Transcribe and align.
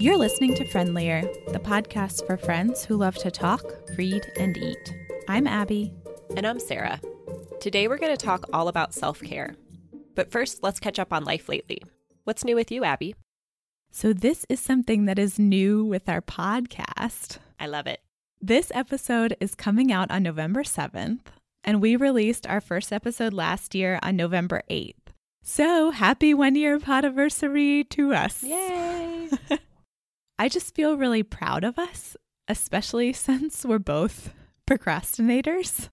You're 0.00 0.16
listening 0.16 0.54
to 0.54 0.64
Friendlier, 0.64 1.20
the 1.48 1.58
podcast 1.58 2.26
for 2.26 2.38
friends 2.38 2.86
who 2.86 2.96
love 2.96 3.16
to 3.16 3.30
talk, 3.30 3.62
read, 3.98 4.24
and 4.38 4.56
eat. 4.56 4.96
I'm 5.28 5.46
Abby. 5.46 5.92
And 6.38 6.46
I'm 6.46 6.58
Sarah. 6.58 6.98
Today 7.60 7.86
we're 7.86 7.98
going 7.98 8.16
to 8.16 8.24
talk 8.24 8.46
all 8.50 8.68
about 8.68 8.94
self 8.94 9.20
care. 9.20 9.56
But 10.14 10.32
first, 10.32 10.62
let's 10.62 10.80
catch 10.80 10.98
up 10.98 11.12
on 11.12 11.24
life 11.24 11.50
lately. 11.50 11.82
What's 12.24 12.46
new 12.46 12.54
with 12.54 12.72
you, 12.72 12.82
Abby? 12.82 13.14
So, 13.92 14.14
this 14.14 14.46
is 14.48 14.58
something 14.58 15.04
that 15.04 15.18
is 15.18 15.38
new 15.38 15.84
with 15.84 16.08
our 16.08 16.22
podcast. 16.22 17.36
I 17.58 17.66
love 17.66 17.86
it. 17.86 18.00
This 18.40 18.72
episode 18.74 19.36
is 19.38 19.54
coming 19.54 19.92
out 19.92 20.10
on 20.10 20.22
November 20.22 20.62
7th, 20.62 21.26
and 21.62 21.82
we 21.82 21.94
released 21.94 22.46
our 22.46 22.62
first 22.62 22.90
episode 22.90 23.34
last 23.34 23.74
year 23.74 23.98
on 24.02 24.16
November 24.16 24.62
8th. 24.70 24.94
So, 25.42 25.90
happy 25.90 26.32
one 26.32 26.54
year 26.54 26.78
podiversary 26.78 27.86
to 27.90 28.14
us. 28.14 28.42
Yay! 28.42 29.28
I 30.40 30.48
just 30.48 30.74
feel 30.74 30.96
really 30.96 31.22
proud 31.22 31.64
of 31.64 31.78
us, 31.78 32.16
especially 32.48 33.12
since 33.28 33.62
we're 33.62 33.78
both 33.78 34.32
procrastinators. 34.66 35.90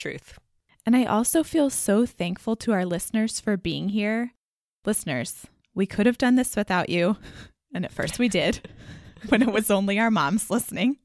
Truth. 0.00 0.36
And 0.84 0.96
I 0.96 1.04
also 1.04 1.44
feel 1.44 1.70
so 1.70 2.04
thankful 2.04 2.56
to 2.56 2.72
our 2.72 2.84
listeners 2.84 3.38
for 3.38 3.56
being 3.56 3.90
here. 3.90 4.32
Listeners, 4.84 5.46
we 5.76 5.86
could 5.86 6.06
have 6.06 6.18
done 6.18 6.34
this 6.34 6.56
without 6.56 6.90
you. 6.90 7.16
And 7.76 7.84
at 7.84 7.92
first 7.92 8.20
we 8.20 8.28
did 8.28 8.68
when 9.30 9.42
it 9.42 9.52
was 9.52 9.68
only 9.68 9.98
our 9.98 10.10
moms 10.10 10.48
listening. 10.48 10.96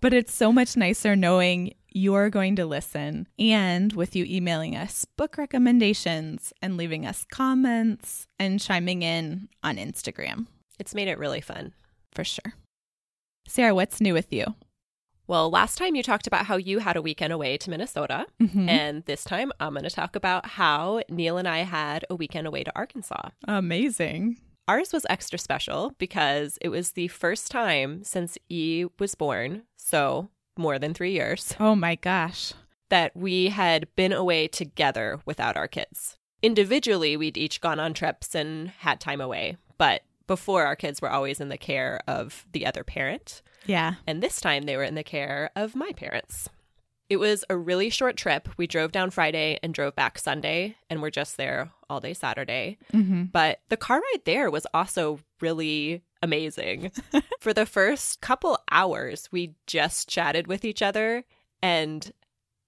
But 0.00 0.14
it's 0.14 0.34
so 0.34 0.50
much 0.50 0.74
nicer 0.74 1.14
knowing 1.14 1.74
you're 1.90 2.30
going 2.30 2.56
to 2.56 2.64
listen 2.64 3.28
and 3.38 3.92
with 3.92 4.16
you 4.16 4.24
emailing 4.24 4.76
us 4.76 5.04
book 5.18 5.36
recommendations 5.36 6.54
and 6.62 6.78
leaving 6.78 7.04
us 7.04 7.26
comments 7.30 8.26
and 8.38 8.58
chiming 8.58 9.02
in 9.02 9.50
on 9.62 9.76
Instagram. 9.76 10.46
It's 10.78 10.94
made 10.94 11.08
it 11.08 11.18
really 11.18 11.42
fun. 11.42 11.74
For 12.16 12.24
sure. 12.24 12.54
Sarah, 13.46 13.74
what's 13.74 14.00
new 14.00 14.14
with 14.14 14.32
you? 14.32 14.46
Well, 15.28 15.50
last 15.50 15.76
time 15.76 15.94
you 15.94 16.02
talked 16.02 16.26
about 16.26 16.46
how 16.46 16.56
you 16.56 16.78
had 16.78 16.96
a 16.96 17.02
weekend 17.02 17.32
away 17.32 17.56
to 17.58 17.70
Minnesota. 17.70 18.26
Mhm. 18.40 18.68
And 18.68 19.04
this 19.04 19.22
time 19.24 19.52
I'm 19.60 19.74
going 19.74 19.84
to 19.84 19.90
talk 19.90 20.16
about 20.16 20.46
how 20.46 21.02
Neil 21.08 21.36
and 21.36 21.46
I 21.48 21.58
had 21.58 22.04
a 22.08 22.14
weekend 22.14 22.46
away 22.46 22.64
to 22.64 22.72
Arkansas. 22.76 23.30
Amazing. 23.46 24.38
Ours 24.68 24.92
was 24.92 25.04
extra 25.10 25.38
special 25.38 25.92
because 25.98 26.58
it 26.60 26.70
was 26.70 26.92
the 26.92 27.08
first 27.08 27.50
time 27.50 28.02
since 28.02 28.38
E 28.48 28.86
was 28.98 29.14
born, 29.14 29.62
so 29.76 30.30
more 30.56 30.78
than 30.78 30.94
three 30.94 31.12
years, 31.12 31.54
Oh 31.60 31.74
my 31.74 31.96
gosh. 31.96 32.52
that 32.88 33.14
we 33.16 33.48
had 33.48 33.88
been 33.94 34.12
away 34.12 34.48
together 34.48 35.20
without 35.26 35.56
our 35.56 35.68
kids. 35.68 36.16
Individually, 36.42 37.16
we'd 37.16 37.36
each 37.36 37.60
gone 37.60 37.78
on 37.78 37.92
trips 37.94 38.34
and 38.34 38.68
had 38.68 39.00
time 39.00 39.20
away, 39.20 39.56
but 39.76 40.02
before 40.26 40.64
our 40.64 40.76
kids 40.76 41.00
were 41.00 41.10
always 41.10 41.40
in 41.40 41.48
the 41.48 41.58
care 41.58 42.00
of 42.06 42.46
the 42.52 42.66
other 42.66 42.84
parent. 42.84 43.42
Yeah. 43.66 43.94
And 44.06 44.22
this 44.22 44.40
time 44.40 44.64
they 44.64 44.76
were 44.76 44.84
in 44.84 44.94
the 44.94 45.04
care 45.04 45.50
of 45.56 45.74
my 45.74 45.92
parents. 45.92 46.48
It 47.08 47.18
was 47.18 47.44
a 47.48 47.56
really 47.56 47.88
short 47.88 48.16
trip. 48.16 48.48
We 48.56 48.66
drove 48.66 48.90
down 48.90 49.10
Friday 49.10 49.58
and 49.62 49.72
drove 49.72 49.94
back 49.94 50.18
Sunday, 50.18 50.76
and 50.90 51.00
we're 51.00 51.10
just 51.10 51.36
there 51.36 51.70
all 51.88 52.00
day 52.00 52.14
Saturday. 52.14 52.78
Mm-hmm. 52.92 53.24
But 53.24 53.60
the 53.68 53.76
car 53.76 53.98
ride 53.98 54.24
there 54.24 54.50
was 54.50 54.66
also 54.74 55.20
really 55.40 56.02
amazing. 56.20 56.90
For 57.40 57.54
the 57.54 57.66
first 57.66 58.20
couple 58.20 58.58
hours, 58.72 59.28
we 59.30 59.54
just 59.68 60.08
chatted 60.08 60.48
with 60.48 60.64
each 60.64 60.82
other, 60.82 61.24
and 61.62 62.10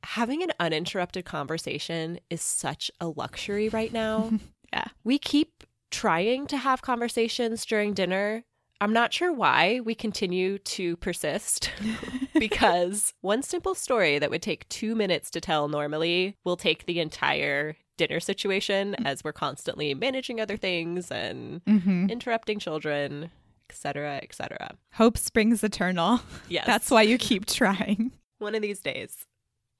having 0.04 0.44
an 0.44 0.52
uninterrupted 0.60 1.24
conversation 1.24 2.20
is 2.30 2.40
such 2.40 2.92
a 3.00 3.08
luxury 3.08 3.68
right 3.68 3.92
now. 3.92 4.30
Yeah. 4.70 4.84
We 5.02 5.18
keep 5.18 5.64
trying 5.90 6.46
to 6.48 6.56
have 6.56 6.82
conversations 6.82 7.64
during 7.64 7.94
dinner. 7.94 8.44
I'm 8.80 8.92
not 8.92 9.12
sure 9.12 9.32
why 9.32 9.80
we 9.80 9.94
continue 9.94 10.58
to 10.58 10.96
persist 10.98 11.70
because 12.38 13.12
one 13.20 13.42
simple 13.42 13.74
story 13.74 14.18
that 14.18 14.30
would 14.30 14.42
take 14.42 14.68
two 14.68 14.94
minutes 14.94 15.30
to 15.32 15.40
tell 15.40 15.68
normally 15.68 16.36
will 16.44 16.56
take 16.56 16.86
the 16.86 17.00
entire 17.00 17.76
dinner 17.96 18.20
situation 18.20 18.94
as 19.04 19.24
we're 19.24 19.32
constantly 19.32 19.94
managing 19.94 20.40
other 20.40 20.56
things 20.56 21.10
and 21.10 21.60
Mm-hmm. 21.64 22.08
interrupting 22.10 22.58
children, 22.60 23.30
etc., 23.68 24.20
etc. 24.22 24.76
Hope 24.94 25.18
springs 25.18 25.64
eternal. 25.64 26.20
Yes. 26.48 26.64
That's 26.66 26.90
why 26.90 27.02
you 27.02 27.18
keep 27.18 27.46
trying. 27.46 28.12
one 28.38 28.54
of 28.54 28.62
these 28.62 28.80
days. 28.80 29.26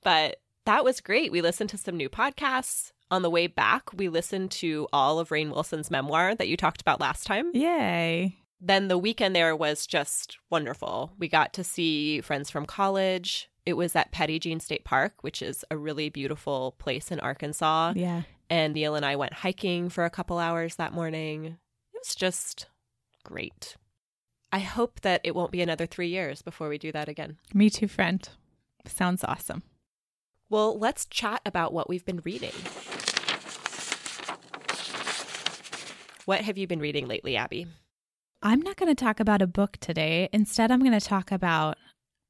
But 0.03 0.39
that 0.67 0.85
was 0.85 1.01
great. 1.01 1.31
We 1.31 1.41
listened 1.41 1.71
to 1.71 1.79
some 1.79 1.97
new 1.97 2.09
podcasts. 2.09 2.91
On 3.11 3.23
the 3.23 3.31
way 3.31 3.47
back, 3.47 3.93
we 3.95 4.09
listened 4.09 4.51
to 4.53 4.87
all 4.93 5.19
of 5.19 5.31
Rainn 5.31 5.51
Wilson's 5.51 5.91
memoir 5.91 6.35
that 6.35 6.49
you 6.49 6.57
talked 6.57 6.81
about 6.81 7.01
last 7.01 7.27
time. 7.27 7.51
Yay. 7.55 8.37
Then 8.61 8.89
the 8.89 8.99
weekend 8.99 9.35
there 9.35 9.57
was 9.57 9.87
just 9.87 10.37
wonderful. 10.51 11.13
We 11.19 11.29
got 11.29 11.53
to 11.55 11.65
see 11.65 12.21
friends 12.21 12.51
from 12.51 12.67
college. 12.67 13.49
It 13.65 13.75
was 13.75 13.95
at 13.97 14.13
Petit 14.13 14.41
Jean 14.41 14.61
State 14.61 14.85
Park, 14.85 15.15
which 15.23 15.43
is 15.43 15.65
a 15.71 15.77
really 15.77 16.11
beautiful 16.11 16.75
place 16.79 17.11
in 17.11 17.21
Arkansas. 17.21 17.95
Yeah. 17.97 18.23
And 18.51 18.75
Neil 18.75 18.95
and 18.95 19.07
I 19.07 19.17
went 19.17 19.35
hiking 19.35 19.89
for 19.89 20.05
a 20.05 20.11
couple 20.11 20.39
hours 20.39 20.77
that 20.77 20.93
morning. 20.93 21.45
It 21.45 21.99
was 22.03 22.15
just 22.15 22.67
great. 23.25 23.77
I 24.51 24.61
hope 24.61 25.01
that 25.01 25.21
it 25.25 25.35
won't 25.35 25.53
be 25.53 25.61
another 25.61 25.87
three 25.87 26.09
years 26.09 26.43
before 26.43 26.69
we 26.69 26.79
do 26.79 26.91
that 26.93 27.09
again. 27.09 27.37
Me 27.53 27.71
too, 27.71 27.89
friend. 27.89 28.29
Sounds 28.87 29.23
awesome. 29.23 29.63
Well, 30.51 30.79
let's 30.79 31.05
chat 31.05 31.43
about 31.45 31.75
what 31.75 31.89
we've 31.89 32.07
been 32.07 32.23
reading. 32.25 32.53
What 36.29 36.43
have 36.43 36.59
you 36.59 36.67
been 36.67 36.81
reading 36.81 37.09
lately, 37.09 37.39
Abby? 37.39 37.69
I'm 38.43 38.61
not 38.61 38.77
going 38.77 38.95
to 38.95 39.05
talk 39.05 39.19
about 39.19 39.41
a 39.41 39.47
book 39.47 39.79
today. 39.81 40.29
Instead, 40.31 40.71
I'm 40.71 40.81
going 40.81 40.93
to 40.93 41.01
talk 41.01 41.33
about 41.33 41.79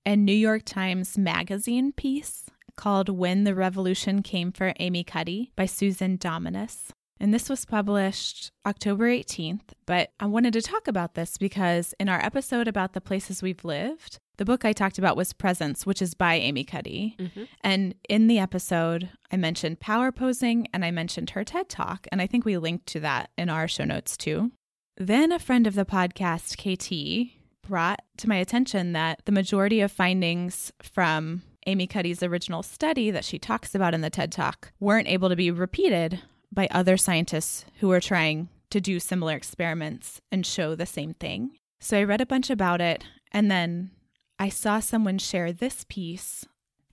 a 0.06 0.14
New 0.14 0.32
York 0.32 0.62
Times 0.64 1.18
Magazine 1.18 1.90
piece 1.90 2.44
called 2.76 3.08
When 3.08 3.42
the 3.42 3.56
Revolution 3.56 4.22
Came 4.22 4.52
for 4.52 4.72
Amy 4.78 5.02
Cuddy 5.02 5.50
by 5.56 5.66
Susan 5.66 6.16
Dominus. 6.16 6.92
And 7.18 7.34
this 7.34 7.50
was 7.50 7.64
published 7.64 8.52
October 8.64 9.08
18th. 9.08 9.72
But 9.84 10.10
I 10.20 10.26
wanted 10.26 10.52
to 10.52 10.62
talk 10.62 10.86
about 10.86 11.14
this 11.14 11.36
because 11.36 11.92
in 11.98 12.08
our 12.08 12.24
episode 12.24 12.68
about 12.68 12.92
the 12.92 13.00
places 13.00 13.42
we've 13.42 13.64
lived, 13.64 14.18
the 14.38 14.44
book 14.44 14.64
I 14.64 14.72
talked 14.72 14.98
about 14.98 15.16
was 15.16 15.32
Presence, 15.32 15.84
which 15.84 16.00
is 16.00 16.14
by 16.14 16.36
Amy 16.36 16.64
Cuddy. 16.64 17.16
Mm-hmm. 17.18 17.44
And 17.60 17.94
in 18.08 18.28
the 18.28 18.38
episode, 18.38 19.10
I 19.30 19.36
mentioned 19.36 19.80
power 19.80 20.10
posing 20.10 20.68
and 20.72 20.84
I 20.84 20.90
mentioned 20.90 21.30
her 21.30 21.44
TED 21.44 21.68
talk. 21.68 22.06
And 22.10 22.22
I 22.22 22.26
think 22.26 22.44
we 22.44 22.56
linked 22.56 22.86
to 22.86 23.00
that 23.00 23.30
in 23.36 23.50
our 23.50 23.68
show 23.68 23.84
notes 23.84 24.16
too. 24.16 24.52
Then 24.96 25.32
a 25.32 25.38
friend 25.38 25.66
of 25.66 25.74
the 25.74 25.84
podcast, 25.84 26.56
KT, 26.56 27.32
brought 27.68 28.00
to 28.16 28.28
my 28.28 28.36
attention 28.36 28.92
that 28.92 29.20
the 29.26 29.32
majority 29.32 29.80
of 29.80 29.92
findings 29.92 30.72
from 30.82 31.42
Amy 31.66 31.86
Cuddy's 31.86 32.22
original 32.22 32.62
study 32.62 33.10
that 33.10 33.24
she 33.24 33.38
talks 33.38 33.74
about 33.74 33.92
in 33.92 34.00
the 34.00 34.10
TED 34.10 34.32
Talk 34.32 34.72
weren't 34.80 35.08
able 35.08 35.28
to 35.28 35.36
be 35.36 35.50
repeated 35.50 36.22
by 36.50 36.66
other 36.70 36.96
scientists 36.96 37.66
who 37.80 37.88
were 37.88 38.00
trying 38.00 38.48
to 38.70 38.80
do 38.80 38.98
similar 39.00 39.34
experiments 39.34 40.20
and 40.32 40.46
show 40.46 40.74
the 40.74 40.86
same 40.86 41.14
thing. 41.14 41.50
So 41.80 41.98
I 41.98 42.04
read 42.04 42.20
a 42.20 42.26
bunch 42.26 42.50
about 42.50 42.80
it 42.80 43.04
and 43.32 43.50
then 43.50 43.90
I 44.38 44.48
saw 44.48 44.80
someone 44.80 45.18
share 45.18 45.52
this 45.52 45.84
piece 45.88 46.44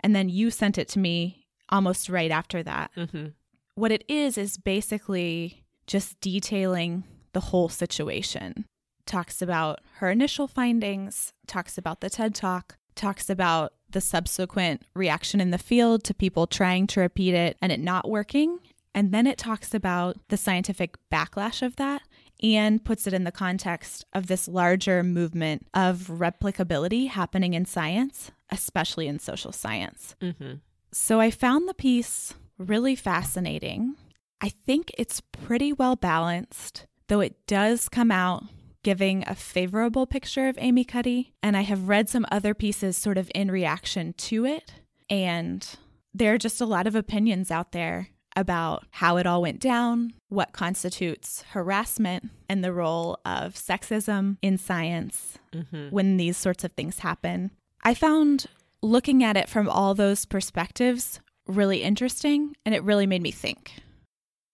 and 0.01 0.15
then 0.15 0.29
you 0.29 0.51
sent 0.51 0.77
it 0.77 0.87
to 0.89 0.99
me 0.99 1.45
almost 1.69 2.09
right 2.09 2.31
after 2.31 2.61
that 2.63 2.91
Mm-hmm. 2.95 3.27
what 3.75 3.91
it 3.91 4.03
is 4.07 4.37
is 4.37 4.57
basically 4.57 5.63
just 5.87 6.19
detailing 6.21 7.03
the 7.33 7.39
whole 7.41 7.69
situation. 7.69 8.65
Talks 9.05 9.41
about 9.41 9.79
her 9.95 10.09
initial 10.09 10.47
findings, 10.47 11.33
talks 11.47 11.77
about 11.77 12.01
the 12.01 12.09
TED 12.09 12.33
Talk, 12.33 12.77
talks 12.95 13.29
about 13.29 13.73
the 13.89 14.01
subsequent 14.01 14.83
reaction 14.95 15.39
in 15.41 15.51
the 15.51 15.57
field 15.57 16.03
to 16.05 16.13
people 16.13 16.47
trying 16.47 16.87
to 16.87 17.01
repeat 17.01 17.33
it 17.33 17.57
and 17.61 17.71
it 17.71 17.79
not 17.79 18.09
working. 18.09 18.59
And 18.95 19.11
then 19.11 19.27
it 19.27 19.37
talks 19.37 19.73
about 19.73 20.17
the 20.29 20.37
scientific 20.37 20.95
backlash 21.11 21.61
of 21.61 21.75
that 21.75 22.01
and 22.41 22.83
puts 22.83 23.07
it 23.07 23.13
in 23.13 23.23
the 23.23 23.31
context 23.31 24.05
of 24.13 24.27
this 24.27 24.47
larger 24.47 25.03
movement 25.03 25.67
of 25.73 26.07
replicability 26.07 27.09
happening 27.09 27.53
in 27.53 27.65
science, 27.65 28.31
especially 28.49 29.07
in 29.07 29.19
social 29.19 29.51
science. 29.51 30.15
Mm-hmm. 30.21 30.55
So 30.91 31.19
I 31.19 31.31
found 31.31 31.67
the 31.67 31.73
piece 31.73 32.33
really 32.57 32.95
fascinating. 32.95 33.95
I 34.41 34.49
think 34.49 34.91
it's 34.97 35.21
pretty 35.21 35.73
well 35.73 35.95
balanced, 35.95 36.87
though 37.07 37.21
it 37.21 37.47
does 37.47 37.89
come 37.89 38.11
out 38.11 38.43
giving 38.83 39.23
a 39.25 39.33
favorable 39.33 40.05
picture 40.05 40.47
of 40.47 40.59
Amy 40.59 40.83
Cuddy. 40.83 41.33
And 41.41 41.57
I 41.57 41.61
have 41.61 41.89
read 41.89 42.07
some 42.07 42.23
other 42.31 42.53
pieces 42.53 42.95
sort 42.95 43.17
of 43.17 43.31
in 43.33 43.49
reaction 43.49 44.13
to 44.13 44.45
it. 44.45 44.73
And 45.09 45.67
there 46.13 46.35
are 46.35 46.37
just 46.37 46.61
a 46.61 46.67
lot 46.67 46.85
of 46.85 46.93
opinions 46.95 47.49
out 47.49 47.71
there 47.71 48.09
about 48.35 48.85
how 48.91 49.17
it 49.17 49.25
all 49.25 49.41
went 49.41 49.59
down, 49.59 50.13
what 50.29 50.51
constitutes 50.51 51.43
harassment, 51.51 52.29
and 52.49 52.63
the 52.63 52.73
role 52.73 53.17
of 53.25 53.53
sexism 53.55 54.37
in 54.41 54.57
science 54.57 55.37
Mm-hmm. 55.53 55.87
when 55.89 56.17
these 56.17 56.35
sorts 56.35 56.65
of 56.65 56.73
things 56.73 56.99
happen. 56.99 57.49
I 57.81 57.93
found 57.93 58.47
looking 58.81 59.23
at 59.23 59.37
it 59.37 59.47
from 59.47 59.69
all 59.69 59.93
those 59.95 60.25
perspectives 60.25 61.21
really 61.47 61.81
interesting 61.81 62.57
and 62.65 62.75
it 62.75 62.83
really 62.83 63.07
made 63.07 63.21
me 63.21 63.31
think. 63.31 63.71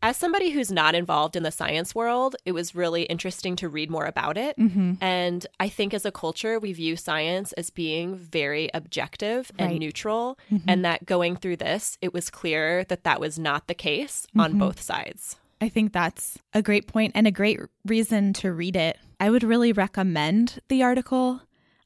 As 0.03 0.17
somebody 0.17 0.49
who's 0.49 0.71
not 0.71 0.95
involved 0.95 1.35
in 1.35 1.43
the 1.43 1.51
science 1.51 1.93
world, 1.93 2.35
it 2.43 2.53
was 2.53 2.73
really 2.73 3.03
interesting 3.03 3.55
to 3.57 3.69
read 3.69 3.91
more 3.91 4.05
about 4.05 4.35
it. 4.35 4.57
Mm-hmm. 4.57 4.93
And 4.99 5.45
I 5.59 5.69
think 5.69 5.93
as 5.93 6.05
a 6.05 6.11
culture, 6.11 6.59
we 6.59 6.73
view 6.73 6.95
science 6.95 7.51
as 7.53 7.69
being 7.69 8.15
very 8.15 8.71
objective 8.73 9.51
and 9.59 9.71
Right. 9.71 9.79
neutral. 9.79 10.39
Mhm. 10.51 10.63
And 10.67 10.85
that 10.85 11.05
going 11.05 11.35
through 11.35 11.57
this, 11.57 11.99
it 12.01 12.13
was 12.13 12.31
clear 12.31 12.83
that 12.85 13.03
that 13.03 13.19
was 13.19 13.37
not 13.37 13.67
the 13.67 13.75
case 13.75 14.25
on 14.35 14.55
Mhm. 14.55 14.59
both 14.59 14.81
sides. 14.81 15.35
I 15.61 15.69
think 15.69 15.93
that's 15.93 16.39
a 16.51 16.63
great 16.63 16.87
point 16.87 17.11
and 17.13 17.27
a 17.27 17.31
great 17.31 17.59
reason 17.85 18.33
to 18.33 18.51
read 18.51 18.75
it. 18.75 18.97
I 19.19 19.29
would 19.29 19.43
really 19.43 19.71
recommend 19.71 20.59
the 20.67 20.81
article. 20.81 21.41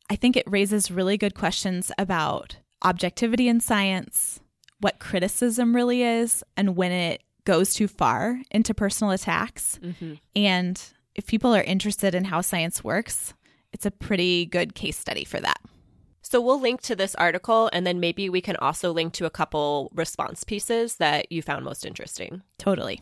I 0.10 0.16
think 0.16 0.38
it 0.38 0.50
raises 0.50 0.90
really 0.90 1.18
good 1.18 1.36
questions 1.36 1.92
about 1.98 2.56
objectivity 2.82 3.50
in 3.50 3.60
science, 3.60 4.40
what 4.80 5.00
criticism 5.00 5.76
really 5.76 6.02
is, 6.04 6.44
and 6.56 6.78
when 6.78 6.94
it 6.94 7.22
goes 7.46 7.74
too 7.74 7.88
far 7.88 8.42
into 8.52 8.74
personal 8.74 9.12
attacks. 9.12 9.80
Mm-hmm. 9.82 10.14
And 10.36 10.82
if 11.16 11.28
people 11.28 11.56
are 11.56 11.64
interested 11.64 12.14
in 12.14 12.26
how 12.26 12.42
science 12.42 12.84
works, 12.84 13.34
it's 13.72 13.86
a 13.86 13.92
pretty 13.92 14.46
good 14.46 14.76
case 14.76 14.98
study 14.98 15.24
for 15.24 15.40
that. 15.40 15.60
So 16.22 16.42
we'll 16.42 16.60
link 16.60 16.82
to 16.82 16.96
this 16.96 17.14
article, 17.16 17.70
and 17.72 17.86
then 17.86 18.00
maybe 18.00 18.30
we 18.30 18.42
can 18.42 18.56
also 18.56 18.92
link 18.92 19.14
to 19.14 19.26
a 19.26 19.30
couple 19.30 19.92
response 19.94 20.44
pieces 20.44 20.96
that 20.96 21.32
you 21.32 21.42
found 21.42 21.64
most 21.64 21.86
interesting. 21.86 22.42
Totally. 22.58 23.02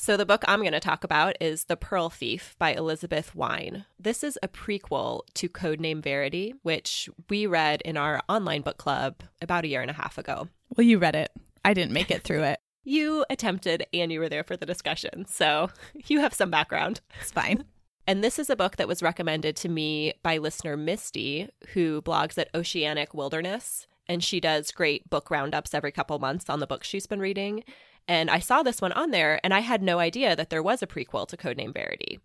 So, 0.00 0.16
the 0.16 0.24
book 0.24 0.44
I'm 0.46 0.60
going 0.60 0.72
to 0.72 0.80
talk 0.80 1.02
about 1.02 1.34
is 1.40 1.64
The 1.64 1.76
Pearl 1.76 2.08
Thief 2.08 2.54
by 2.56 2.72
Elizabeth 2.72 3.34
Wein. 3.34 3.84
This 3.98 4.22
is 4.22 4.38
a 4.44 4.48
prequel 4.48 5.22
to 5.34 5.48
Codename 5.48 6.00
Verity, 6.00 6.54
which 6.62 7.08
we 7.28 7.46
read 7.46 7.82
in 7.82 7.96
our 7.96 8.22
online 8.28 8.62
book 8.62 8.78
club 8.78 9.24
about 9.42 9.64
a 9.64 9.68
year 9.68 9.82
and 9.82 9.90
a 9.90 9.94
half 9.94 10.16
ago. 10.16 10.46
Well, 10.76 10.86
you 10.86 10.98
read 10.98 11.16
it. 11.16 11.32
I 11.64 11.74
didn't 11.74 11.92
make 11.92 12.12
it 12.12 12.22
through 12.22 12.44
it. 12.44 12.60
You 12.84 13.24
attempted 13.28 13.86
and 13.92 14.10
you 14.10 14.20
were 14.20 14.28
there 14.28 14.44
for 14.44 14.56
the 14.56 14.66
discussion, 14.66 15.26
so 15.26 15.70
you 16.06 16.20
have 16.20 16.34
some 16.34 16.50
background. 16.50 17.00
It's 17.20 17.30
fine. 17.30 17.64
And 18.06 18.24
this 18.24 18.38
is 18.38 18.48
a 18.48 18.56
book 18.56 18.76
that 18.76 18.88
was 18.88 19.02
recommended 19.02 19.54
to 19.56 19.68
me 19.68 20.14
by 20.22 20.38
listener 20.38 20.78
Misty, 20.78 21.50
who 21.74 22.00
blogs 22.00 22.38
at 22.38 22.48
Oceanic 22.54 23.12
Wilderness. 23.12 23.86
And 24.06 24.24
she 24.24 24.40
does 24.40 24.70
great 24.70 25.10
book 25.10 25.30
roundups 25.30 25.74
every 25.74 25.92
couple 25.92 26.18
months 26.18 26.48
on 26.48 26.60
the 26.60 26.66
books 26.66 26.88
she's 26.88 27.06
been 27.06 27.20
reading. 27.20 27.64
And 28.08 28.30
I 28.30 28.38
saw 28.38 28.62
this 28.62 28.80
one 28.80 28.92
on 28.92 29.10
there, 29.10 29.38
and 29.44 29.52
I 29.52 29.60
had 29.60 29.82
no 29.82 29.98
idea 29.98 30.34
that 30.34 30.48
there 30.48 30.62
was 30.62 30.82
a 30.82 30.86
prequel 30.86 31.28
to 31.28 31.36
Codename 31.36 31.74
Verity. 31.74 32.18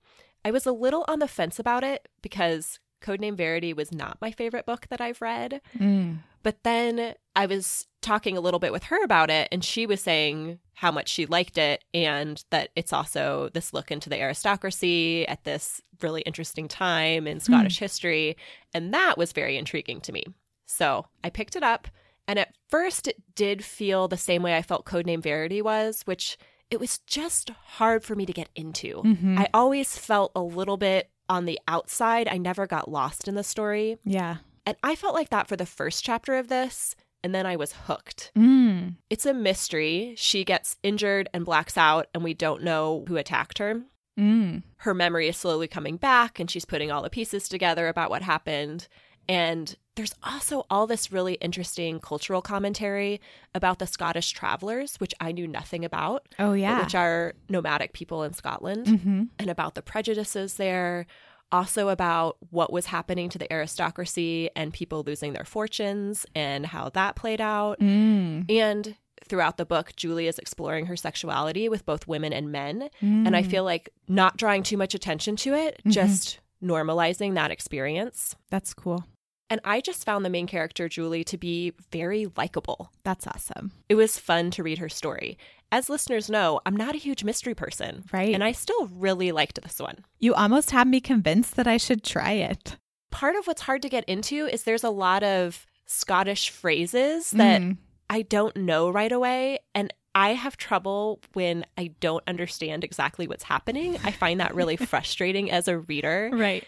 I 0.45 0.51
was 0.51 0.65
a 0.65 0.71
little 0.71 1.03
on 1.09 1.19
the 1.19 1.27
fence 1.27 1.59
about 1.59 1.83
it 1.83 2.07
because 2.21 2.79
Codename 3.01 3.35
Verity 3.35 3.73
was 3.73 3.91
not 3.91 4.21
my 4.21 4.31
favorite 4.31 4.65
book 4.65 4.87
that 4.89 5.01
I've 5.01 5.21
read. 5.21 5.59
Mm. 5.77 6.19
But 6.41 6.63
then 6.63 7.15
I 7.35 7.45
was 7.45 7.87
talking 8.03 8.37
a 8.37 8.41
little 8.41 8.59
bit 8.59 8.71
with 8.71 8.83
her 8.83 9.03
about 9.03 9.29
it, 9.29 9.47
and 9.51 9.63
she 9.63 9.85
was 9.85 10.01
saying 10.01 10.59
how 10.75 10.91
much 10.91 11.09
she 11.09 11.25
liked 11.25 11.57
it, 11.57 11.83
and 11.93 12.43
that 12.51 12.69
it's 12.75 12.93
also 12.93 13.49
this 13.53 13.73
look 13.73 13.89
into 13.91 14.09
the 14.09 14.19
aristocracy 14.21 15.27
at 15.27 15.43
this 15.43 15.81
really 16.01 16.21
interesting 16.21 16.67
time 16.67 17.25
in 17.25 17.39
Scottish 17.39 17.79
history. 17.79 18.35
And 18.73 18.93
that 18.93 19.17
was 19.17 19.31
very 19.31 19.57
intriguing 19.57 20.01
to 20.01 20.11
me. 20.11 20.25
So 20.65 21.05
I 21.23 21.29
picked 21.29 21.55
it 21.55 21.63
up, 21.63 21.87
and 22.27 22.37
at 22.37 22.53
first 22.69 23.07
it 23.07 23.21
did 23.35 23.63
feel 23.63 24.07
the 24.07 24.17
same 24.17 24.43
way 24.43 24.55
I 24.55 24.61
felt 24.61 24.85
Codename 24.85 25.23
Verity 25.23 25.61
was, 25.61 26.01
which 26.05 26.37
it 26.69 26.79
was 26.79 26.99
just 26.99 27.49
hard 27.49 28.03
for 28.03 28.15
me 28.15 28.25
to 28.25 28.33
get 28.33 28.49
into. 28.55 29.01
Mhm. 29.03 29.39
I 29.39 29.47
always 29.53 29.97
felt 29.97 30.31
a 30.35 30.41
little 30.41 30.77
bit 30.77 31.09
on 31.29 31.45
the 31.45 31.59
outside. 31.67 32.27
I 32.27 32.37
never 32.37 32.65
got 32.65 32.89
lost 32.89 33.27
in 33.27 33.35
the 33.35 33.43
story. 33.43 33.97
Yeah. 34.03 34.37
And 34.65 34.75
I 34.81 34.95
felt 34.95 35.13
like 35.13 35.29
that 35.29 35.47
for 35.47 35.55
the 35.55 35.65
first 35.65 36.03
chapter 36.03 36.35
of 36.35 36.47
this, 36.47 36.95
and 37.23 37.33
then 37.33 37.45
I 37.45 37.55
was 37.55 37.73
hooked. 37.73 38.31
Mm. 38.37 38.95
It's 39.09 39.25
a 39.25 39.33
mystery. 39.33 40.13
She 40.17 40.43
gets 40.43 40.77
injured 40.83 41.29
and 41.33 41.45
blacks 41.45 41.77
out, 41.77 42.07
and 42.13 42.23
we 42.23 42.33
don't 42.33 42.63
know 42.63 43.05
who 43.07 43.17
attacked 43.17 43.57
her. 43.59 43.81
Mm. 44.19 44.63
Her 44.77 44.93
memory 44.93 45.27
is 45.27 45.37
slowly 45.37 45.67
coming 45.67 45.97
back, 45.97 46.39
and 46.39 46.49
she's 46.49 46.65
putting 46.65 46.91
all 46.91 47.01
the 47.01 47.09
pieces 47.09 47.47
together 47.49 47.87
about 47.87 48.09
what 48.09 48.21
happened. 48.21 48.87
And 49.29 49.75
there's 49.95 50.13
also 50.21 50.65
all 50.69 50.85
this 50.85 51.11
really 51.11 51.35
interesting 51.35 51.99
cultural 51.99 52.41
commentary 52.41 53.21
about 53.55 53.79
the 53.79 53.87
Scottish 53.87 54.31
travelers, 54.31 54.97
which 54.97 55.13
I 55.21 55.31
knew 55.31 55.47
nothing 55.47 55.85
about, 55.85 56.27
Oh, 56.39 56.53
yeah. 56.53 56.83
which 56.83 56.93
are 56.93 57.33
nomadic 57.47 57.93
people 57.93 58.23
in 58.23 58.33
Scotland 58.33 58.87
hmm 58.87 59.23
and 59.39 59.49
about 59.49 59.75
the 59.75 59.81
prejudices 59.81 60.55
there, 60.55 61.05
also 61.53 61.89
about 61.89 62.37
what 62.49 62.73
was 62.73 62.87
happening 62.87 63.29
to 63.29 63.37
the 63.37 63.51
aristocracy 63.53 64.49
and 64.55 64.73
people 64.73 65.03
losing 65.05 65.33
their 65.33 65.45
fortunes 65.45 66.25
and 66.35 66.65
how 66.65 66.89
that 66.89 67.15
played 67.15 67.39
out. 67.39 67.79
Mm. 67.79 68.49
And 68.51 68.95
throughout 69.23 69.57
the 69.57 69.65
book, 69.65 69.95
Julie 69.95 70.27
is 70.27 70.37
exploring 70.39 70.87
her 70.87 70.97
sexuality 70.97 71.69
with 71.69 71.85
both 71.85 72.07
women 72.07 72.33
and 72.33 72.51
men. 72.51 72.89
Mm. 73.01 73.27
And 73.27 73.35
I 73.35 73.43
feel 73.43 73.63
like 73.63 73.89
not 74.07 74.35
drawing 74.35 74.63
too 74.63 74.75
much 74.77 74.93
attention 74.93 75.35
to 75.37 75.53
it, 75.53 75.79
Mhm. 75.85 75.91
just 75.91 76.39
normalizing 76.61 77.35
that 77.35 77.51
experience. 77.51 78.35
That's 78.49 78.73
cool. 78.73 79.05
And 79.49 79.61
I 79.63 79.81
just 79.81 80.03
found 80.03 80.25
the 80.25 80.29
main 80.31 80.47
character, 80.47 80.89
Julie, 80.89 81.23
to 81.25 81.37
be 81.37 81.73
very 81.91 82.27
likable. 82.35 82.91
That's 83.03 83.27
awesome. 83.27 83.71
It 83.87 83.95
was 83.95 84.17
fun 84.17 84.49
to 84.51 84.63
read 84.63 84.79
her 84.79 84.89
story. 84.89 85.37
As 85.73 85.89
listeners 85.89 86.29
know, 86.29 86.61
I'm 86.67 86.75
not 86.75 86.93
a 86.93 86.99
huge 86.99 87.23
mystery 87.23 87.55
person. 87.55 88.03
Right. 88.13 88.33
And 88.33 88.43
I 88.43 88.51
still 88.51 88.87
really 88.93 89.31
liked 89.31 89.59
this 89.63 89.79
one. 89.79 90.05
You 90.19 90.35
almost 90.35 90.69
had 90.71 90.87
me 90.87 91.01
convinced 91.01 91.55
that 91.55 91.65
I 91.67 91.77
should 91.77 92.03
try 92.03 92.33
it. 92.33 92.77
part 93.09 93.35
of 93.35 93.45
what's 93.47 93.61
hard 93.63 93.81
to 93.81 93.89
get 93.89 94.03
into 94.05 94.45
is 94.47 94.63
there's 94.63 94.83
a 94.83 94.89
lot 94.89 95.23
of 95.23 95.65
Scottish 95.85 96.49
phrases 96.51 97.31
that 97.31 97.61
Mm. 97.61 97.77
I 98.09 98.21
don't 98.21 98.55
know 98.55 98.89
right 98.89 99.11
away. 99.11 99.59
And 99.75 99.91
I 100.15 100.33
have 100.33 100.57
trouble 100.57 101.19
when 101.33 101.65
I 101.77 101.91
don't 101.99 102.23
understand 102.27 102.83
exactly 102.83 103.27
what's 103.27 103.43
happening. 103.43 103.97
I 104.03 104.11
find 104.11 104.39
that 104.39 104.53
really 104.55 104.77
frustrating 104.91 105.49
as 105.51 105.67
a 105.67 105.79
reader, 105.79 106.29
Right. 106.33 106.63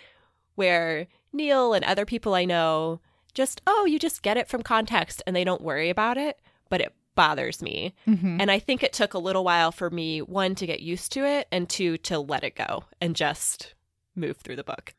where 0.56 1.08
Neil 1.34 1.74
and 1.74 1.86
other 1.86 2.06
people 2.06 2.34
I 2.34 2.46
know 2.46 3.02
just, 3.34 3.62
oh, 3.68 3.86
you 3.86 4.00
just 4.00 4.22
get 4.24 4.38
it 4.38 4.48
from 4.48 4.62
context 4.64 5.22
and 5.28 5.36
they 5.36 5.44
don't 5.44 5.62
worry 5.62 5.90
about 5.90 6.18
it, 6.18 6.40
but 6.70 6.82
it 6.82 6.94
bothers 7.16 7.62
me. 7.62 7.94
hmm 8.06 8.38
And 8.40 8.52
I 8.52 8.60
think 8.60 8.84
it 8.84 8.94
took 8.94 9.14
a 9.14 9.20
little 9.20 9.44
while 9.44 9.72
for 9.72 9.90
me, 9.90 10.22
one, 10.22 10.56
to 10.56 10.66
get 10.68 10.82
used 10.82 11.12
to 11.14 11.26
it, 11.26 11.48
and 11.52 11.70
two, 11.70 11.98
to 12.00 12.20
let 12.20 12.44
it 12.44 12.56
go 12.56 12.84
and 13.02 13.16
just 13.16 13.74
move 14.16 14.38
through 14.38 14.58
the 14.58 14.64
book. 14.64 14.94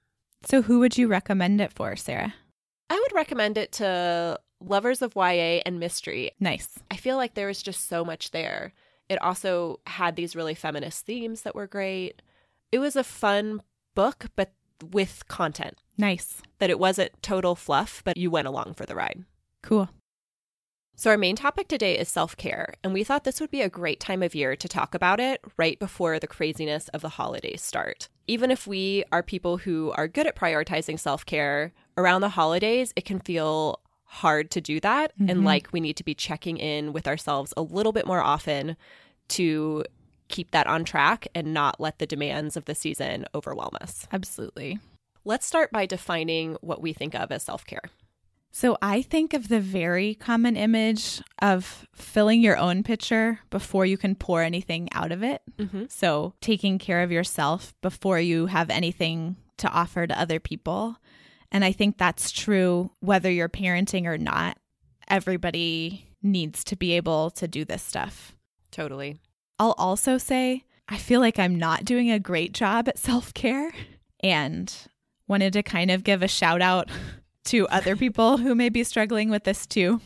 So, 0.44 0.62
who 0.62 0.80
would 0.80 0.96
you 0.98 1.08
recommend 1.08 1.60
it 1.60 1.72
for, 1.72 1.96
Sarah? 1.96 2.34
I 2.88 2.94
would 2.94 3.16
recommend 3.16 3.58
it 3.58 3.72
to 3.72 4.38
lovers 4.60 5.02
of 5.02 5.14
YA 5.16 5.60
and 5.66 5.80
mystery. 5.80 6.32
Nice. 6.40 6.78
I 6.90 6.96
feel 6.96 7.16
like 7.16 7.34
there 7.34 7.48
was 7.48 7.62
just 7.62 7.88
so 7.88 8.04
much 8.04 8.30
there. 8.30 8.72
It 9.08 9.20
also 9.22 9.80
had 9.86 10.16
these 10.16 10.36
really 10.36 10.54
feminist 10.54 11.04
themes 11.06 11.42
that 11.42 11.54
were 11.54 11.66
great. 11.66 12.22
It 12.72 12.78
was 12.78 12.96
a 12.96 13.04
fun 13.04 13.62
book, 13.94 14.26
but 14.36 14.52
with 14.92 15.26
content. 15.28 15.78
Nice. 15.96 16.42
That 16.58 16.70
it 16.70 16.78
wasn't 16.78 17.22
total 17.22 17.54
fluff, 17.54 18.02
but 18.04 18.16
you 18.16 18.30
went 18.30 18.48
along 18.48 18.74
for 18.74 18.86
the 18.86 18.94
ride. 18.94 19.24
Cool. 19.62 19.88
So, 20.98 21.10
our 21.10 21.18
main 21.18 21.36
topic 21.36 21.68
today 21.68 21.98
is 21.98 22.08
self 22.08 22.38
care, 22.38 22.72
and 22.82 22.94
we 22.94 23.04
thought 23.04 23.24
this 23.24 23.38
would 23.38 23.50
be 23.50 23.60
a 23.60 23.68
great 23.68 24.00
time 24.00 24.22
of 24.22 24.34
year 24.34 24.56
to 24.56 24.66
talk 24.66 24.94
about 24.94 25.20
it 25.20 25.42
right 25.58 25.78
before 25.78 26.18
the 26.18 26.26
craziness 26.26 26.88
of 26.88 27.02
the 27.02 27.10
holidays 27.10 27.60
start. 27.60 28.08
Even 28.26 28.50
if 28.50 28.66
we 28.66 29.04
are 29.12 29.22
people 29.22 29.58
who 29.58 29.92
are 29.92 30.08
good 30.08 30.26
at 30.26 30.34
prioritizing 30.34 30.98
self 30.98 31.26
care, 31.26 31.72
around 31.98 32.22
the 32.22 32.30
holidays, 32.30 32.94
it 32.96 33.04
can 33.04 33.20
feel 33.20 33.80
hard 34.04 34.50
to 34.52 34.60
do 34.62 34.80
that. 34.80 35.12
And 35.18 35.40
Mhm. 35.40 35.44
like 35.44 35.68
we 35.70 35.80
need 35.80 35.96
to 35.98 36.04
be 36.04 36.14
checking 36.14 36.56
in 36.56 36.94
with 36.94 37.06
ourselves 37.06 37.52
a 37.58 37.62
little 37.62 37.92
bit 37.92 38.06
more 38.06 38.22
often 38.22 38.78
to 39.28 39.84
keep 40.28 40.50
that 40.52 40.66
on 40.66 40.84
track 40.84 41.28
and 41.34 41.52
not 41.52 41.78
let 41.78 41.98
the 41.98 42.06
demands 42.06 42.56
of 42.56 42.64
the 42.64 42.74
season 42.74 43.26
overwhelm 43.34 43.76
us. 43.82 44.06
Absolutely. 44.12 44.78
Let's 45.26 45.44
start 45.44 45.70
by 45.72 45.84
defining 45.84 46.56
what 46.62 46.80
we 46.80 46.94
think 46.94 47.14
of 47.14 47.30
as 47.30 47.42
self 47.42 47.66
care. 47.66 47.82
So, 48.52 48.78
I 48.80 49.02
think 49.02 49.34
of 49.34 49.48
the 49.48 49.60
very 49.60 50.14
common 50.14 50.56
image 50.56 51.20
of 51.42 51.86
filling 51.94 52.40
your 52.40 52.56
own 52.56 52.82
pitcher 52.82 53.40
before 53.50 53.84
you 53.84 53.98
can 53.98 54.14
pour 54.14 54.42
anything 54.42 54.88
out 54.92 55.12
of 55.12 55.22
it. 55.22 55.42
Mm-hmm. 55.58 55.84
So, 55.88 56.34
taking 56.40 56.78
care 56.78 57.02
of 57.02 57.12
yourself 57.12 57.74
before 57.82 58.18
you 58.18 58.46
have 58.46 58.70
anything 58.70 59.36
to 59.58 59.68
offer 59.68 60.06
to 60.06 60.18
other 60.18 60.40
people. 60.40 60.96
And 61.52 61.64
I 61.64 61.72
think 61.72 61.98
that's 61.98 62.30
true 62.30 62.90
whether 63.00 63.30
you're 63.30 63.48
parenting 63.48 64.06
or 64.06 64.18
not. 64.18 64.58
Everybody 65.08 66.08
needs 66.22 66.64
to 66.64 66.76
be 66.76 66.92
able 66.92 67.30
to 67.32 67.46
do 67.46 67.64
this 67.64 67.82
stuff. 67.82 68.34
Totally. 68.70 69.16
I'll 69.58 69.74
also 69.78 70.18
say 70.18 70.64
I 70.88 70.98
feel 70.98 71.20
like 71.20 71.38
I'm 71.38 71.56
not 71.56 71.84
doing 71.84 72.10
a 72.10 72.18
great 72.18 72.52
job 72.52 72.88
at 72.88 72.98
self 72.98 73.34
care 73.34 73.72
and 74.20 74.72
wanted 75.28 75.52
to 75.54 75.62
kind 75.62 75.90
of 75.90 76.04
give 76.04 76.22
a 76.22 76.28
shout 76.28 76.62
out 76.62 76.90
to 77.46 77.68
other 77.68 77.96
people 77.96 78.36
who 78.36 78.54
may 78.54 78.68
be 78.68 78.84
struggling 78.84 79.30
with 79.30 79.44
this 79.44 79.66
too. 79.66 80.00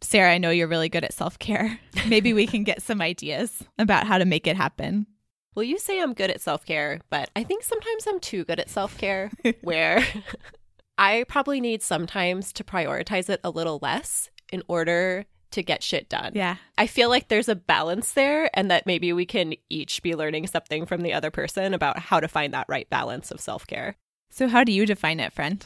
Sarah, 0.00 0.32
I 0.32 0.38
know 0.38 0.50
you're 0.50 0.68
really 0.68 0.88
good 0.88 1.04
at 1.04 1.14
self 1.14 1.38
care. 1.38 1.80
Maybe 2.08 2.32
we 2.32 2.46
can 2.46 2.64
get 2.64 2.82
some 2.82 3.00
ideas 3.00 3.64
about 3.78 4.06
how 4.06 4.18
to 4.18 4.24
make 4.24 4.46
it 4.46 4.56
happen. 4.56 5.06
Well, 5.54 5.64
you 5.64 5.78
say 5.78 6.00
I'm 6.00 6.14
good 6.14 6.30
at 6.30 6.40
self 6.40 6.66
care, 6.66 7.00
but 7.10 7.30
I 7.34 7.44
think 7.44 7.62
sometimes 7.62 8.06
I'm 8.06 8.20
too 8.20 8.44
good 8.44 8.60
at 8.60 8.68
self 8.70 8.98
care, 8.98 9.30
where 9.62 10.04
I 10.98 11.24
probably 11.28 11.60
need 11.60 11.82
sometimes 11.82 12.52
to 12.54 12.64
prioritize 12.64 13.28
it 13.28 13.40
a 13.42 13.50
little 13.50 13.78
less 13.80 14.30
in 14.52 14.62
order 14.68 15.24
to 15.52 15.62
get 15.62 15.82
shit 15.82 16.08
done. 16.08 16.32
Yeah. 16.34 16.56
I 16.76 16.88
feel 16.88 17.08
like 17.08 17.28
there's 17.28 17.48
a 17.48 17.54
balance 17.54 18.12
there 18.12 18.50
and 18.54 18.70
that 18.70 18.86
maybe 18.86 19.12
we 19.12 19.24
can 19.24 19.54
each 19.70 20.02
be 20.02 20.16
learning 20.16 20.48
something 20.48 20.84
from 20.84 21.02
the 21.02 21.12
other 21.12 21.30
person 21.30 21.74
about 21.74 21.98
how 21.98 22.18
to 22.18 22.26
find 22.26 22.52
that 22.52 22.66
right 22.68 22.90
balance 22.90 23.30
of 23.30 23.40
self 23.40 23.66
care. 23.66 23.96
So, 24.30 24.48
how 24.48 24.64
do 24.64 24.72
you 24.72 24.84
define 24.84 25.20
it, 25.20 25.32
friend? 25.32 25.64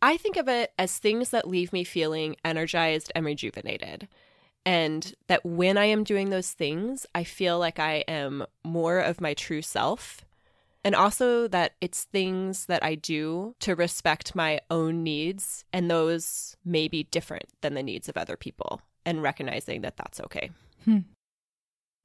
I 0.00 0.16
think 0.16 0.36
of 0.36 0.48
it 0.48 0.72
as 0.78 0.98
things 0.98 1.30
that 1.30 1.48
leave 1.48 1.72
me 1.72 1.84
feeling 1.84 2.36
energized 2.44 3.10
and 3.14 3.24
rejuvenated. 3.24 4.08
And 4.64 5.14
that 5.28 5.44
when 5.44 5.78
I 5.78 5.86
am 5.86 6.04
doing 6.04 6.30
those 6.30 6.52
things, 6.52 7.06
I 7.14 7.24
feel 7.24 7.58
like 7.58 7.78
I 7.78 8.04
am 8.06 8.44
more 8.64 8.98
of 8.98 9.20
my 9.20 9.34
true 9.34 9.62
self. 9.62 10.24
And 10.84 10.94
also 10.94 11.48
that 11.48 11.72
it's 11.80 12.04
things 12.04 12.66
that 12.66 12.84
I 12.84 12.94
do 12.94 13.54
to 13.60 13.74
respect 13.74 14.34
my 14.34 14.60
own 14.70 15.02
needs, 15.02 15.64
and 15.72 15.90
those 15.90 16.56
may 16.64 16.86
be 16.86 17.02
different 17.04 17.46
than 17.62 17.74
the 17.74 17.82
needs 17.82 18.08
of 18.08 18.16
other 18.16 18.36
people, 18.36 18.80
and 19.04 19.22
recognizing 19.22 19.80
that 19.82 19.96
that's 19.96 20.20
okay. 20.20 20.50
Hmm. 20.84 20.98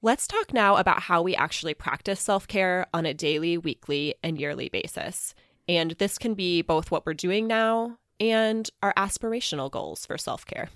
Let's 0.02 0.28
talk 0.28 0.54
now 0.54 0.78
about 0.78 1.04
how 1.04 1.22
we 1.22 1.36
actually 1.36 1.76
practice 1.76 2.20
self 2.20 2.48
care 2.48 2.88
on 2.94 3.06
a 3.06 3.14
daily, 3.14 3.58
weekly, 3.58 4.16
and 4.24 4.40
yearly 4.40 4.70
basis. 4.70 5.34
And 5.68 5.92
this 5.92 6.18
can 6.18 6.34
be 6.34 6.62
both 6.62 6.92
what 6.92 7.06
we're 7.06 7.14
doing 7.14 7.48
now 7.48 7.98
and 8.20 8.70
our 8.82 8.94
aspirational 8.96 9.72
goals 9.72 10.06
for 10.06 10.18
self 10.18 10.46
care. 10.46 10.70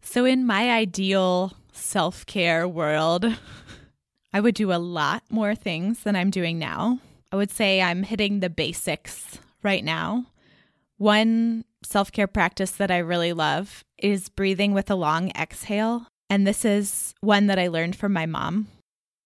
So, 0.00 0.24
in 0.24 0.46
my 0.46 0.70
ideal 0.70 1.52
self 1.72 2.24
care 2.26 2.66
world, 2.66 3.24
I 4.32 4.40
would 4.40 4.54
do 4.54 4.72
a 4.72 4.76
lot 4.76 5.22
more 5.30 5.54
things 5.54 6.02
than 6.02 6.16
I'm 6.16 6.30
doing 6.30 6.58
now. 6.58 7.00
I 7.32 7.36
would 7.36 7.50
say 7.50 7.82
I'm 7.82 8.02
hitting 8.02 8.40
the 8.40 8.50
basics 8.50 9.38
right 9.62 9.84
now. 9.84 10.26
One 10.96 11.64
self 11.82 12.10
care 12.12 12.26
practice 12.26 12.72
that 12.72 12.90
I 12.90 12.98
really 12.98 13.32
love 13.32 13.84
is 13.98 14.28
breathing 14.28 14.72
with 14.72 14.90
a 14.90 14.94
long 14.94 15.30
exhale. 15.30 16.06
And 16.30 16.46
this 16.46 16.64
is 16.64 17.14
one 17.20 17.46
that 17.46 17.58
I 17.58 17.68
learned 17.68 17.96
from 17.96 18.12
my 18.12 18.26
mom. 18.26 18.68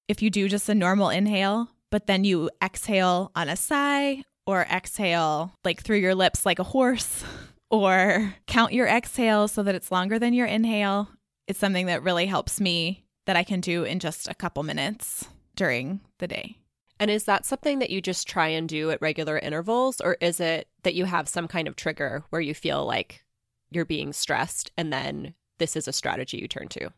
If 0.09 0.23
you 0.23 0.31
do 0.31 0.49
just 0.49 0.69
a 0.69 0.75
normal 0.75 1.09
inhale, 1.11 1.69
but 1.93 2.07
then 2.07 2.25
you 2.25 2.51
exhale 2.65 3.31
on 3.37 3.51
a 3.51 3.55
sigh 3.55 4.25
or 4.47 4.63
exhale 4.63 5.53
like 5.63 5.83
through 5.83 5.99
your 5.99 6.15
lips 6.15 6.45
like 6.45 6.59
a 6.59 6.65
horse 6.65 7.23
or 7.71 8.35
count 8.47 8.73
your 8.73 8.89
exhale 8.89 9.47
so 9.47 9.63
that 9.63 9.75
it's 9.75 9.93
longer 9.93 10.19
than 10.19 10.33
your 10.33 10.47
inhale. 10.47 11.09
It's 11.47 11.59
something 11.59 11.87
that 11.87 12.03
really 12.03 12.27
helps 12.27 12.61
me 12.61 13.05
that 13.27 13.37
I 13.37 13.45
can 13.45 13.61
do 13.61 13.85
in 13.85 14.01
just 14.01 14.27
a 14.27 14.35
couple 14.35 14.63
minutes 14.63 15.29
during 15.55 16.01
the 16.19 16.27
day. 16.27 16.57
And 16.99 17.11
is 17.11 17.25
that 17.25 17.45
something 17.45 17.79
that 17.81 17.91
you 17.91 18.01
just 18.01 18.27
try 18.27 18.49
and 18.49 18.69
do 18.69 18.91
at 18.91 19.03
regular 19.03 19.39
intervals, 19.39 20.01
or 20.01 20.17
is 20.21 20.41
it 20.41 20.69
that 20.85 20.95
you 20.95 21.05
have 21.05 21.29
some 21.29 21.47
kind 21.47 21.69
of 21.69 21.77
trigger 21.77 22.25
where 22.31 22.41
you 22.41 22.55
feel 22.55 22.87
like 22.87 23.23
you're 23.71 23.85
being 23.85 24.13
stressed 24.13 24.71
and 24.77 24.93
then 24.93 25.35
this 25.59 25.77
is 25.77 25.87
a 25.87 25.93
strategy 25.93 26.39
you 26.39 26.49
turn 26.49 26.69
to? 26.69 26.91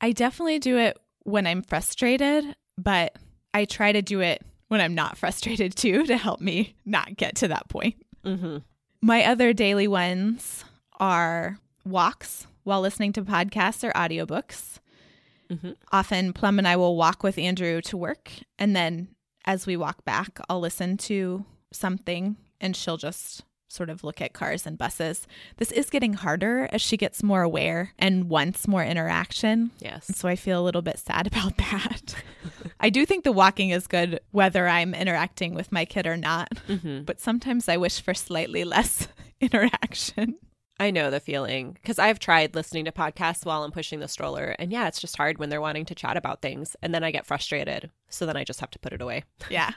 I 0.00 0.12
definitely 0.12 0.60
do 0.60 0.78
it 0.78 0.98
when 1.24 1.46
I'm 1.46 1.62
frustrated, 1.62 2.56
but 2.78 3.16
I 3.54 3.64
try 3.64 3.92
to 3.92 4.02
do 4.02 4.20
it 4.20 4.42
when 4.68 4.80
I'm 4.80 4.94
not 4.94 5.16
frustrated 5.18 5.74
too 5.74 6.04
to 6.06 6.16
help 6.16 6.40
me 6.40 6.74
not 6.84 7.16
get 7.16 7.36
to 7.36 7.48
that 7.48 7.68
point. 7.68 7.94
Mm-hmm. 8.24 8.58
My 9.00 9.24
other 9.24 9.52
daily 9.52 9.88
ones 9.88 10.64
are 10.98 11.58
walks 11.84 12.46
while 12.64 12.80
listening 12.80 13.12
to 13.14 13.22
podcasts 13.22 13.84
or 13.86 13.92
audiobooks. 13.92 14.78
Mm-hmm. 15.50 15.72
Often, 15.92 16.32
Plum 16.32 16.58
and 16.58 16.66
I 16.66 16.76
will 16.76 16.96
walk 16.96 17.22
with 17.22 17.38
Andrew 17.38 17.80
to 17.82 17.96
work. 17.96 18.30
And 18.58 18.74
then 18.74 19.08
as 19.44 19.66
we 19.66 19.76
walk 19.76 20.04
back, 20.04 20.40
I'll 20.48 20.60
listen 20.60 20.96
to 20.98 21.44
something 21.72 22.36
and 22.60 22.74
she'll 22.74 22.96
just 22.96 23.44
sort 23.74 23.90
of 23.90 24.04
look 24.04 24.20
at 24.20 24.32
cars 24.32 24.66
and 24.66 24.78
buses. 24.78 25.26
This 25.56 25.72
is 25.72 25.90
getting 25.90 26.14
harder 26.14 26.68
as 26.72 26.80
she 26.80 26.96
gets 26.96 27.22
more 27.22 27.42
aware 27.42 27.92
and 27.98 28.28
wants 28.30 28.68
more 28.68 28.84
interaction. 28.84 29.70
Yes. 29.80 30.06
So 30.16 30.28
I 30.28 30.36
feel 30.36 30.60
a 30.60 30.64
little 30.64 30.82
bit 30.82 30.98
sad 30.98 31.26
about 31.32 31.56
that. 31.58 32.14
I 32.80 32.88
do 32.90 33.04
think 33.04 33.24
the 33.24 33.32
walking 33.32 33.70
is 33.70 33.86
good 33.86 34.20
whether 34.30 34.68
I'm 34.68 34.94
interacting 34.94 35.54
with 35.54 35.72
my 35.72 35.84
kid 35.84 36.06
or 36.06 36.16
not, 36.16 36.48
Mm-hmm. 36.68 37.02
but 37.04 37.20
sometimes 37.20 37.68
I 37.68 37.76
wish 37.76 38.00
for 38.00 38.14
slightly 38.14 38.64
less 38.64 39.08
interaction. 39.40 40.36
I 40.80 40.90
know 40.90 41.08
the 41.10 41.20
feeling 41.20 41.72
because 41.74 42.00
I've 42.00 42.18
tried 42.18 42.54
listening 42.56 42.84
to 42.86 42.92
podcasts 42.92 43.44
while 43.46 43.62
I'm 43.62 43.70
pushing 43.70 44.00
the 44.00 44.08
stroller. 44.08 44.56
And 44.58 44.72
yeah, 44.72 44.88
it's 44.88 45.00
just 45.00 45.16
hard 45.16 45.38
when 45.38 45.48
they're 45.48 45.60
wanting 45.60 45.84
to 45.86 45.94
chat 45.94 46.16
about 46.16 46.42
things. 46.42 46.74
And 46.82 46.92
then 46.92 47.04
I 47.04 47.12
get 47.12 47.26
frustrated. 47.26 47.90
So 48.08 48.26
then 48.26 48.36
I 48.36 48.42
just 48.42 48.58
have 48.60 48.70
to 48.72 48.78
put 48.80 48.92
it 48.92 49.00
away. 49.00 49.22
Yeah. 49.48 49.70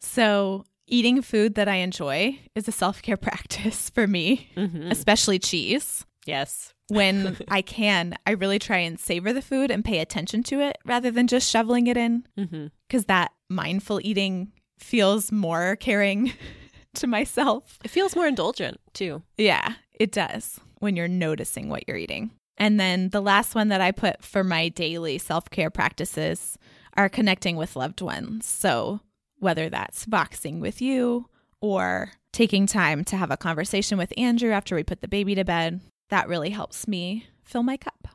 So, 0.00 0.64
eating 0.86 1.22
food 1.22 1.54
that 1.56 1.68
I 1.68 1.76
enjoy 1.76 2.38
is 2.54 2.68
a 2.68 2.72
self 2.72 3.02
care 3.02 3.16
practice 3.28 3.90
for 3.90 4.06
me, 4.06 4.50
Mm-hmm. 4.56 4.90
especially 4.90 5.38
cheese. 5.38 6.04
Yes. 6.24 6.72
When 6.88 7.36
I 7.48 7.62
can, 7.62 8.16
I 8.26 8.32
really 8.32 8.58
try 8.58 8.78
and 8.78 8.98
savor 8.98 9.32
the 9.32 9.42
food 9.42 9.70
and 9.70 9.84
pay 9.84 9.98
attention 9.98 10.42
to 10.44 10.60
it 10.60 10.76
rather 10.84 11.10
than 11.10 11.26
just 11.26 11.48
shoveling 11.50 11.86
it 11.86 11.96
in 11.96 12.26
Mm-hmm. 12.38 12.66
because 12.88 13.06
that 13.06 13.32
mindful 13.48 14.00
eating 14.02 14.52
feels 14.78 15.32
more 15.32 15.76
caring 15.76 16.32
to 16.94 17.06
myself. 17.06 17.78
It 17.84 17.90
feels 17.90 18.14
more 18.16 18.26
indulgent 18.26 18.78
too. 18.92 19.22
Yeah, 19.36 19.74
it 19.98 20.12
does 20.12 20.60
when 20.78 20.94
you're 20.96 21.08
noticing 21.08 21.68
what 21.68 21.84
you're 21.88 21.96
eating. 21.96 22.30
And 22.58 22.78
then 22.80 23.10
the 23.10 23.20
last 23.22 23.54
one 23.54 23.68
that 23.68 23.80
I 23.80 23.90
put 23.92 24.22
for 24.24 24.42
my 24.44 24.68
daily 24.68 25.18
self 25.18 25.48
care 25.50 25.70
practices 25.70 26.56
are 26.96 27.08
connecting 27.08 27.56
with 27.56 27.76
loved 27.76 28.00
ones. 28.00 28.46
So 28.46 29.00
whether 29.46 29.68
that's 29.70 30.04
boxing 30.06 30.58
with 30.58 30.82
you 30.82 31.28
or 31.60 32.10
taking 32.32 32.66
time 32.66 33.04
to 33.04 33.16
have 33.16 33.30
a 33.30 33.36
conversation 33.36 33.96
with 33.96 34.12
Andrew 34.18 34.50
after 34.50 34.74
we 34.74 34.82
put 34.82 35.00
the 35.02 35.06
baby 35.08 35.36
to 35.36 35.44
bed, 35.44 35.80
that 36.10 36.26
really 36.28 36.50
helps 36.50 36.88
me 36.88 37.28
fill 37.44 37.62
my 37.62 37.76
cup. 37.76 38.08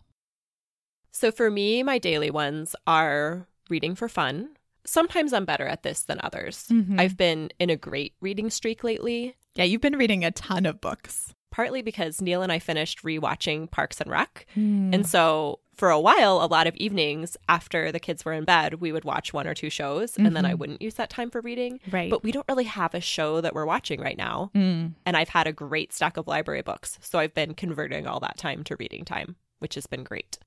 So 1.11 1.31
for 1.31 1.49
me, 1.49 1.83
my 1.83 1.97
daily 1.99 2.29
ones 2.29 2.75
are 2.85 3.47
reading 3.69 3.95
for 3.95 4.09
fun. 4.09 4.49
Sometimes 4.85 5.31
I'm 5.31 5.45
better 5.45 5.65
at 5.67 5.83
this 5.83 6.01
than 6.03 6.19
others. 6.21 6.65
Mhm. 6.69 6.99
I've 6.99 7.15
been 7.15 7.49
in 7.59 7.69
a 7.69 7.77
great 7.77 8.13
reading 8.19 8.49
streak 8.49 8.83
lately, 8.83 9.35
Yeah, 9.55 9.63
you've 9.65 9.81
been 9.81 9.97
reading 9.97 10.25
a 10.25 10.31
ton 10.31 10.65
of 10.65 10.81
books. 10.81 11.33
partly 11.51 11.81
because 11.81 12.21
Neil 12.21 12.41
and 12.41 12.51
I 12.51 12.59
finished 12.59 13.03
rewatching 13.03 13.69
Parks 13.71 13.99
and 13.99 14.09
Rec. 14.09 14.47
Mm. 14.55 14.93
And 14.95 15.05
so 15.07 15.59
for 15.81 15.89
a 15.89 15.99
while, 15.99 16.43
a 16.43 16.45
lot 16.45 16.67
of 16.67 16.75
evenings 16.75 17.35
after 17.49 17.91
the 17.91 17.99
kids 17.99 18.23
were 18.23 18.33
in 18.33 18.43
bed, 18.45 18.75
we 18.75 18.91
would 18.91 19.03
watch 19.03 19.33
one 19.33 19.47
or 19.47 19.55
two 19.55 19.71
shows 19.71 20.15
and 20.15 20.35
then 20.35 20.45
I 20.45 20.53
Mhm. 20.53 20.57
wouldn't 20.59 20.81
use 20.83 20.93
that 20.93 21.09
time 21.09 21.31
for 21.31 21.41
reading. 21.41 21.79
right. 21.89 22.07
But 22.11 22.21
we 22.23 22.31
don't 22.31 22.45
really 22.47 22.65
have 22.65 22.93
a 22.93 23.01
show 23.01 23.41
that 23.41 23.55
we're 23.55 23.65
watching 23.65 23.99
right 23.99 24.15
now. 24.17 24.51
Mm. 24.53 24.93
And 25.07 25.17
I've 25.17 25.29
had 25.29 25.47
a 25.47 25.51
great 25.51 25.91
stack 25.91 26.17
of 26.17 26.27
library 26.27 26.61
books. 26.61 26.99
So 27.01 27.17
I've 27.17 27.33
been 27.33 27.55
converting 27.55 28.05
all 28.05 28.19
that 28.19 28.37
time 28.37 28.63
to 28.65 28.75
reading 28.75 29.05
time, 29.05 29.37
which 29.57 29.73
has 29.73 29.87
been 29.87 30.03
great. 30.03 30.37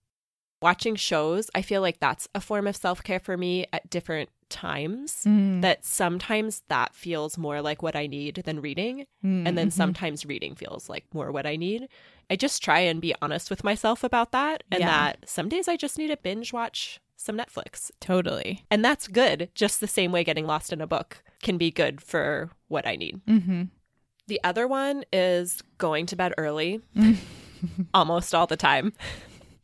Watching 0.63 0.95
shows, 0.95 1.51
I 1.53 1.63
feel 1.63 1.83
like 1.83 1.99
that's 1.99 2.29
a 2.33 2.41
form 2.41 2.69
of 2.69 2.77
self 2.77 3.03
care 3.03 3.19
for 3.21 3.37
me 3.37 3.67
at 3.73 3.91
different 3.91 4.31
times. 4.49 5.25
Mm. 5.27 5.63
That 5.63 5.85
sometimes 5.85 6.63
that 6.69 6.95
feels 6.95 7.37
more 7.37 7.61
like 7.61 7.83
what 7.83 7.97
I 7.97 8.07
need 8.07 8.37
than 8.45 8.61
reading. 8.61 9.07
Mm. 9.25 9.49
And 9.49 9.59
then 9.59 9.69
Mhm. 9.69 9.73
sometimes 9.73 10.25
reading 10.25 10.55
feels 10.55 10.89
like 10.89 11.05
more 11.13 11.33
what 11.33 11.45
I 11.45 11.57
need. 11.57 11.89
I 12.31 12.37
just 12.37 12.63
try 12.63 12.81
and 12.81 13.01
be 13.01 13.15
honest 13.23 13.51
with 13.51 13.65
myself 13.65 14.03
about 14.05 14.33
that. 14.33 14.63
And 14.71 14.81
Yeah. 14.81 14.87
that 14.89 15.29
some 15.29 15.49
days 15.49 15.69
I 15.69 15.77
just 15.77 15.99
need 15.99 16.09
to 16.09 16.17
binge 16.17 16.53
watch 16.53 17.01
some 17.17 17.37
Netflix. 17.37 17.91
totally. 18.01 18.65
And 18.71 18.85
that's 18.85 19.09
good, 19.09 19.49
just 19.55 19.81
the 19.81 19.87
same 19.87 20.13
way 20.13 20.25
getting 20.25 20.47
lost 20.47 20.73
in 20.73 20.81
a 20.81 20.87
book 20.87 21.23
can 21.43 21.57
be 21.59 21.71
good 21.71 22.01
for 22.03 22.51
what 22.69 22.87
I 22.87 22.97
need. 22.97 23.21
Mm-hmm. 23.27 23.63
The 24.27 24.41
other 24.45 24.67
one 24.67 25.05
is 25.13 25.63
going 25.79 26.07
to 26.07 26.17
bed 26.17 26.33
early 26.39 26.81
almost 27.95 28.35
all 28.35 28.47
the 28.47 28.57
time. 28.57 28.93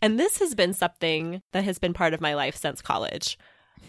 And 0.02 0.18
this 0.18 0.38
has 0.38 0.54
been 0.54 0.72
something 0.72 1.42
that 1.52 1.64
has 1.64 1.78
been 1.78 1.92
part 1.92 2.14
of 2.14 2.20
my 2.20 2.34
life 2.34 2.56
since 2.56 2.80
college. 2.80 3.38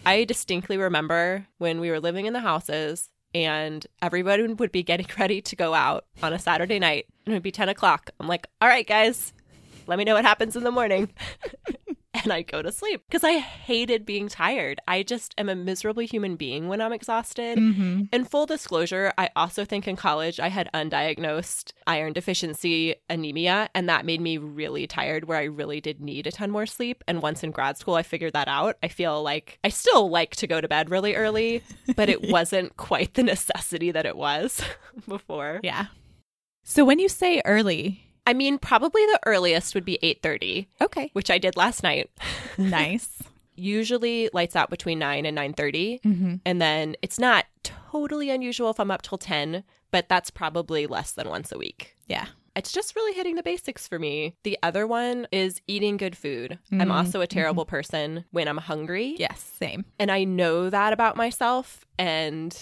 I 0.04 0.24
distinctly 0.24 0.76
remember 0.76 1.46
when 1.58 1.80
we 1.80 1.90
were 1.90 2.00
living 2.00 2.26
in 2.26 2.32
the 2.32 2.40
houses 2.40 3.08
and 3.34 3.86
everybody 4.00 4.46
would 4.46 4.72
be 4.72 4.82
getting 4.82 5.06
ready 5.18 5.40
to 5.42 5.56
go 5.56 5.74
out 5.74 6.04
on 6.22 6.32
a 6.32 6.38
Saturday 6.38 6.78
night 6.78 7.06
and 7.24 7.32
it 7.32 7.36
would 7.36 7.42
be 7.42 7.52
10 7.52 7.68
o'clock. 7.68 8.10
I'm 8.20 8.28
like, 8.28 8.46
all 8.60 8.68
right, 8.68 8.86
guys, 8.86 9.32
let 9.86 9.98
me 9.98 10.04
know 10.04 10.14
what 10.14 10.24
happens 10.24 10.56
in 10.56 10.64
the 10.64 10.70
morning. 10.70 11.10
and 12.22 12.32
I'd 12.32 12.46
go 12.46 12.60
to 12.60 12.70
sleep 12.70 13.02
because 13.08 13.24
I 13.24 13.38
hated 13.38 14.04
being 14.04 14.28
tired. 14.28 14.80
I 14.86 15.02
just 15.02 15.34
am 15.38 15.48
a 15.48 15.54
miserable 15.54 16.02
human 16.02 16.36
being 16.36 16.68
when 16.68 16.80
I'm 16.80 16.92
exhausted. 16.92 17.58
Mm-hmm. 17.58 18.02
In 18.12 18.24
full 18.24 18.44
disclosure, 18.44 19.12
I 19.16 19.30
also 19.34 19.64
think 19.64 19.88
in 19.88 19.96
college 19.96 20.38
I 20.38 20.48
had 20.48 20.68
undiagnosed 20.74 21.72
iron 21.86 22.12
deficiency 22.12 22.96
anemia, 23.08 23.70
and 23.74 23.88
that 23.88 24.04
made 24.04 24.20
me 24.20 24.36
really 24.36 24.86
tired 24.86 25.24
where 25.24 25.38
I 25.38 25.44
really 25.44 25.80
did 25.80 26.00
need 26.00 26.26
a 26.26 26.32
ton 26.32 26.50
more 26.50 26.66
sleep. 26.66 27.02
And 27.08 27.22
once 27.22 27.42
in 27.42 27.50
grad 27.50 27.78
school, 27.78 27.94
I 27.94 28.02
figured 28.02 28.34
that 28.34 28.48
out. 28.48 28.76
I 28.82 28.88
feel 28.88 29.22
like 29.22 29.58
I 29.64 29.70
still 29.70 30.10
like 30.10 30.36
to 30.36 30.46
go 30.46 30.60
to 30.60 30.68
bed 30.68 30.90
really 30.90 31.14
early, 31.14 31.62
but 31.96 32.10
it 32.10 32.22
wasn't 32.30 32.76
quite 32.76 33.14
the 33.14 33.22
necessity 33.22 33.90
that 33.90 34.06
it 34.06 34.16
was 34.16 34.62
before. 35.08 35.60
Yeah. 35.62 35.86
So 36.62 36.84
when 36.84 36.98
you 36.98 37.08
say 37.08 37.40
early, 37.44 38.11
I 38.26 38.34
mean, 38.34 38.58
probably 38.58 39.04
the 39.06 39.20
earliest 39.26 39.74
would 39.74 39.84
be 39.84 39.98
8:30, 40.02 40.66
okay, 40.80 41.10
which 41.12 41.30
I 41.30 41.38
did 41.38 41.56
last 41.56 41.82
night. 41.82 42.10
nice. 42.58 43.22
Usually 43.54 44.30
lights 44.32 44.56
out 44.56 44.70
between 44.70 44.98
9 44.98 45.26
and 45.26 45.36
9:30. 45.36 46.00
Mm-hmm. 46.02 46.34
And 46.46 46.60
then 46.62 46.96
it's 47.02 47.18
not 47.18 47.46
totally 47.62 48.30
unusual 48.30 48.70
if 48.70 48.80
I'm 48.80 48.90
up 48.90 49.02
till 49.02 49.18
10, 49.18 49.64
but 49.90 50.08
that's 50.08 50.30
probably 50.30 50.86
less 50.86 51.12
than 51.12 51.28
once 51.28 51.52
a 51.52 51.58
week. 51.58 51.96
Yeah. 52.08 52.26
It's 52.54 52.70
just 52.72 52.94
really 52.96 53.14
hitting 53.14 53.36
the 53.36 53.42
basics 53.42 53.88
for 53.88 53.98
me. 53.98 54.36
The 54.42 54.58
other 54.62 54.86
one 54.86 55.26
is 55.32 55.62
eating 55.66 55.96
good 55.96 56.14
food. 56.16 56.58
I'm 56.70 56.88
Mm, 56.88 56.92
also 56.92 57.22
a 57.22 57.26
terrible 57.26 57.64
person 57.64 58.26
when 58.30 58.46
I'm 58.46 58.58
hungry. 58.58 59.16
Yes, 59.18 59.40
same. 59.58 59.86
And 59.98 60.10
I 60.10 60.24
know 60.24 60.68
that 60.68 60.92
about 60.92 61.16
myself. 61.16 61.86
And 61.98 62.54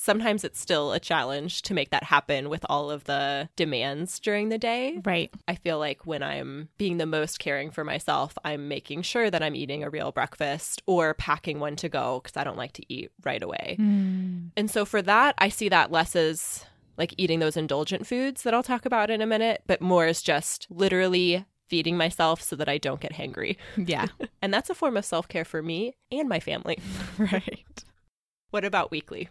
sometimes 0.00 0.44
it's 0.44 0.58
still 0.58 0.92
a 0.92 0.98
challenge 0.98 1.60
to 1.60 1.74
make 1.74 1.90
that 1.90 2.04
happen 2.04 2.48
with 2.48 2.64
all 2.70 2.90
of 2.90 3.04
the 3.04 3.50
demands 3.54 4.18
during 4.18 4.48
the 4.48 4.56
day. 4.56 4.98
Right. 5.04 5.30
I 5.46 5.56
feel 5.56 5.78
like 5.78 6.06
when 6.06 6.22
I'm 6.22 6.70
being 6.78 6.96
the 6.96 7.04
most 7.04 7.38
caring 7.38 7.70
for 7.70 7.84
myself, 7.84 8.38
I'm 8.42 8.66
making 8.66 9.02
sure 9.02 9.30
that 9.30 9.42
I'm 9.42 9.54
eating 9.54 9.84
a 9.84 9.90
real 9.90 10.10
breakfast 10.10 10.80
or 10.86 11.12
packing 11.14 11.60
one 11.60 11.76
to 11.76 11.90
go 11.90 12.20
because 12.22 12.38
I 12.38 12.44
don't 12.44 12.56
like 12.56 12.72
to 12.74 12.92
eat 12.92 13.10
right 13.24 13.42
away. 13.42 13.76
Mm. 13.78 14.52
And 14.56 14.70
so 14.70 14.86
for 14.86 15.02
that, 15.02 15.34
I 15.36 15.50
see 15.50 15.68
that 15.68 15.92
less 15.92 16.16
as 16.16 16.64
like 16.96 17.12
eating 17.18 17.40
those 17.40 17.58
indulgent 17.58 18.06
foods 18.06 18.42
that 18.44 18.54
I'll 18.54 18.62
talk 18.62 18.86
about 18.86 19.10
in 19.10 19.20
a 19.20 19.26
minute, 19.26 19.64
but 19.66 19.82
more 19.82 20.06
as 20.06 20.22
just 20.22 20.66
literally 20.70 21.44
feeding 21.68 21.98
myself 21.98 22.40
so 22.40 22.56
that 22.56 22.70
I 22.70 22.78
don't 22.78 23.00
get 23.00 23.12
hangry. 23.12 23.58
Yeah. 23.76 24.06
And 24.42 24.54
that's 24.54 24.70
a 24.70 24.74
form 24.74 24.96
of 24.96 25.04
self 25.04 25.28
care 25.28 25.44
for 25.44 25.62
me 25.62 25.92
and 26.10 26.26
my 26.26 26.40
family. 26.40 26.78
right. 27.18 27.84
What 28.50 28.64
about 28.64 28.90
weekly? 28.90 29.28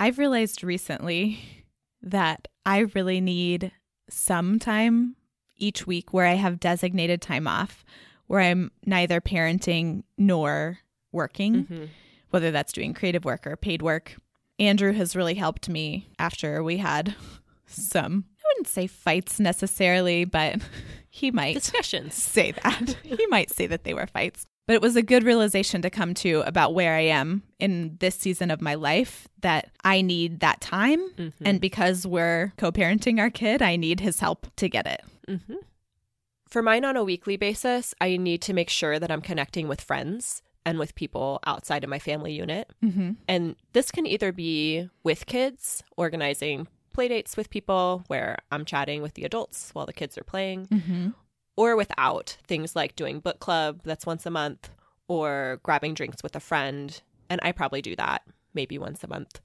I've 0.00 0.18
realized 0.18 0.64
recently 0.64 1.38
that 2.02 2.48
I 2.66 2.78
really 2.94 3.20
need 3.20 3.70
some 4.08 4.58
time 4.58 5.14
each 5.56 5.86
week 5.86 6.12
where 6.12 6.26
I 6.26 6.34
have 6.34 6.58
designated 6.58 7.20
time 7.22 7.46
off, 7.46 7.84
where 8.26 8.40
I'm 8.40 8.70
neither 8.86 9.20
parenting 9.20 10.02
nor 10.18 10.78
working, 11.12 11.64
Mm-hmm. 11.64 11.84
whether 12.30 12.50
that's 12.50 12.72
doing 12.72 12.94
creative 12.94 13.24
work 13.24 13.46
or 13.46 13.56
paid 13.56 13.82
work. 13.82 14.16
Andrew 14.58 14.92
has 14.92 15.14
really 15.16 15.34
helped 15.34 15.68
me 15.68 16.08
after 16.18 16.62
we 16.62 16.78
had 16.78 17.14
some, 17.66 18.24
I 18.38 18.42
wouldn't 18.54 18.68
say 18.68 18.86
fights 18.86 19.38
necessarily, 19.40 20.24
but 20.24 20.56
he 21.10 21.30
might 21.30 21.54
Discussions. 21.54 22.14
say 22.14 22.52
that. 22.52 22.96
he 23.02 23.26
might 23.26 23.50
say 23.50 23.66
that 23.66 23.84
they 23.84 23.94
were 23.94 24.06
fights. 24.06 24.46
But 24.66 24.74
it 24.74 24.82
was 24.82 24.94
a 24.94 25.02
good 25.02 25.24
realization 25.24 25.82
to 25.82 25.90
come 25.90 26.14
to 26.14 26.42
about 26.46 26.74
where 26.74 26.94
I 26.94 27.00
am 27.00 27.42
in 27.58 27.96
this 27.98 28.14
season 28.14 28.50
of 28.52 28.60
my 28.60 28.74
life 28.74 29.26
that 29.40 29.70
I 29.82 30.00
need 30.00 30.40
that 30.40 30.60
time. 30.60 31.00
Mhm. 31.16 31.32
And 31.44 31.60
because 31.60 32.06
we're 32.06 32.52
co 32.56 32.70
parenting 32.70 33.18
our 33.18 33.30
kid, 33.30 33.62
I 33.62 33.76
need 33.76 34.00
his 34.00 34.20
help 34.20 34.46
to 34.56 34.68
get 34.68 34.86
it. 34.86 35.02
Mm-hmm. 35.26 35.56
For 36.48 36.62
mine 36.62 36.84
on 36.84 36.96
a 36.96 37.04
weekly 37.04 37.36
basis, 37.36 37.94
I 38.00 38.16
need 38.16 38.42
to 38.42 38.52
make 38.52 38.70
sure 38.70 38.98
that 38.98 39.10
I'm 39.10 39.22
connecting 39.22 39.66
with 39.68 39.80
friends 39.80 40.42
and 40.66 40.78
with 40.78 40.94
people 40.94 41.40
outside 41.46 41.82
of 41.84 41.90
my 41.90 41.98
family 41.98 42.32
unit. 42.32 42.70
Mm-hmm. 42.84 43.12
And 43.26 43.56
this 43.72 43.90
can 43.90 44.06
either 44.06 44.30
be 44.30 44.88
with 45.02 45.26
kids, 45.26 45.82
organizing 45.96 46.68
playdates 46.96 47.36
with 47.36 47.50
people 47.50 48.04
where 48.08 48.36
I'm 48.50 48.64
chatting 48.64 49.00
with 49.00 49.14
the 49.14 49.24
adults 49.24 49.70
while 49.72 49.86
the 49.86 49.92
kids 49.92 50.18
are 50.18 50.24
playing, 50.24 50.66
Mm-hmm. 50.66 51.08
Or 51.60 51.76
without 51.76 52.26
things 52.46 52.74
like 52.74 52.96
doing 52.96 53.20
book 53.20 53.38
club 53.46 53.80
that's 53.84 54.06
once 54.06 54.24
a 54.26 54.30
month 54.30 54.70
or 55.08 55.60
grabbing 55.62 55.94
drinks 55.94 56.22
with 56.22 56.34
a 56.36 56.40
friend. 56.40 57.02
And 57.28 57.38
I 57.42 57.52
probably 57.52 57.82
do 57.82 57.94
that 57.96 58.22
maybe 58.54 58.78
once 58.78 59.04
a 59.04 59.08
month. 59.08 59.40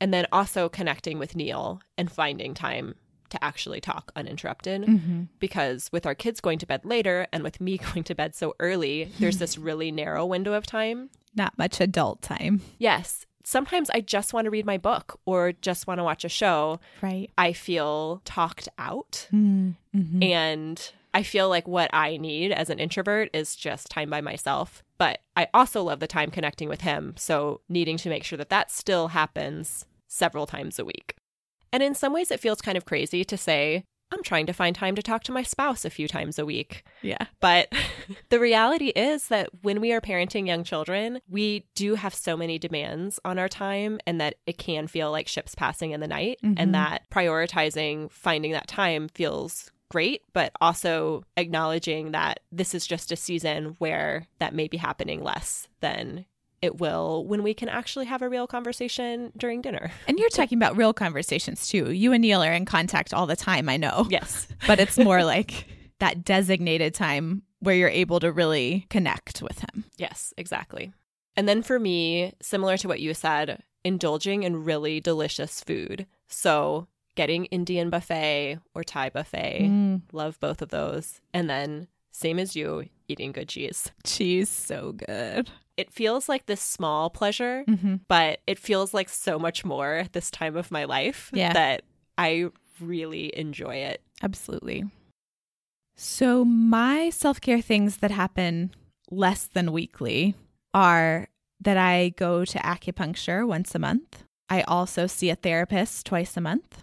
And 0.00 0.12
then 0.12 0.26
also 0.32 0.68
connecting 0.68 1.18
with 1.18 1.36
Neil 1.36 1.80
and 1.96 2.10
finding 2.10 2.52
time 2.54 2.94
to 3.30 3.42
actually 3.44 3.80
talk 3.80 4.12
uninterrupted 4.16 4.82
Mm-hmm. 4.82 5.22
because 5.40 5.88
with 5.92 6.04
our 6.06 6.14
kids 6.14 6.40
going 6.40 6.58
to 6.60 6.66
bed 6.66 6.82
later 6.84 7.26
and 7.32 7.42
with 7.42 7.60
me 7.60 7.78
going 7.92 8.04
to 8.04 8.14
bed 8.14 8.34
so 8.34 8.54
early, 8.60 9.10
there's 9.20 9.38
this 9.38 9.56
really 9.58 9.90
narrow 9.90 10.24
window 10.26 10.52
of 10.54 10.66
time. 10.66 11.10
Not 11.34 11.56
much 11.58 11.80
adult 11.80 12.22
time. 12.22 12.60
Yes, 12.78 13.26
sometimes 13.44 13.90
I 13.90 14.00
just 14.00 14.32
want 14.32 14.44
to 14.46 14.50
read 14.50 14.66
my 14.66 14.78
book 14.78 15.18
or 15.26 15.52
just 15.52 15.86
want 15.86 15.98
to 15.98 16.04
watch 16.04 16.24
a 16.24 16.28
show. 16.28 16.80
Right. 17.02 17.30
I 17.38 17.52
feel 17.52 18.20
talked 18.24 18.68
out 18.78 19.28
Mm-hmm. 19.32 20.22
and 20.22 20.92
I 21.16 21.22
feel 21.22 21.48
like 21.48 21.66
what 21.66 21.88
I 21.94 22.18
need 22.18 22.52
as 22.52 22.68
an 22.68 22.78
introvert 22.78 23.30
is 23.32 23.56
just 23.56 23.88
time 23.88 24.10
by 24.10 24.20
myself. 24.20 24.84
But 24.98 25.20
I 25.34 25.48
also 25.54 25.82
love 25.82 26.00
the 26.00 26.06
time 26.06 26.30
connecting 26.30 26.68
with 26.68 26.82
him. 26.82 27.14
So 27.16 27.62
needing 27.70 27.96
to 27.98 28.10
make 28.10 28.22
sure 28.22 28.36
that 28.36 28.50
that 28.50 28.70
still 28.70 29.08
happens 29.08 29.86
several 30.06 30.46
times 30.46 30.78
a 30.78 30.84
week. 30.84 31.16
And 31.72 31.82
in 31.82 31.94
some 31.94 32.12
ways, 32.12 32.30
it 32.30 32.40
feels 32.40 32.60
kind 32.60 32.76
of 32.76 32.84
crazy 32.84 33.24
to 33.24 33.36
say, 33.36 33.84
I'm 34.12 34.22
trying 34.22 34.46
to 34.46 34.52
find 34.52 34.76
time 34.76 34.94
to 34.94 35.02
talk 35.02 35.24
to 35.24 35.32
my 35.32 35.42
spouse 35.42 35.84
a 35.86 35.90
few 35.90 36.06
times 36.06 36.38
a 36.38 36.44
week. 36.46 36.84
Yeah. 37.02 37.26
But 37.40 37.72
the 38.28 38.38
reality 38.38 38.88
is 38.88 39.28
that 39.28 39.48
when 39.62 39.80
we 39.80 39.92
are 39.92 40.00
parenting 40.02 40.46
young 40.46 40.64
children, 40.64 41.20
we 41.28 41.64
do 41.74 41.94
have 41.96 42.14
so 42.14 42.36
many 42.36 42.58
demands 42.58 43.18
on 43.24 43.38
our 43.38 43.48
time, 43.48 43.98
and 44.06 44.20
that 44.20 44.34
it 44.46 44.58
can 44.58 44.86
feel 44.86 45.10
like 45.10 45.26
ships 45.28 45.54
passing 45.54 45.90
in 45.92 46.00
the 46.00 46.06
night, 46.06 46.38
Mhm. 46.44 46.54
and 46.58 46.74
that 46.74 47.08
prioritizing 47.10 48.10
finding 48.12 48.52
that 48.52 48.68
time 48.68 49.08
feels 49.08 49.72
great, 49.90 50.22
but 50.32 50.52
also 50.60 51.24
acknowledging 51.36 52.12
that 52.12 52.40
this 52.52 52.74
is 52.74 52.86
just 52.86 53.12
a 53.12 53.16
season 53.16 53.76
where 53.78 54.26
that 54.38 54.54
may 54.54 54.68
be 54.68 54.76
happening 54.76 55.22
less 55.22 55.68
than 55.80 56.26
it 56.62 56.78
will 56.78 57.24
when 57.26 57.42
we 57.42 57.54
can 57.54 57.68
actually 57.68 58.06
have 58.06 58.22
a 58.22 58.28
real 58.28 58.46
conversation 58.46 59.32
during 59.36 59.60
dinner. 59.60 59.90
And 60.08 60.18
you're 60.18 60.30
talking 60.30 60.58
about 60.58 60.76
real 60.76 60.92
conversations 60.92 61.68
too. 61.68 61.92
You 61.92 62.12
and 62.12 62.22
Neil 62.22 62.42
are 62.42 62.52
in 62.52 62.64
contact 62.64 63.12
all 63.14 63.26
the 63.26 63.36
time, 63.36 63.68
I 63.68 63.76
know. 63.76 64.06
Yes. 64.10 64.48
But 64.66 64.80
it's 64.80 64.98
more 64.98 65.22
like 65.22 65.66
that 66.00 66.24
designated 66.24 66.94
time 66.94 67.42
where 67.60 67.74
you're 67.74 67.88
able 67.88 68.20
to 68.20 68.32
really 68.32 68.86
connect 68.90 69.42
with 69.42 69.60
him. 69.60 69.84
Yes, 69.96 70.32
exactly. 70.36 70.92
And 71.36 71.48
then 71.48 71.62
for 71.62 71.78
me, 71.78 72.32
similar 72.40 72.76
to 72.78 72.88
what 72.88 73.00
you 73.00 73.14
said, 73.14 73.62
indulging 73.84 74.42
in 74.42 74.64
really 74.64 75.00
delicious 75.00 75.60
food. 75.60 76.06
So 76.28 76.88
getting 77.16 77.46
Indian 77.46 77.90
buffet 77.90 78.58
or 78.74 78.84
Thai 78.84 79.10
buffet, 79.10 79.68
Mm, 79.70 80.02
love 80.12 80.38
both 80.40 80.62
of 80.62 80.68
those. 80.68 81.20
And 81.34 81.50
then, 81.50 81.88
same 82.12 82.38
as 82.38 82.54
you, 82.54 82.84
eating 83.08 83.32
good 83.32 83.48
cheese. 83.48 83.90
cheese, 84.04 84.48
so 84.48 84.92
good. 84.92 85.50
It 85.76 85.92
feels 85.92 86.28
like 86.28 86.46
this 86.46 86.60
small 86.60 87.10
pleasure, 87.10 87.64
Mm-hmm. 87.68 87.96
but 88.08 88.40
it 88.46 88.58
feels 88.58 88.94
like 88.94 89.08
so 89.08 89.38
much 89.38 89.64
more 89.64 89.94
at 89.96 90.12
this 90.12 90.30
time 90.30 90.56
of 90.56 90.70
my 90.70 90.84
life 90.84 91.30
Yeah. 91.34 91.52
that 91.52 91.82
I 92.16 92.50
really 92.80 93.36
enjoy 93.36 93.76
it. 93.76 94.00
Absolutely. 94.22 94.84
So, 95.96 96.44
my 96.44 97.10
self 97.10 97.40
care 97.40 97.60
things 97.60 97.98
that 97.98 98.10
happen 98.10 98.70
less 99.10 99.46
than 99.46 99.72
weekly 99.72 100.34
are 100.74 101.28
that 101.60 101.76
I 101.78 102.10
go 102.10 102.44
to 102.44 102.58
acupuncture 102.58 103.46
once 103.46 103.74
a 103.74 103.78
month. 103.78 104.24
I 104.48 104.62
also 104.62 105.06
see 105.06 105.30
a 105.30 105.36
therapist 105.36 106.06
twice 106.06 106.36
a 106.36 106.40
month. 106.40 106.82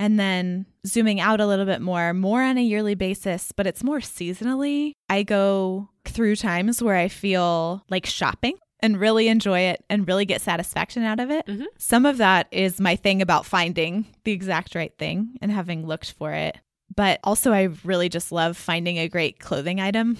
And 0.00 0.18
then 0.18 0.64
zooming 0.86 1.20
out 1.20 1.40
a 1.40 1.46
little 1.46 1.66
bit 1.66 1.82
more, 1.82 2.14
more 2.14 2.42
on 2.42 2.56
a 2.56 2.62
yearly 2.62 2.94
basis, 2.94 3.52
but 3.52 3.66
it's 3.66 3.84
more 3.84 3.98
seasonally. 4.00 4.92
I 5.10 5.22
go 5.22 5.90
through 6.06 6.36
times 6.36 6.82
where 6.82 6.96
I 6.96 7.08
feel 7.08 7.84
like 7.90 8.06
shopping 8.06 8.56
and 8.80 8.98
really 8.98 9.28
enjoy 9.28 9.60
it 9.60 9.84
and 9.90 10.08
really 10.08 10.24
get 10.24 10.40
satisfaction 10.40 11.02
out 11.02 11.20
of 11.20 11.30
it. 11.30 11.46
Mhm. 11.46 11.66
Some 11.76 12.06
of 12.06 12.16
that 12.16 12.48
is 12.50 12.80
my 12.80 12.96
thing 12.96 13.20
about 13.20 13.44
finding 13.44 14.06
the 14.24 14.32
exact 14.32 14.74
right 14.74 14.96
thing 14.98 15.36
and 15.42 15.52
having 15.52 15.86
looked 15.86 16.12
for 16.12 16.32
it. 16.32 16.56
But 16.96 17.20
also, 17.22 17.52
I 17.52 17.68
really 17.84 18.08
just 18.08 18.32
love 18.32 18.56
finding 18.56 18.96
a 18.98 19.06
great 19.08 19.38
clothing 19.38 19.80
item 19.80 20.16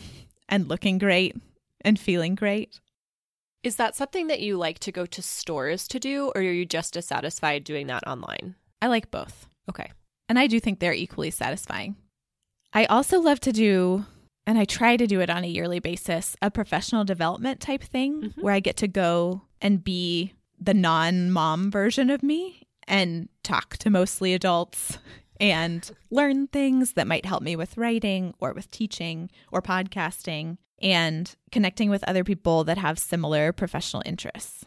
and 0.48 0.68
looking 0.68 0.98
great 0.98 1.34
and 1.80 1.98
feeling 1.98 2.34
great. 2.34 2.78
Is 3.62 3.76
that 3.76 3.96
something 3.96 4.26
that 4.28 4.40
you 4.40 4.56
like 4.56 4.78
to 4.80 4.92
go 4.92 5.06
to 5.06 5.22
stores 5.22 5.88
to 5.88 5.98
do, 5.98 6.26
or 6.34 6.42
are 6.42 6.42
you 6.42 6.66
just 6.66 6.96
as 6.96 7.06
satisfied 7.06 7.64
doing 7.64 7.86
that 7.88 8.06
online? 8.06 8.56
I 8.82 8.86
like 8.86 9.10
both. 9.10 9.48
Okay. 9.68 9.90
And 10.28 10.38
I 10.38 10.46
do 10.46 10.60
think 10.60 10.78
they're 10.78 10.92
equally 10.92 11.30
satisfying. 11.30 11.96
I 12.72 12.84
also 12.86 13.20
love 13.20 13.40
to 13.40 13.52
do, 13.52 14.06
and 14.46 14.56
I 14.58 14.64
try 14.64 14.96
to 14.96 15.06
do 15.06 15.20
it 15.20 15.28
on 15.30 15.42
a 15.44 15.48
yearly 15.48 15.80
basis, 15.80 16.36
a 16.40 16.50
professional 16.50 17.04
development 17.04 17.60
type 17.60 17.82
thing 17.82 18.22
Mhm. 18.22 18.42
where 18.42 18.54
I 18.54 18.60
get 18.60 18.76
to 18.78 18.88
go 18.88 19.42
and 19.60 19.82
be 19.82 20.34
the 20.60 20.74
non 20.74 21.30
mom 21.32 21.70
version 21.70 22.10
of 22.10 22.22
me 22.22 22.62
and 22.86 23.28
talk 23.42 23.76
to 23.78 23.90
mostly 23.90 24.34
adults 24.34 24.98
and 25.40 25.90
learn 26.10 26.46
things 26.48 26.92
that 26.92 27.06
might 27.06 27.24
help 27.26 27.42
me 27.42 27.56
with 27.56 27.76
writing 27.76 28.34
or 28.40 28.52
with 28.52 28.70
teaching 28.70 29.30
or 29.50 29.62
podcasting 29.62 30.58
and 30.82 31.34
connecting 31.50 31.88
with 31.90 32.04
other 32.04 32.24
people 32.24 32.62
that 32.64 32.78
have 32.78 32.98
similar 32.98 33.52
professional 33.52 34.02
interests, 34.06 34.64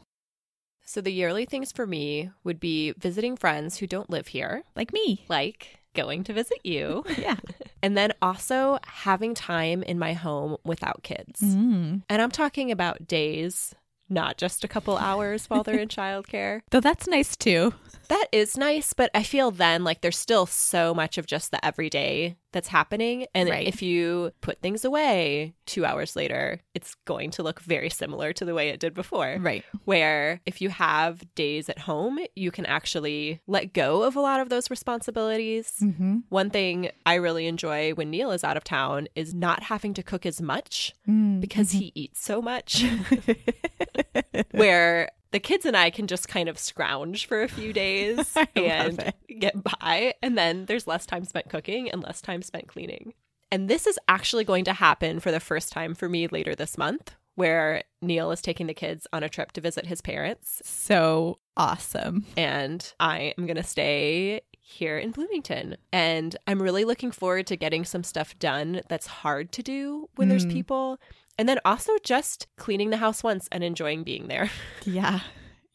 So 0.86 1.02
the 1.02 1.12
yearly 1.12 1.46
things 1.46 1.72
for 1.72 1.88
me 1.88 2.30
would 2.44 2.60
be 2.60 2.92
visiting 2.98 3.38
friends 3.38 3.78
who 3.78 3.88
don't 3.88 4.10
live 4.10 4.28
here, 4.28 4.64
like 4.76 4.94
me. 4.94 5.26
like 5.30 5.80
going 5.96 6.24
to 6.24 6.34
visit 6.34 6.60
you, 6.64 7.04
Yeah. 7.18 7.36
and 7.84 7.96
then 7.96 8.14
also 8.22 8.80
having 8.86 9.34
time 9.36 9.84
in 9.84 10.00
my 10.00 10.14
home 10.14 10.58
without 10.64 11.04
kids. 11.04 11.40
Mm. 11.42 12.02
And 12.10 12.22
I'm 12.22 12.32
talking 12.32 12.72
about 12.72 13.08
days, 13.08 13.76
not 14.10 14.38
just 14.38 14.64
a 14.64 14.68
couple 14.68 14.98
hours 14.98 15.50
while 15.50 15.64
they're 15.64 15.80
in 15.80 15.88
childcare. 16.00 16.62
Though 16.72 16.80
that's 16.80 17.08
nice 17.08 17.36
too. 17.36 17.74
That 18.14 18.28
is 18.32 18.58
nice, 18.58 18.94
but 18.94 19.10
I 19.16 19.24
feel 19.24 19.50
then 19.50 19.84
like 19.84 20.02
there's 20.02 20.18
still 20.20 20.46
so 20.46 20.94
much 20.94 21.18
of 21.18 21.26
just 21.26 21.50
the 21.50 21.64
everyday 21.66 22.38
that's 22.52 22.68
happening. 22.68 23.26
And 23.34 23.50
Right. 23.50 23.68
if 23.68 23.82
you 23.82 24.32
put 24.42 24.62
things 24.62 24.86
away 24.86 25.56
two 25.66 25.84
hours 25.84 26.16
later, 26.16 26.60
it's 26.76 26.94
going 27.06 27.32
to 27.32 27.42
look 27.42 27.60
very 27.62 27.90
similar 27.90 28.32
to 28.34 28.46
the 28.46 28.54
way 28.54 28.70
it 28.70 28.80
did 28.80 28.94
before. 28.94 29.38
Right. 29.40 29.64
Where 29.86 30.42
if 30.46 30.62
you 30.62 30.70
have 30.70 31.24
days 31.34 31.70
at 31.70 31.80
home, 31.80 32.20
you 32.36 32.52
can 32.52 32.68
actually 32.68 33.42
let 33.48 33.74
go 33.74 34.04
of 34.04 34.16
a 34.16 34.20
lot 34.22 34.40
of 34.42 34.50
those 34.50 34.70
responsibilities. 34.70 35.74
Mm-hmm. 35.82 36.18
One 36.30 36.52
thing 36.52 36.92
I 37.08 37.16
really 37.16 37.48
enjoy 37.48 37.94
when 37.96 38.12
Neil 38.12 38.30
is 38.30 38.44
out 38.44 38.58
of 38.58 38.64
town 38.64 39.08
is 39.16 39.34
not 39.34 39.64
having 39.64 39.96
to 39.96 40.04
cook 40.04 40.26
as 40.28 40.40
much 40.40 40.94
Mm-hmm. 41.10 41.40
because 41.40 41.72
he 41.72 41.92
eats 41.96 42.24
so 42.24 42.42
much. 42.44 42.86
where 44.52 45.10
the 45.34 45.40
kids 45.42 45.66
and 45.66 45.76
I 45.76 45.90
can 45.90 46.08
just 46.08 46.30
kind 46.30 46.48
of 46.48 46.58
scrounge 46.58 47.26
for 47.26 47.44
a 47.44 47.50
few 47.50 47.74
days 47.74 48.34
and 48.56 49.14
get 49.40 49.62
by. 49.62 50.14
And 50.24 50.38
then 50.38 50.66
there's 50.68 50.88
less 50.88 51.06
time 51.06 51.26
spent 51.26 51.50
cooking 51.50 51.92
and 51.92 52.02
less 52.02 52.22
time 52.22 52.42
spent 52.42 52.68
cleaning. 52.68 53.14
And 53.52 53.70
this 53.70 53.86
is 53.86 54.00
actually 54.08 54.46
going 54.46 54.64
to 54.66 54.74
happen 54.74 55.20
for 55.20 55.32
the 55.32 55.42
first 55.42 55.72
time 55.74 55.94
for 55.94 56.08
me 56.08 56.28
later 56.28 56.56
this 56.56 56.78
month, 56.78 57.14
where 57.36 57.84
Neil 58.02 58.32
is 58.32 58.42
taking 58.42 58.68
the 58.68 58.74
kids 58.74 59.06
on 59.12 59.22
a 59.24 59.30
trip 59.30 59.52
to 59.54 59.62
visit 59.62 59.86
his 59.88 60.02
parents. 60.02 60.62
So 60.66 61.40
awesome. 61.58 62.26
And 62.38 62.94
I 63.00 63.34
am 63.38 63.46
going 63.46 63.58
to 63.58 63.64
stay 63.64 64.42
here 64.66 64.98
in 64.98 65.12
Bloomington. 65.12 65.76
And 65.92 66.36
I'm 66.48 66.62
really 66.62 66.86
looking 66.86 67.12
forward 67.12 67.46
to 67.48 67.56
getting 67.58 67.86
some 67.86 68.04
stuff 68.04 68.38
done 68.40 68.82
that's 68.88 69.06
hard 69.08 69.52
to 69.52 69.62
do 69.62 70.10
when 70.16 70.30
there's 70.30 70.46
Mm. 70.46 70.52
people. 70.54 71.00
And 71.38 71.50
then 71.50 71.60
also 71.66 71.94
just 72.04 72.48
cleaning 72.58 72.90
the 72.90 72.98
house 72.98 73.24
once 73.24 73.48
and 73.52 73.64
enjoying 73.64 74.04
being 74.04 74.28
there. 74.28 74.50
Yeah. 74.86 75.22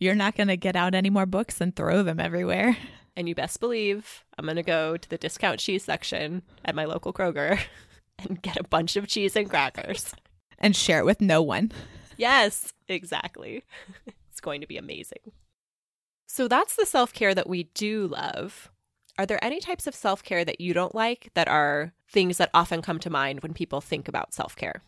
You're 0.01 0.15
not 0.15 0.37
going 0.37 0.47
to 0.47 0.57
get 0.57 0.77
out 0.77 0.95
any 0.95 1.11
more 1.11 1.27
books 1.27 1.61
and 1.61 1.75
throw 1.75 2.05
them 2.05 2.21
everywhere. 2.21 2.77
And 3.17 3.29
you 3.29 3.35
best 3.35 3.59
believe 3.59 4.23
I'm 4.39 4.45
going 4.45 4.55
to 4.55 4.63
go 4.63 4.97
to 4.97 5.09
the 5.11 5.19
discount 5.19 5.59
cheese 5.59 5.83
section 5.83 6.43
at 6.65 6.77
my 6.77 6.85
local 6.85 7.13
Kroger 7.13 7.59
and 8.21 8.41
get 8.41 8.57
a 8.57 8.63
bunch 8.63 8.95
of 8.95 9.09
cheese 9.09 9.35
and 9.35 9.51
crackers. 9.51 10.15
And 10.61 10.75
share 10.75 10.99
it 10.99 11.05
with 11.05 11.21
no 11.21 11.41
one. 11.41 11.71
Yes, 12.17 12.73
exactly. 12.89 13.63
It's 14.29 14.41
going 14.41 14.61
to 14.61 14.67
be 14.67 14.77
amazing. 14.77 15.31
So 16.27 16.49
that's 16.49 16.75
the 16.75 16.85
self 16.85 17.13
care 17.13 17.33
that 17.33 17.49
we 17.49 17.65
do 17.75 18.09
love. 18.09 18.71
Are 19.19 19.27
there 19.27 19.43
any 19.43 19.61
types 19.61 19.87
of 19.87 19.95
self 19.95 20.23
care 20.25 20.45
that 20.45 20.61
you 20.61 20.75
don't 20.75 20.97
like 20.97 21.31
that 21.35 21.47
are 21.47 21.93
things 22.11 22.39
that 22.39 22.51
often 22.55 22.83
come 22.83 22.99
to 23.01 23.11
mind 23.11 23.41
when 23.41 23.55
people 23.55 23.81
think 23.81 24.09
about 24.09 24.35
self 24.35 24.57
care? 24.57 24.83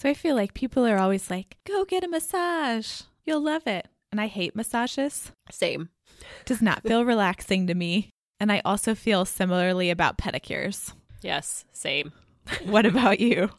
So 0.00 0.08
I 0.08 0.14
feel 0.14 0.34
like 0.34 0.54
people 0.54 0.86
are 0.86 0.96
always 0.96 1.30
like, 1.30 1.58
go 1.66 1.84
get 1.84 2.04
a 2.04 2.08
massage. 2.08 3.02
You'll 3.26 3.42
love 3.42 3.66
it. 3.66 3.86
And 4.10 4.18
I 4.18 4.28
hate 4.28 4.56
massages. 4.56 5.30
Same. 5.50 5.90
Does 6.46 6.62
not 6.62 6.82
feel 6.82 7.04
relaxing 7.04 7.66
to 7.66 7.74
me. 7.74 8.08
And 8.40 8.50
I 8.50 8.62
also 8.64 8.94
feel 8.94 9.26
similarly 9.26 9.90
about 9.90 10.16
pedicures. 10.16 10.94
Yes, 11.20 11.66
same. 11.74 12.12
What 12.64 12.86
about 12.86 13.20
you? 13.20 13.50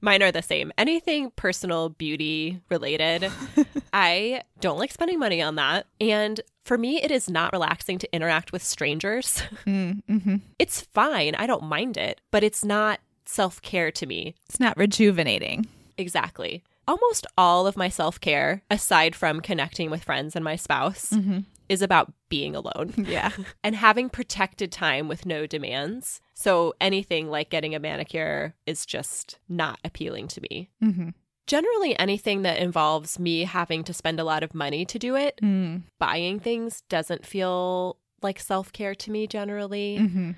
Mine 0.00 0.22
are 0.22 0.32
the 0.32 0.40
same. 0.40 0.72
Anything 0.78 1.30
personal 1.36 1.90
beauty 1.90 2.62
related, 2.70 3.30
I 3.92 4.44
don't 4.60 4.78
like 4.78 4.92
spending 4.92 5.18
money 5.18 5.42
on 5.42 5.56
that. 5.56 5.86
And 6.00 6.40
for 6.64 6.78
me, 6.78 7.02
it 7.02 7.10
is 7.10 7.28
not 7.28 7.52
relaxing 7.52 7.98
to 7.98 8.14
interact 8.14 8.50
with 8.50 8.64
strangers. 8.64 9.42
Mm, 9.66 10.02
hmm 10.22 10.36
It's 10.58 10.80
fine. 10.80 11.34
I 11.34 11.46
don't 11.46 11.64
mind 11.64 11.98
it, 11.98 12.18
but 12.30 12.42
it's 12.42 12.64
not 12.64 12.98
self 13.26 13.60
care 13.60 13.90
to 13.92 14.06
me. 14.06 14.34
It's 14.48 14.58
not 14.58 14.78
rejuvenating. 14.78 15.66
Exactly. 15.98 16.62
Almost 16.88 17.26
all 17.38 17.66
of 17.66 17.76
my 17.76 17.88
self 17.88 18.20
care, 18.20 18.62
aside 18.70 19.14
from 19.14 19.40
connecting 19.40 19.90
with 19.90 20.02
friends 20.04 20.34
and 20.34 20.44
my 20.44 20.56
spouse, 20.56 21.10
Mm-hmm. 21.10 21.40
is 21.68 21.80
about 21.82 22.12
being 22.28 22.56
alone 22.56 22.92
Yeah. 23.08 23.30
and 23.64 23.76
having 23.76 24.08
protected 24.10 24.72
time 24.72 25.06
with 25.08 25.24
no 25.26 25.46
demands. 25.46 26.20
So 26.34 26.74
anything 26.80 27.30
like 27.30 27.50
getting 27.50 27.74
a 27.74 27.78
manicure 27.78 28.54
is 28.66 28.84
just 28.84 29.38
not 29.48 29.78
appealing 29.84 30.26
to 30.28 30.40
me. 30.40 30.70
Mm-hmm. 30.82 31.10
Generally, 31.46 31.98
anything 31.98 32.42
that 32.42 32.58
involves 32.58 33.18
me 33.18 33.44
having 33.44 33.84
to 33.84 33.92
spend 33.92 34.18
a 34.20 34.24
lot 34.24 34.42
of 34.42 34.54
money 34.54 34.84
to 34.86 34.98
do 34.98 35.14
it, 35.16 35.38
Mm. 35.42 35.82
buying 35.98 36.40
things 36.40 36.82
doesn't 36.88 37.26
feel 37.26 37.96
like 38.22 38.38
self 38.40 38.72
care 38.72 38.94
to 38.96 39.10
me 39.10 39.26
generally, 39.26 39.98
Mm-hmm. 40.00 40.30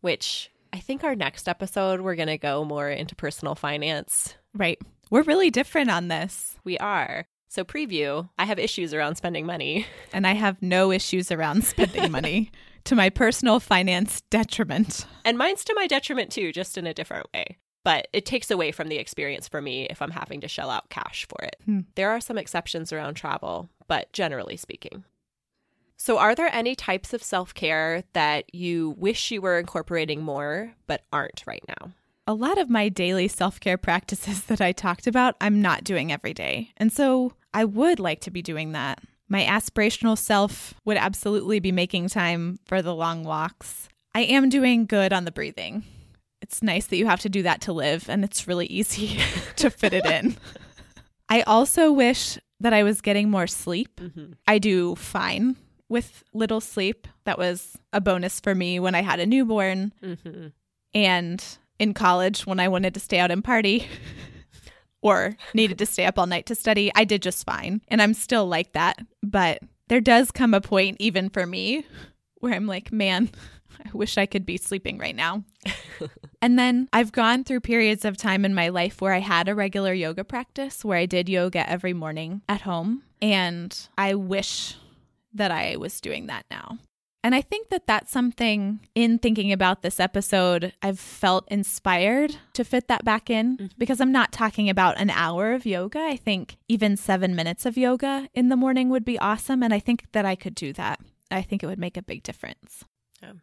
which 0.00 0.50
I 0.72 0.78
think 0.78 1.04
our 1.04 1.14
next 1.14 1.48
episode, 1.48 2.00
we're 2.00 2.14
going 2.16 2.28
to 2.28 2.38
go 2.38 2.64
more 2.64 2.88
into 2.90 3.14
personal 3.14 3.54
finance. 3.54 4.34
Right. 4.54 4.80
We're 5.10 5.22
really 5.22 5.50
different 5.50 5.90
on 5.90 6.08
this. 6.08 6.56
We 6.64 6.78
are. 6.78 7.26
So, 7.48 7.64
preview, 7.64 8.30
I 8.38 8.46
have 8.46 8.58
issues 8.58 8.94
around 8.94 9.16
spending 9.16 9.44
money. 9.44 9.86
And 10.14 10.26
I 10.26 10.32
have 10.32 10.60
no 10.60 10.90
issues 10.90 11.30
around 11.30 11.64
spending 11.64 12.10
money 12.10 12.50
to 12.84 12.94
my 12.94 13.10
personal 13.10 13.60
finance 13.60 14.22
detriment. 14.30 15.06
And 15.24 15.38
mine's 15.38 15.64
to 15.64 15.74
my 15.74 15.86
detriment 15.86 16.30
too, 16.30 16.52
just 16.52 16.76
in 16.76 16.86
a 16.86 16.94
different 16.94 17.26
way. 17.32 17.58
But 17.84 18.08
it 18.12 18.26
takes 18.26 18.50
away 18.50 18.72
from 18.72 18.88
the 18.88 18.98
experience 18.98 19.48
for 19.48 19.60
me 19.60 19.86
if 19.90 20.00
I'm 20.02 20.10
having 20.10 20.40
to 20.42 20.48
shell 20.48 20.70
out 20.70 20.90
cash 20.90 21.26
for 21.28 21.44
it. 21.44 21.56
Hmm. 21.64 21.80
There 21.94 22.10
are 22.10 22.20
some 22.20 22.38
exceptions 22.38 22.92
around 22.92 23.14
travel, 23.14 23.68
but 23.88 24.12
generally 24.12 24.56
speaking. 24.56 25.04
So, 25.96 26.18
are 26.18 26.34
there 26.34 26.52
any 26.52 26.74
types 26.74 27.12
of 27.14 27.22
self 27.22 27.54
care 27.54 28.02
that 28.12 28.54
you 28.54 28.96
wish 28.98 29.30
you 29.30 29.40
were 29.40 29.58
incorporating 29.58 30.22
more, 30.22 30.74
but 30.86 31.04
aren't 31.12 31.44
right 31.46 31.62
now? 31.68 31.92
A 32.26 32.34
lot 32.34 32.58
of 32.58 32.70
my 32.70 32.88
daily 32.88 33.28
self 33.28 33.58
care 33.60 33.78
practices 33.78 34.44
that 34.46 34.60
I 34.60 34.72
talked 34.72 35.06
about, 35.06 35.36
I'm 35.40 35.60
not 35.60 35.84
doing 35.84 36.12
every 36.12 36.34
day. 36.34 36.70
And 36.76 36.92
so 36.92 37.32
I 37.52 37.64
would 37.64 37.98
like 38.00 38.20
to 38.20 38.30
be 38.30 38.42
doing 38.42 38.72
that. 38.72 39.00
My 39.28 39.44
aspirational 39.44 40.18
self 40.18 40.74
would 40.84 40.96
absolutely 40.98 41.58
be 41.58 41.72
making 41.72 42.08
time 42.08 42.58
for 42.66 42.82
the 42.82 42.94
long 42.94 43.24
walks. 43.24 43.88
I 44.14 44.20
am 44.22 44.48
doing 44.50 44.84
good 44.84 45.12
on 45.12 45.24
the 45.24 45.32
breathing. 45.32 45.84
It's 46.42 46.62
nice 46.62 46.86
that 46.86 46.96
you 46.96 47.06
have 47.06 47.20
to 47.20 47.28
do 47.30 47.42
that 47.44 47.60
to 47.62 47.72
live, 47.72 48.10
and 48.10 48.24
it's 48.24 48.46
really 48.48 48.66
easy 48.66 49.18
to 49.56 49.70
fit 49.70 49.92
it 49.94 50.04
in. 50.04 50.36
I 51.28 51.42
also 51.42 51.92
wish 51.92 52.36
that 52.60 52.74
I 52.74 52.82
was 52.82 53.00
getting 53.00 53.30
more 53.30 53.46
sleep. 53.46 53.96
Mm-hmm. 54.00 54.32
I 54.46 54.58
do 54.58 54.96
fine 54.96 55.56
with 55.88 56.22
little 56.34 56.60
sleep. 56.60 57.08
That 57.24 57.38
was 57.38 57.78
a 57.92 58.00
bonus 58.00 58.38
for 58.40 58.54
me 58.54 58.78
when 58.80 58.94
I 58.94 59.02
had 59.02 59.18
a 59.20 59.24
newborn 59.26 59.92
Mm-hmm. 60.02 60.48
and 60.94 61.44
in 61.82 61.94
college 61.94 62.46
when 62.46 62.60
I 62.60 62.68
wanted 62.68 62.94
to 62.94 63.00
stay 63.00 63.18
out 63.18 63.32
and 63.32 63.42
party 63.42 63.88
or 65.02 65.36
needed 65.52 65.78
to 65.78 65.86
stay 65.86 66.04
up 66.04 66.16
all 66.16 66.28
night 66.28 66.46
to 66.46 66.54
study. 66.54 66.92
I 66.94 67.02
did 67.02 67.22
just 67.22 67.44
fine. 67.44 67.82
And 67.88 68.00
I'm 68.00 68.14
still 68.14 68.46
like 68.46 68.72
that. 68.74 68.98
But 69.20 69.58
there 69.88 70.00
does 70.00 70.30
come 70.30 70.54
a 70.54 70.60
point, 70.60 70.98
even 71.00 71.28
for 71.28 71.44
me, 71.44 71.84
where 72.36 72.54
I'm 72.54 72.68
like, 72.68 72.92
man, 72.92 73.30
I 73.84 73.90
wish 73.92 74.16
I 74.16 74.26
could 74.26 74.46
be 74.46 74.58
sleeping 74.58 74.96
right 74.98 75.16
now. 75.16 75.42
and 76.40 76.56
then 76.56 76.88
I've 76.92 77.10
gone 77.10 77.42
through 77.42 77.60
periods 77.60 78.04
of 78.04 78.16
time 78.16 78.44
in 78.44 78.54
my 78.54 78.68
life 78.68 79.00
where 79.00 79.12
I 79.12 79.18
had 79.18 79.48
a 79.48 79.54
regular 79.54 79.92
yoga 79.92 80.22
practice, 80.22 80.84
where 80.84 80.98
I 80.98 81.06
did 81.06 81.28
yoga 81.28 81.68
every 81.68 81.94
morning 81.94 82.42
at 82.48 82.60
home. 82.60 83.02
And 83.20 83.76
I 83.98 84.14
wish 84.14 84.76
that 85.34 85.50
I 85.50 85.74
was 85.78 86.00
doing 86.00 86.28
that 86.28 86.46
now. 86.48 86.78
And 87.24 87.36
I 87.36 87.40
think 87.40 87.68
that 87.68 87.86
that's 87.86 88.10
something 88.10 88.80
in 88.96 89.18
thinking 89.18 89.52
about 89.52 89.82
this 89.82 90.00
episode, 90.00 90.72
I've 90.82 90.98
felt 90.98 91.46
inspired 91.48 92.36
to 92.54 92.64
fit 92.64 92.88
that 92.88 93.04
back 93.04 93.30
in 93.30 93.56
mm-hmm. 93.56 93.66
because 93.78 94.00
I'm 94.00 94.10
not 94.10 94.32
talking 94.32 94.68
about 94.68 94.98
an 94.98 95.08
hour 95.10 95.52
of 95.52 95.64
yoga. 95.64 96.00
I 96.00 96.16
think 96.16 96.56
even 96.68 96.96
seven 96.96 97.36
minutes 97.36 97.64
of 97.64 97.76
yoga 97.76 98.28
in 98.34 98.48
the 98.48 98.56
morning 98.56 98.88
would 98.88 99.04
be 99.04 99.20
awesome. 99.20 99.62
And 99.62 99.72
I 99.72 99.78
think 99.78 100.06
that 100.12 100.26
I 100.26 100.34
could 100.34 100.56
do 100.56 100.72
that. 100.72 100.98
I 101.30 101.42
think 101.42 101.62
it 101.62 101.66
would 101.66 101.78
make 101.78 101.96
a 101.96 102.02
big 102.02 102.24
difference. 102.24 102.84
Yeah. 103.22 103.34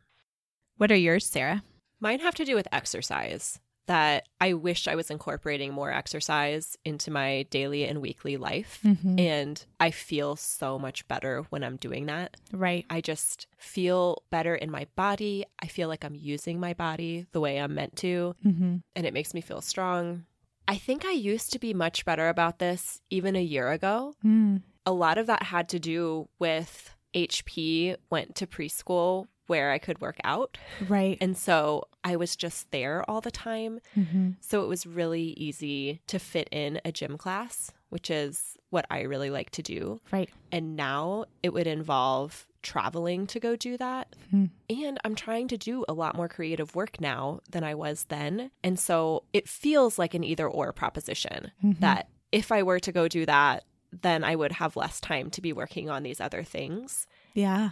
What 0.75 0.91
are 0.91 0.97
yours, 0.97 1.25
Sarah? 1.25 1.63
Mine 2.01 2.19
have 2.19 2.35
to 2.35 2.45
do 2.45 2.55
with 2.55 2.67
exercise. 2.73 3.59
That 3.89 4.27
I 4.39 4.53
wish 4.53 4.87
I 4.87 4.93
was 4.93 5.09
incorporating 5.09 5.73
more 5.73 5.91
exercise 5.91 6.77
into 6.85 7.09
my 7.09 7.47
daily 7.49 7.85
and 7.85 8.01
weekly 8.01 8.37
life. 8.37 8.79
Mm-hmm. 8.85 9.17
And 9.19 9.65
I 9.79 9.89
feel 9.89 10.35
so 10.35 10.77
much 10.77 11.07
better 11.07 11.43
when 11.49 11.63
I'm 11.63 11.75
doing 11.77 12.05
that. 12.05 12.37
Right. 12.51 12.85
I 12.89 13.01
just 13.01 13.47
feel 13.57 14.21
better 14.29 14.53
in 14.53 14.69
my 14.69 14.85
body. 14.95 15.43
I 15.59 15.65
feel 15.65 15.87
like 15.87 16.05
I'm 16.05 16.13
using 16.15 16.59
my 16.59 16.73
body 16.75 17.25
the 17.31 17.39
way 17.39 17.59
I'm 17.59 17.73
meant 17.73 17.95
to, 17.97 18.35
Mm-hmm. 18.45 18.75
and 18.95 19.05
it 19.07 19.13
makes 19.13 19.33
me 19.33 19.41
feel 19.41 19.61
strong. 19.61 20.25
I 20.67 20.75
think 20.77 21.03
I 21.03 21.11
used 21.13 21.51
to 21.53 21.59
be 21.59 21.73
much 21.73 22.05
better 22.05 22.29
about 22.29 22.59
this 22.59 23.01
even 23.09 23.35
a 23.35 23.41
year 23.41 23.71
ago. 23.71 24.13
Mm. 24.23 24.61
A 24.85 24.91
lot 24.91 25.17
of 25.17 25.25
that 25.25 25.41
had 25.43 25.67
to 25.69 25.79
do 25.79 26.29
with 26.37 26.95
HP 27.15 27.95
went 28.11 28.35
to 28.35 28.45
preschool 28.45 29.25
where 29.49 29.71
I 29.71 29.79
could 29.79 29.99
work 29.99 30.17
out. 30.23 30.57
Right. 30.87 31.17
And 31.19 31.35
so 31.35 31.87
I 32.03 32.15
was 32.15 32.35
just 32.35 32.71
there 32.71 33.03
all 33.09 33.19
the 33.21 33.31
time. 33.31 33.81
Mm-hmm. 33.97 34.31
So 34.39 34.63
it 34.63 34.67
was 34.67 34.85
really 34.85 35.33
easy 35.37 35.99
to 36.07 36.19
fit 36.19 36.47
in 36.51 36.79
a 36.85 36.91
gym 36.91 37.17
class, 37.17 37.71
which 37.89 38.09
is 38.09 38.55
what 38.69 38.85
I 38.89 39.01
really 39.01 39.29
like 39.31 39.49
to 39.51 39.63
do. 39.63 39.99
Right. 40.11 40.29
And 40.51 40.75
now 40.75 41.25
it 41.43 41.51
would 41.53 41.67
involve 41.67 42.45
traveling 42.61 43.25
to 43.27 43.39
go 43.39 43.55
do 43.55 43.77
that. 43.77 44.15
Hmm. 44.31 44.45
And 44.69 44.99
I'm 45.03 45.15
trying 45.15 45.47
to 45.47 45.57
do 45.57 45.85
a 45.87 45.93
lot 45.93 46.15
more 46.15 46.27
creative 46.27 46.75
work 46.75 46.99
now 47.01 47.39
than 47.49 47.63
I 47.63 47.73
was 47.73 48.05
then. 48.09 48.51
And 48.63 48.77
so 48.77 49.23
it 49.33 49.47
feels 49.47 49.97
like 49.97 50.13
an 50.13 50.23
either 50.23 50.47
or 50.47 50.71
proposition 50.73 51.51
Mhm. 51.63 51.79
that 51.79 52.09
if 52.31 52.51
I 52.51 52.61
were 52.63 52.79
to 52.81 52.91
go 52.91 53.07
do 53.07 53.25
that, 53.25 53.63
then 53.91 54.23
I 54.23 54.35
would 54.35 54.51
have 54.51 54.75
less 54.75 54.99
time 54.99 55.31
to 55.31 55.41
be 55.41 55.51
working 55.53 55.89
on 55.89 56.03
these 56.03 56.19
other 56.21 56.43
things. 56.43 57.07
Yeah. 57.33 57.69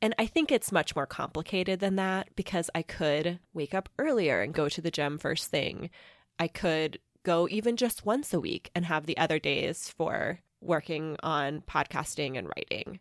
And 0.00 0.14
I 0.18 0.26
think 0.26 0.52
it's 0.52 0.70
much 0.70 0.94
more 0.94 1.06
complicated 1.06 1.80
than 1.80 1.96
that 1.96 2.28
because 2.36 2.70
I 2.74 2.82
could 2.82 3.40
wake 3.52 3.74
up 3.74 3.88
earlier 3.98 4.40
and 4.40 4.54
go 4.54 4.68
to 4.68 4.80
the 4.80 4.90
gym 4.90 5.18
first 5.18 5.50
thing. 5.50 5.90
I 6.38 6.46
could 6.48 6.98
go 7.24 7.48
even 7.50 7.76
just 7.76 8.06
once 8.06 8.32
a 8.32 8.40
week 8.40 8.70
and 8.74 8.84
have 8.84 9.06
the 9.06 9.18
other 9.18 9.38
days 9.38 9.92
for 9.96 10.40
working 10.60 11.16
on 11.22 11.62
podcasting 11.62 12.38
and 12.38 12.48
writing. 12.56 13.00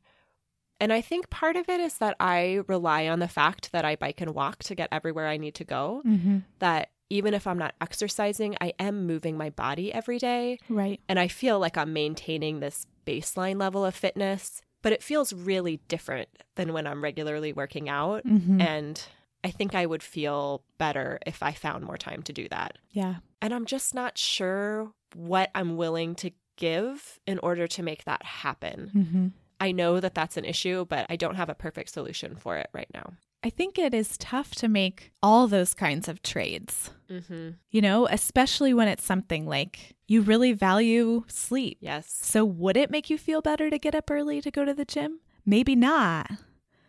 And 0.80 0.94
I 0.94 1.02
think 1.02 1.30
part 1.30 1.56
of 1.56 1.70
it 1.70 1.80
is 1.80 1.98
that 2.00 2.16
I 2.20 2.62
rely 2.68 3.08
on 3.08 3.20
the 3.20 3.28
fact 3.28 3.72
that 3.72 3.86
I 3.86 3.96
bike 3.96 4.22
and 4.22 4.34
walk 4.34 4.64
to 4.66 4.76
get 4.76 4.90
everywhere 4.92 5.28
I 5.28 5.38
need 5.38 5.56
to 5.56 5.64
go. 5.64 6.02
Mm-hmm. 6.06 6.40
That 6.60 6.90
even 7.10 7.34
if 7.34 7.48
I'm 7.48 7.58
not 7.58 7.74
exercising, 7.80 8.56
I 8.60 8.74
am 8.80 9.08
moving 9.08 9.38
my 9.38 9.50
body 9.50 9.94
every 9.94 10.20
day. 10.20 10.60
Right. 10.70 11.00
And 11.08 11.20
I 11.20 11.30
feel 11.30 11.58
like 11.60 11.78
I'm 11.78 11.94
maintaining 11.94 12.60
this 12.60 12.86
baseline 13.06 13.60
level 13.60 13.86
of 13.86 13.96
fitness, 13.96 14.62
but 14.82 14.94
it 14.94 15.04
feels 15.04 15.34
really 15.34 15.80
different 15.88 16.30
than 16.56 16.74
when 16.74 16.88
I'm 16.88 17.04
regularly 17.04 17.54
working 17.54 17.90
out. 17.90 18.26
Mm-hmm. 18.26 18.62
And 18.62 19.02
I 19.44 19.52
think 19.52 19.76
I 19.76 19.86
would 19.86 20.04
feel 20.04 20.64
better 20.78 21.20
if 21.26 21.44
I 21.44 21.54
found 21.54 21.84
more 21.84 21.98
time 21.98 22.24
to 22.24 22.34
do 22.34 22.48
that. 22.50 22.78
yeah. 22.92 23.16
And 23.42 23.54
I'm 23.54 23.66
just 23.66 23.94
not 23.94 24.18
sure 24.18 24.92
what 25.14 25.52
I'm 25.54 25.78
willing 25.78 26.16
to 26.16 26.32
give 26.56 27.20
in 27.28 27.40
order 27.40 27.68
to 27.68 27.84
make 27.84 28.04
that 28.06 28.24
happen. 28.24 28.92
Mm-hmm. 28.96 29.28
I 29.60 29.72
know 29.72 30.00
that 30.00 30.16
that's 30.16 30.38
an 30.38 30.46
issue, 30.46 30.86
but 30.86 31.06
I 31.10 31.16
don't 31.16 31.36
have 31.36 31.50
a 31.50 31.56
perfect 31.56 31.92
solution 31.92 32.36
for 32.36 32.58
it 32.58 32.70
right 32.74 32.90
now. 32.94 33.14
I 33.44 33.50
think 33.50 33.78
it 33.78 33.94
is 33.94 34.18
tough 34.18 34.56
to 34.56 34.68
make 34.68 35.12
all 35.22 35.48
those 35.48 35.74
kinds 35.74 36.08
of 36.08 36.22
trades, 36.24 36.92
Mm-hmm. 37.10 37.52
you 37.72 37.82
know, 37.82 38.06
especially 38.08 38.74
when 38.74 38.90
it's 38.90 39.04
something 39.06 39.46
like 39.48 39.96
you 40.08 40.22
really 40.22 40.52
value 40.52 41.24
sleep. 41.28 41.78
Yes. 41.80 42.14
So, 42.22 42.44
would 42.44 42.76
it 42.76 42.92
make 42.92 43.10
you 43.10 43.18
feel 43.18 43.42
better 43.42 43.70
to 43.70 43.80
get 43.80 43.96
up 43.96 44.12
early 44.12 44.42
to 44.42 44.52
go 44.52 44.66
to 44.66 44.74
the 44.74 44.84
gym? 44.84 45.20
Maybe 45.46 45.76
not. 45.76 46.30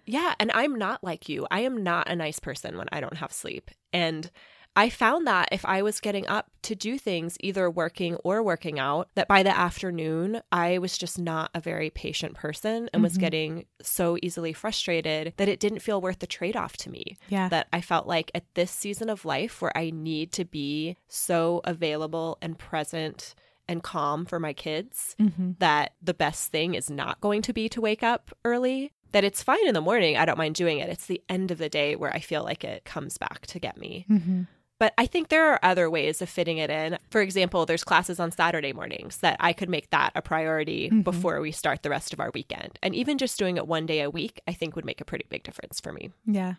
Yeah. 0.07 0.35
And 0.41 0.51
I'm 0.55 0.77
not 0.77 1.05
like 1.05 1.29
you. 1.29 1.47
I 1.51 1.61
am 1.61 1.85
not 1.85 2.09
a 2.11 2.17
nice 2.17 2.41
person 2.41 2.77
when 2.79 2.89
I 2.91 3.01
don't 3.01 3.19
have 3.19 3.33
sleep. 3.33 3.71
And 3.93 4.29
I 4.79 4.91
found 4.91 5.27
that 5.27 5.49
if 5.51 5.65
I 5.65 5.83
was 5.83 5.99
getting 5.99 6.27
up 6.29 6.47
to 6.63 6.77
do 6.77 6.99
things, 6.99 7.37
either 7.41 7.69
working 7.69 8.15
or 8.23 8.45
working 8.45 8.79
out, 8.79 9.09
that 9.17 9.27
by 9.27 9.43
the 9.43 9.57
afternoon, 9.57 10.41
I 10.53 10.79
was 10.79 10.97
just 10.97 11.19
not 11.19 11.51
a 11.53 11.61
very 11.61 11.91
patient 11.91 12.35
person 12.35 12.89
and 12.93 13.03
was 13.03 13.17
Mhm. 13.17 13.21
getting 13.21 13.67
so 13.83 14.17
easily 14.23 14.53
frustrated 14.53 15.33
that 15.37 15.49
it 15.49 15.59
didn't 15.59 15.81
feel 15.81 16.01
worth 16.01 16.21
the 16.21 16.29
trade 16.29 16.57
off 16.57 16.77
to 16.79 16.91
me. 16.91 17.17
Yeah. 17.29 17.49
that 17.49 17.67
I 17.73 17.81
felt 17.81 18.07
like 18.07 18.31
at 18.35 18.45
this 18.55 18.71
season 18.71 19.11
of 19.11 19.25
life 19.25 19.61
where 19.61 19.77
I 19.77 19.91
need 19.91 20.31
to 20.33 20.45
be 20.45 20.97
so 21.09 21.61
available 21.65 22.39
and 22.41 22.57
present 22.59 23.35
and 23.67 23.83
calm 23.83 24.25
for 24.27 24.39
my 24.39 24.53
kids 24.53 25.17
mm-hmm. 25.19 25.53
that 25.59 25.95
the 26.01 26.15
best 26.15 26.51
thing 26.53 26.75
is 26.75 26.89
not 26.89 27.21
going 27.21 27.43
to 27.43 27.53
be 27.53 27.69
to 27.71 27.81
wake 27.81 28.03
up 28.03 28.31
early. 28.45 28.93
That 29.13 29.25
it's 29.25 29.43
fine 29.43 29.67
in 29.67 29.75
the 29.75 29.81
morning. 29.81 30.17
I 30.17 30.25
don't 30.27 30.39
mind 30.39 30.55
doing 30.55 30.79
it. 30.79 30.89
It's 30.91 31.07
the 31.07 31.23
end 31.29 31.51
of 31.51 31.59
the 31.59 31.69
day 31.69 31.97
where 31.97 32.15
I 32.15 32.21
feel 32.21 32.45
like 32.45 32.63
it 32.65 32.85
comes 32.85 33.17
back 33.19 33.47
to 33.49 33.59
get 33.59 33.77
me. 33.79 34.05
Mm-hmm. 34.09 34.43
But 34.79 34.95
I 34.97 35.07
think 35.07 35.29
there 35.29 35.51
are 35.53 35.59
other 35.63 35.91
ways 35.91 36.23
of 36.23 36.29
fitting 36.29 36.59
it 36.59 36.71
in. 36.71 36.99
For 37.11 37.21
example, 37.21 37.67
there's 37.67 37.83
classes 37.85 38.21
on 38.21 38.31
Saturday 38.31 38.73
mornings 38.73 39.19
that 39.19 39.37
I 39.41 39.53
could 39.53 39.69
make 39.69 39.91
that 39.91 40.13
a 40.15 40.23
priority 40.23 40.89
Mhm. 40.91 41.05
before 41.05 41.41
we 41.41 41.51
start 41.53 41.83
the 41.83 41.91
rest 41.91 42.13
of 42.13 42.21
our 42.21 42.31
weekend. 42.33 42.79
And 42.83 42.95
even 42.95 43.19
just 43.19 43.39
doing 43.39 43.57
it 43.57 43.67
one 43.67 43.87
day 43.87 44.01
a 44.01 44.11
week, 44.11 44.41
I 44.47 44.53
think 44.53 44.77
would 44.77 44.85
make 44.85 45.01
a 45.01 45.05
pretty 45.05 45.27
big 45.29 45.43
difference 45.43 45.81
for 45.81 45.93
me. 45.93 46.11
Yeah. 46.27 46.55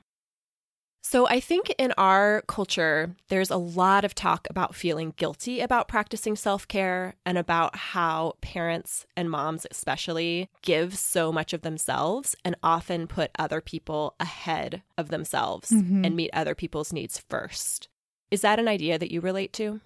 So, 1.01 1.27
I 1.27 1.39
think 1.39 1.73
in 1.77 1.93
our 1.97 2.41
culture, 2.47 3.15
there's 3.29 3.49
a 3.49 3.55
lot 3.57 4.03
of 4.03 4.13
talk 4.13 4.47
about 4.49 4.75
feeling 4.75 5.13
guilty 5.15 5.61
about 5.61 5.87
practicing 5.87 6.35
self 6.35 6.67
care 6.67 7.15
and 7.25 7.37
about 7.37 7.75
how 7.77 8.33
parents 8.41 9.05
and 9.15 9.31
moms, 9.31 9.65
especially, 9.71 10.49
give 10.61 10.97
so 10.97 11.31
much 11.31 11.53
of 11.53 11.61
themselves 11.61 12.35
and 12.43 12.55
often 12.61 13.07
put 13.07 13.31
other 13.39 13.61
people 13.61 14.15
ahead 14.19 14.83
of 14.97 15.07
themselves 15.07 15.71
Mhm. 15.71 16.05
and 16.05 16.15
meet 16.17 16.31
other 16.33 16.53
people's 16.53 16.91
needs 16.93 17.17
first. 17.17 17.87
Is 18.31 18.41
that 18.41 18.59
an 18.59 18.67
idea 18.67 18.97
that 18.99 19.11
you 19.11 19.21
relate 19.21 19.53
to? 19.53 19.81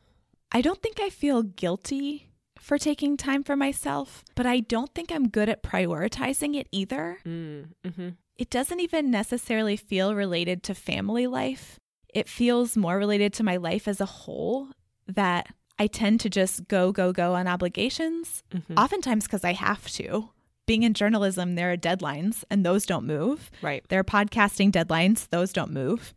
I 0.51 0.61
don't 0.61 0.81
think 0.81 0.99
I 0.99 1.09
feel 1.09 1.43
guilty 1.43 2.29
for 2.59 2.77
taking 2.77 3.17
time 3.17 3.43
for 3.43 3.55
myself, 3.55 4.23
but 4.35 4.45
I 4.45 4.59
don't 4.59 4.93
think 4.93 5.11
I'm 5.11 5.29
good 5.29 5.49
at 5.49 5.63
prioritizing 5.63 6.55
it 6.55 6.67
either. 6.71 7.19
Mm, 7.25 7.67
hmm 7.95 8.09
It 8.37 8.49
doesn't 8.49 8.79
even 8.79 9.11
necessarily 9.11 9.77
feel 9.77 10.15
related 10.15 10.63
to 10.63 10.75
family 10.75 11.27
life. 11.27 11.79
It 12.13 12.29
feels 12.29 12.77
more 12.77 12.97
related 12.97 13.33
to 13.33 13.43
my 13.43 13.57
life 13.57 13.87
as 13.87 13.99
a 13.99 14.05
whole 14.05 14.69
that 15.07 15.47
I 15.79 15.87
tend 15.87 16.19
to 16.21 16.29
just 16.29 16.67
go, 16.67 16.91
go, 16.91 17.11
go 17.11 17.33
on 17.33 17.47
obligations, 17.47 18.43
hmm 18.51 18.77
oftentimes 18.77 19.25
because 19.25 19.43
I 19.43 19.53
have 19.53 19.89
to. 19.91 20.29
Being 20.65 20.83
in 20.83 20.93
journalism, 20.93 21.55
there 21.55 21.73
are 21.73 21.77
deadlines, 21.77 22.45
and 22.49 22.65
those 22.65 22.85
don't 22.85 23.05
move. 23.05 23.51
Right. 23.61 23.83
There 23.89 23.99
are 23.99 24.03
podcasting 24.05 24.71
deadlines, 24.71 25.27
those 25.29 25.51
don't 25.51 25.71
move. 25.71 26.13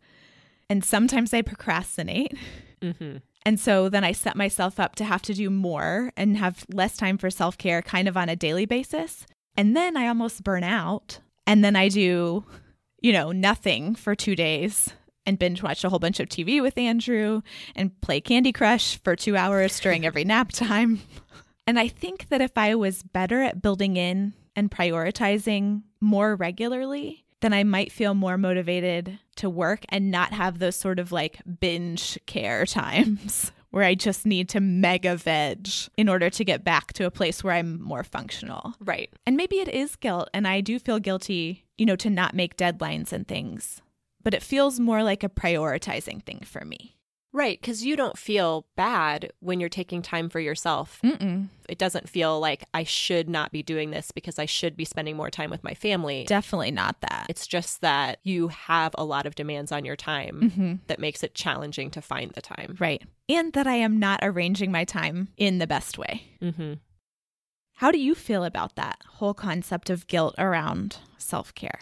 And 0.69 0.83
sometimes 0.83 1.33
I 1.33 1.41
procrastinate. 1.41 2.37
hmm 2.81 3.17
And 3.45 3.59
so 3.59 3.89
then 3.89 4.03
I 4.03 4.11
set 4.11 4.35
myself 4.35 4.79
up 4.79 4.95
to 4.95 5.05
have 5.05 5.21
to 5.23 5.33
do 5.33 5.49
more 5.49 6.11
and 6.17 6.37
have 6.37 6.65
less 6.71 6.97
time 6.97 7.17
for 7.17 7.29
self 7.29 7.57
care 7.57 7.81
kind 7.81 8.07
of 8.07 8.17
on 8.17 8.29
a 8.29 8.35
daily 8.35 8.65
basis. 8.65 9.25
And 9.55 9.75
then 9.75 9.97
I 9.97 10.07
almost 10.07 10.43
burn 10.43 10.63
out. 10.63 11.19
And 11.47 11.63
then 11.63 11.75
I 11.75 11.87
do, 11.87 12.43
you 13.01 13.13
know, 13.13 13.31
nothing 13.31 13.95
for 13.95 14.15
two 14.15 14.35
days 14.35 14.93
and 15.25 15.39
binge 15.39 15.61
watch 15.61 15.83
a 15.83 15.89
whole 15.89 15.99
bunch 15.99 16.19
of 16.19 16.29
TV 16.29 16.61
with 16.61 16.77
Andrew 16.77 17.41
and 17.75 17.99
play 18.01 18.21
Candy 18.21 18.51
Crush 18.51 18.97
for 19.03 19.15
two 19.15 19.35
hours 19.35 19.79
during 19.79 20.05
every 20.05 20.23
nap 20.25 20.51
time. 20.51 21.01
And 21.67 21.77
I 21.77 21.89
think 21.89 22.29
that 22.29 22.41
if 22.41 22.57
I 22.57 22.75
was 22.75 23.03
better 23.03 23.41
at 23.41 23.61
building 23.61 23.97
in 23.97 24.33
and 24.55 24.71
prioritizing 24.71 25.83
more 25.99 26.35
regularly, 26.35 27.25
then 27.41 27.53
I 27.53 27.63
might 27.63 27.91
feel 27.91 28.13
more 28.13 28.37
motivated 28.37 29.19
to 29.37 29.49
work 29.49 29.85
and 29.89 30.11
not 30.11 30.33
have 30.33 30.59
those 30.59 30.75
sort 30.75 30.99
of 30.99 31.11
like 31.11 31.39
binge 31.59 32.17
care 32.25 32.65
times 32.67 33.51
where 33.69 33.83
I 33.83 33.95
just 33.95 34.25
need 34.25 34.49
to 34.49 34.59
mega 34.59 35.15
veg 35.15 35.67
in 35.97 36.09
order 36.09 36.29
to 36.29 36.45
get 36.45 36.63
back 36.63 36.93
to 36.93 37.05
a 37.05 37.11
place 37.11 37.43
where 37.43 37.53
I'm 37.53 37.81
more 37.81 38.03
functional. 38.03 38.73
Right. 38.79 39.11
And 39.25 39.37
maybe 39.37 39.57
it 39.57 39.67
is 39.67 39.95
guilt, 39.95 40.29
and 40.33 40.47
I 40.47 40.61
do 40.61 40.79
feel 40.79 40.99
guilty, 40.99 41.65
you 41.77 41.85
know, 41.85 41.95
to 41.97 42.09
not 42.09 42.33
make 42.33 42.57
deadlines 42.57 43.11
and 43.11 43.27
things, 43.27 43.81
but 44.23 44.33
it 44.33 44.41
feels 44.41 44.79
more 44.79 45.03
like 45.03 45.23
a 45.23 45.29
prioritizing 45.29 46.23
thing 46.23 46.41
for 46.45 46.65
me. 46.65 46.96
Right. 47.33 47.59
Because 47.59 47.85
you 47.85 47.95
don't 47.95 48.17
feel 48.17 48.65
bad 48.75 49.31
when 49.39 49.59
you're 49.59 49.69
taking 49.69 50.01
time 50.01 50.29
for 50.29 50.39
yourself. 50.39 50.99
Mm-mm. 51.03 51.49
It 51.69 51.77
doesn't 51.77 52.09
feel 52.09 52.39
like 52.39 52.63
I 52.73 52.83
should 52.83 53.29
not 53.29 53.51
be 53.51 53.61
doing 53.61 53.91
this 53.91 54.11
because 54.11 54.39
I 54.39 54.45
should 54.45 54.77
be 54.77 54.85
spending 54.85 55.17
more 55.17 55.29
time 55.29 55.49
with 55.49 55.63
my 55.63 55.73
family. 55.73 56.23
Definitely 56.25 56.71
not 56.71 57.01
that. 57.01 57.27
It's 57.29 57.45
just 57.45 57.81
that 57.81 58.19
you 58.23 58.47
have 58.47 58.95
a 58.97 59.03
lot 59.03 59.25
of 59.25 59.35
demands 59.35 59.71
on 59.71 59.85
your 59.85 59.95
time 59.95 60.51
hmm 60.51 60.73
that 60.87 60.99
makes 60.99 61.23
it 61.23 61.35
challenging 61.35 61.91
to 61.91 62.01
find 62.01 62.31
the 62.31 62.41
time. 62.41 62.75
Right. 62.79 63.03
And 63.29 63.53
that 63.53 63.67
I 63.67 63.75
am 63.75 63.99
not 63.99 64.19
arranging 64.23 64.71
my 64.71 64.85
time 64.85 65.29
in 65.37 65.57
the 65.59 65.67
best 65.67 65.97
way. 65.97 66.23
Mm-hmm. 66.41 66.73
How 67.75 67.91
do 67.91 67.99
you 67.99 68.15
feel 68.15 68.43
about 68.43 68.75
that 68.75 69.01
whole 69.05 69.33
concept 69.35 69.89
of 69.89 70.07
guilt 70.07 70.33
around 70.37 70.97
self 71.17 71.53
care? 71.53 71.79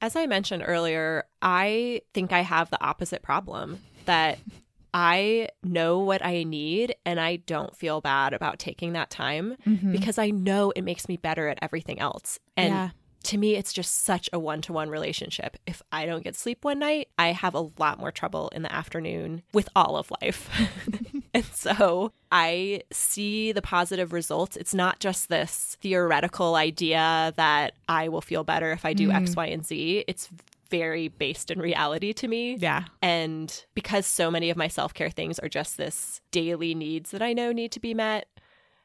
As 0.00 0.16
I 0.16 0.26
mentioned 0.26 0.64
earlier, 0.66 1.24
I 1.42 2.02
think 2.14 2.32
I 2.32 2.40
have 2.40 2.70
the 2.70 2.82
opposite 2.82 3.22
problem 3.22 3.80
that 4.06 4.38
I 4.94 5.48
know 5.62 5.98
what 5.98 6.24
I 6.24 6.42
need 6.44 6.94
and 7.04 7.20
I 7.20 7.36
don't 7.36 7.76
feel 7.76 8.00
bad 8.00 8.32
about 8.32 8.58
taking 8.58 8.92
that 8.94 9.10
time 9.10 9.56
Mhm. 9.66 9.92
because 9.92 10.18
I 10.18 10.30
know 10.30 10.70
it 10.74 10.82
makes 10.82 11.08
me 11.08 11.16
better 11.16 11.48
at 11.48 11.58
everything 11.60 11.98
else. 12.00 12.38
And 12.56 12.72
yeah. 12.74 12.90
to 13.24 13.36
me, 13.38 13.54
it's 13.56 13.72
just 13.72 14.04
such 14.04 14.30
a 14.32 14.38
one 14.38 14.62
to 14.62 14.72
one 14.72 14.88
relationship. 14.88 15.56
If 15.66 15.82
I 15.92 16.06
don't 16.06 16.24
get 16.24 16.36
sleep 16.36 16.64
one 16.64 16.78
night, 16.78 17.08
I 17.18 17.28
have 17.32 17.54
a 17.54 17.68
lot 17.78 17.98
more 17.98 18.10
trouble 18.12 18.48
in 18.50 18.62
the 18.62 18.72
afternoon 18.72 19.42
with 19.52 19.68
all 19.76 19.96
of 19.96 20.10
life. 20.22 20.48
and 21.34 21.44
so 21.46 22.12
I 22.32 22.82
see 22.90 23.52
the 23.52 23.62
positive 23.62 24.12
results. 24.12 24.56
It's 24.56 24.74
not 24.74 25.00
just 25.00 25.28
this 25.28 25.76
theoretical 25.82 26.54
idea 26.54 27.34
that 27.36 27.74
I 27.88 28.08
will 28.08 28.22
feel 28.22 28.44
better 28.44 28.72
if 28.72 28.84
I 28.84 28.94
do 28.94 29.10
X, 29.10 29.36
Y, 29.36 29.46
and 29.46 29.66
Z. 29.66 30.04
It's 30.08 30.30
very 30.70 31.08
based 31.08 31.50
in 31.50 31.60
reality 31.60 32.12
to 32.14 32.28
me. 32.28 32.56
Yeah. 32.56 32.84
And 33.02 33.64
because 33.74 34.06
so 34.06 34.30
many 34.30 34.50
of 34.50 34.56
my 34.56 34.68
self 34.68 34.94
care 34.94 35.10
things 35.10 35.38
are 35.38 35.48
just 35.48 35.76
this 35.76 36.20
daily 36.30 36.74
needs 36.74 37.10
that 37.10 37.22
I 37.22 37.32
know 37.32 37.52
need 37.52 37.72
to 37.72 37.80
be 37.80 37.94
met, 37.94 38.28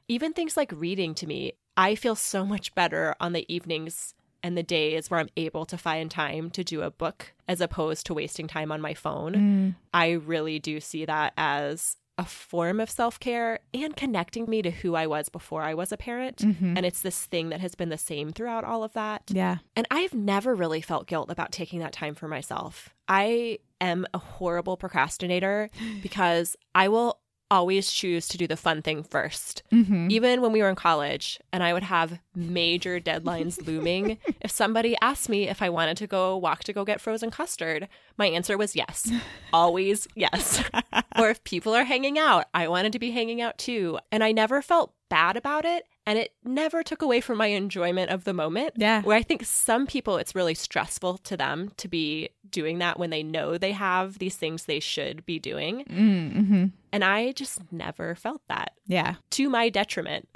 even 0.07 0.33
things 0.33 0.57
like 0.57 0.71
reading 0.73 1.13
to 1.15 1.27
me, 1.27 1.53
I 1.75 1.95
feel 1.95 2.15
so 2.15 2.45
much 2.45 2.75
better 2.75 3.15
on 3.19 3.33
the 3.33 3.51
evenings 3.53 4.13
and 4.43 4.57
the 4.57 4.63
days 4.63 5.09
where 5.09 5.19
I'm 5.19 5.29
able 5.37 5.65
to 5.65 5.77
find 5.77 6.11
time 6.11 6.49
to 6.51 6.63
do 6.63 6.81
a 6.81 6.91
book 6.91 7.33
as 7.47 7.61
opposed 7.61 8.05
to 8.07 8.13
wasting 8.13 8.47
time 8.47 8.71
on 8.71 8.81
my 8.81 8.93
phone. 8.93 9.33
Mm. 9.33 9.75
I 9.93 10.11
really 10.11 10.59
do 10.59 10.81
see 10.81 11.05
that 11.05 11.33
as 11.37 11.95
a 12.17 12.25
form 12.25 12.79
of 12.79 12.89
self 12.89 13.19
care 13.19 13.59
and 13.73 13.95
connecting 13.95 14.45
me 14.49 14.61
to 14.61 14.69
who 14.71 14.95
I 14.95 15.07
was 15.07 15.29
before 15.29 15.63
I 15.63 15.73
was 15.73 15.91
a 15.91 15.97
parent. 15.97 16.37
Mhm. 16.37 16.77
And 16.77 16.85
it's 16.85 17.01
this 17.01 17.25
thing 17.25 17.49
that 17.49 17.59
has 17.59 17.73
been 17.75 17.89
the 17.89 17.97
same 17.97 18.31
throughout 18.31 18.63
all 18.63 18.83
of 18.83 18.93
that. 18.93 19.23
Yeah. 19.29 19.57
And 19.75 19.87
I've 19.89 20.13
never 20.13 20.53
really 20.53 20.81
felt 20.81 21.07
guilt 21.07 21.31
about 21.31 21.51
taking 21.51 21.79
that 21.79 21.91
time 21.91 22.13
for 22.13 22.27
myself. 22.27 22.93
I 23.07 23.59
am 23.81 24.05
a 24.13 24.19
horrible 24.19 24.77
procrastinator 24.77 25.69
because 26.03 26.55
I 26.75 26.87
will 26.87 27.19
always 27.53 27.91
choose 27.91 28.27
to 28.27 28.35
do 28.35 28.47
the 28.47 28.57
fun 28.57 28.81
thing 28.81 29.03
1st 29.03 29.61
Mm-hmm. 29.71 30.09
Even 30.09 30.41
when 30.41 30.51
we 30.51 30.61
were 30.61 30.69
in 30.69 30.75
college 30.75 31.39
and 31.51 31.63
I 31.63 31.73
would 31.73 31.83
have 31.83 32.19
major 32.35 32.99
deadlines 32.99 33.65
looming, 33.65 34.17
if 34.41 34.51
somebody 34.51 34.95
asked 35.01 35.29
me 35.29 35.47
if 35.47 35.61
I 35.61 35.69
wanted 35.69 35.97
to 35.97 36.07
go 36.07 36.37
walk 36.37 36.63
to 36.65 36.73
go 36.73 36.83
get 36.83 37.01
frozen 37.01 37.29
custard, 37.31 37.87
my 38.17 38.27
answer 38.27 38.57
was 38.57 38.75
yes. 38.75 39.11
Always 39.53 40.07
yes. 40.15 40.63
or 41.17 41.29
if 41.29 41.43
people 41.43 41.73
are 41.73 41.83
hanging 41.83 42.17
out, 42.17 42.45
I 42.53 42.67
wanted 42.67 42.91
to 42.93 42.99
be 42.99 43.11
hanging 43.11 43.41
out 43.41 43.57
too. 43.57 43.99
And 44.11 44.23
I 44.23 44.31
never 44.31 44.61
felt 44.61 44.93
bad 45.09 45.37
about 45.37 45.65
it. 45.65 45.85
And 46.05 46.19
it 46.19 46.33
never 46.43 46.83
took 46.83 47.01
away 47.01 47.21
from 47.21 47.37
my 47.37 47.47
enjoyment 47.47 48.11
of 48.11 48.25
the 48.25 48.33
moment. 48.33 48.73
Yeah. 48.75 49.01
Where 49.03 49.17
I 49.17 49.23
think 49.23 49.45
some 49.45 49.87
people, 49.87 50.17
it's 50.17 50.35
really 50.35 50.53
stressful 50.53 51.19
to 51.19 51.37
them 51.37 51.71
to 51.77 51.87
be 51.87 52.29
doing 52.49 52.79
that 52.79 52.99
when 52.99 53.09
they 53.09 53.23
know 53.23 53.57
they 53.57 53.71
have 53.71 54.19
these 54.19 54.35
things 54.35 54.65
they 54.65 54.81
should 54.81 55.25
be 55.25 55.39
doing. 55.39 55.85
Mm-hmm. 55.85 56.65
And 56.91 57.03
I 57.03 57.31
just 57.31 57.61
never 57.71 58.15
felt 58.15 58.41
that 58.49 58.73
Yeah. 58.85 59.15
to 59.31 59.49
my 59.49 59.69
detriment. 59.69 60.27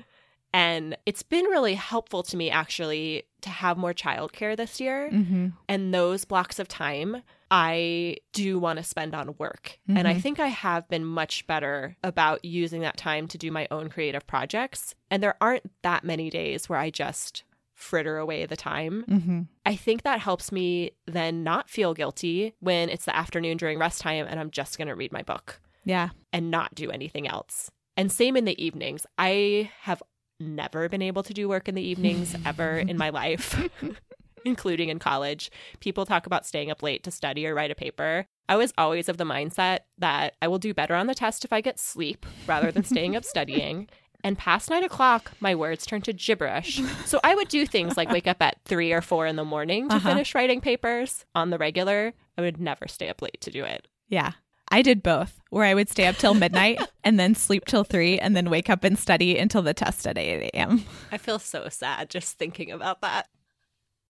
And 0.54 0.98
it's 1.06 1.24
been 1.24 1.46
really 1.46 1.76
helpful 1.76 2.24
to 2.24 2.38
me 2.38 2.50
actually 2.50 3.24
to 3.42 3.50
have 3.50 3.78
more 3.78 3.94
childcare 3.94 4.56
this 4.58 4.80
year. 4.80 5.10
Mm-hmm. 5.12 5.48
And 5.70 5.94
those 5.94 6.26
blocks 6.26 6.58
of 6.60 6.68
time 6.68 7.22
I 7.52 8.18
do 8.34 8.60
want 8.60 8.78
to 8.78 8.84
spend 8.84 9.16
on 9.16 9.36
work. 9.38 9.80
And 9.88 10.06
I 10.08 10.16
Mhm. 10.16 10.22
think 10.22 10.40
I 10.40 10.48
have 10.48 10.88
been 10.90 11.06
much 11.06 11.48
better 11.48 11.96
about 12.04 12.44
using 12.44 12.82
that 12.82 12.98
time 12.98 13.28
to 13.30 13.38
do 13.38 13.52
my 13.52 13.68
own 13.72 13.90
creative 13.90 14.28
projects. 14.28 14.96
And 15.10 15.24
there 15.24 15.36
aren't 15.40 15.72
that 15.82 16.04
many 16.04 16.30
days 16.30 16.68
where 16.68 16.80
I 16.80 16.90
just 16.90 17.44
fritter 17.74 18.18
away 18.18 18.46
the 18.46 18.58
time. 18.58 19.06
Mm-hmm. 19.08 19.42
I 19.66 19.76
think 19.76 20.02
that 20.04 20.20
helps 20.20 20.52
me 20.52 20.92
then 21.06 21.44
not 21.44 21.70
feel 21.70 21.94
guilty 21.94 22.54
when 22.60 22.90
it's 22.90 23.06
the 23.06 23.16
afternoon 23.16 23.56
during 23.58 23.78
rest 23.80 24.02
time 24.02 24.26
and 24.28 24.40
I'm 24.40 24.52
just 24.52 24.78
going 24.78 24.88
to 24.90 24.96
read 24.96 25.14
my 25.14 25.22
book 25.22 25.62
Yeah. 25.86 26.10
and 26.34 26.50
not 26.52 26.74
do 26.76 26.90
anything 26.92 27.28
else. 27.28 27.70
And 27.96 28.12
same 28.12 28.36
in 28.36 28.46
the 28.46 28.62
evenings. 28.62 29.06
I 29.18 29.72
have 29.82 30.02
never 30.40 30.88
been 30.90 31.02
able 31.02 31.24
to 31.24 31.34
do 31.34 31.48
work 31.50 31.68
in 31.68 31.76
the 31.76 31.82
evenings 31.82 32.36
ever 32.46 32.78
in 32.80 32.98
my 32.98 33.10
life, 33.10 33.60
including 34.46 34.90
in 34.90 35.00
college. 35.00 35.52
People 35.80 36.06
talk 36.06 36.26
about 36.26 36.46
staying 36.46 36.72
up 36.72 36.82
late 36.84 37.04
to 37.04 37.12
study 37.12 37.46
or 37.48 37.54
write 37.56 37.72
a 37.72 37.76
paper. 37.76 38.28
I 38.50 38.56
was 38.56 38.74
always 38.78 39.10
of 39.10 39.18
the 39.18 39.24
mindset 39.26 39.80
that 39.98 40.36
I 40.42 40.48
will 40.48 40.60
do 40.60 40.74
better 40.74 40.96
on 40.96 41.08
the 41.08 41.16
test 41.16 41.44
if 41.44 41.52
I 41.52 41.62
get 41.62 41.80
sleep 41.80 42.26
rather 42.48 42.72
than 42.72 42.84
staying 42.84 43.16
up 43.16 43.24
studying. 43.26 43.88
And 44.24 44.36
past 44.36 44.72
nine 44.72 44.84
o'clock, 44.84 45.32
my 45.40 45.54
words 45.54 45.86
turned 45.86 46.04
to 46.06 46.12
gibberish. 46.12 46.82
So 47.06 47.20
I 47.24 47.36
would 47.36 47.50
do 47.50 47.68
things 47.68 47.96
like 47.96 48.10
wake 48.12 48.26
up 48.26 48.42
at 48.42 48.58
three 48.66 48.92
or 48.92 49.00
four 49.00 49.28
in 49.28 49.36
the 49.36 49.46
morning 49.46 49.88
to 49.90 49.96
Uh-huh. 49.96 50.10
finish 50.10 50.34
writing 50.34 50.60
papers 50.60 51.24
on 51.36 51.52
the 51.52 51.58
regular. 51.60 52.14
I 52.36 52.42
would 52.42 52.60
never 52.60 52.88
stay 52.88 53.10
up 53.10 53.22
late 53.22 53.40
to 53.42 53.52
do 53.52 53.64
it. 53.64 53.88
Yeah. 54.10 54.32
I 54.70 54.82
did 54.82 55.02
both, 55.02 55.40
where 55.50 55.66
I 55.66 55.74
would 55.74 55.90
stay 55.90 56.08
up 56.08 56.18
till 56.18 56.34
midnight 56.34 56.80
and 57.04 57.20
then 57.20 57.36
sleep 57.36 57.66
till 57.66 57.84
three 57.84 58.20
and 58.20 58.36
then 58.36 58.50
wake 58.50 58.70
up 58.70 58.84
and 58.84 58.98
study 58.98 59.38
until 59.38 59.62
the 59.62 59.74
test 59.74 60.06
at 60.06 60.18
8 60.18 60.52
a.m. 60.54 60.84
I 61.12 61.18
feel 61.18 61.40
so 61.40 61.70
sad 61.70 62.10
just 62.10 62.38
thinking 62.38 62.72
about 62.72 63.02
that. 63.02 63.28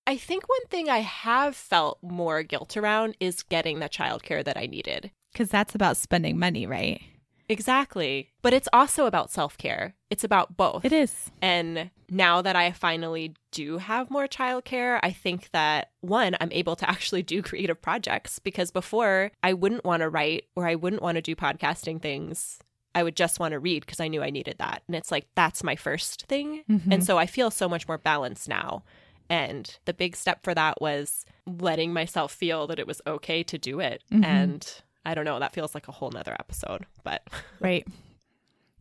I 0.08 0.16
think 0.16 0.48
one 0.48 0.66
thing 0.70 0.90
I 0.90 1.00
have 1.00 1.56
felt 1.56 2.00
more 2.02 2.42
guilt 2.42 2.78
around 2.78 3.18
is 3.20 3.44
getting 3.44 3.80
the 3.80 3.90
childcare 3.90 4.44
that 4.44 4.58
I 4.58 4.66
needed. 4.66 5.12
Because 5.34 5.50
that's 5.50 5.76
about 5.76 5.98
spending 5.98 6.40
money, 6.40 6.66
right? 6.66 7.02
Exactly. 7.50 8.30
But 8.42 8.54
it's 8.54 8.68
also 8.74 9.06
about 9.06 9.32
self 9.32 9.58
care. 9.58 9.96
It's 10.10 10.24
about 10.24 10.58
both. 10.58 10.86
It 10.86 10.94
is. 10.94 11.32
And 11.42 11.90
now 12.10 12.42
that 12.42 12.56
I 12.56 12.72
finally 12.72 13.34
do 13.52 13.78
have 13.78 14.10
more 14.10 14.28
childcare, 14.28 15.00
I 15.04 15.12
think 15.12 15.50
that 15.52 15.92
one, 16.02 16.36
I'm 16.40 16.52
able 16.52 16.76
to 16.78 16.90
actually 16.90 17.24
do 17.24 17.42
creative 17.42 17.82
projects 17.82 18.40
because 18.40 18.72
before 18.72 19.32
I 19.44 19.54
wouldn't 19.54 19.86
want 19.86 20.02
to 20.02 20.10
write 20.10 20.46
or 20.56 20.68
I 20.68 20.76
wouldn't 20.76 21.02
want 21.02 21.16
to 21.16 21.22
do 21.22 21.36
podcasting 21.36 22.02
things. 22.02 22.60
I 22.96 23.04
would 23.04 23.16
just 23.16 23.40
want 23.40 23.52
to 23.52 23.60
read 23.60 23.86
because 23.86 24.00
I 24.00 24.08
knew 24.08 24.24
I 24.24 24.32
needed 24.32 24.56
that. 24.58 24.82
And 24.88 24.96
it's 24.96 25.12
like, 25.12 25.28
that's 25.36 25.64
my 25.64 25.76
first 25.76 26.26
thing. 26.26 26.64
Mhm. 26.70 26.92
And 26.92 27.06
so 27.06 27.18
I 27.20 27.28
feel 27.28 27.52
so 27.52 27.70
much 27.70 27.88
more 27.88 28.00
balanced 28.00 28.50
now. 28.50 28.84
And 29.30 29.78
the 29.86 29.94
big 29.94 30.16
step 30.16 30.44
for 30.44 30.56
that 30.56 30.82
was 30.82 31.24
letting 31.46 31.94
myself 31.94 32.32
feel 32.32 32.66
that 32.68 32.80
it 32.80 32.88
was 32.88 33.02
okay 33.06 33.44
to 33.44 33.58
do 33.60 33.80
it. 33.82 34.02
Mhm. 34.12 34.26
And 34.26 34.82
I 35.08 35.14
don't 35.16 35.26
know, 35.26 35.40
that 35.40 35.54
feels 35.54 35.74
like 35.74 35.88
a 35.88 35.92
whole 35.94 36.12
nother 36.12 36.36
episode, 36.38 36.86
but 37.04 37.26
Right. 37.60 37.88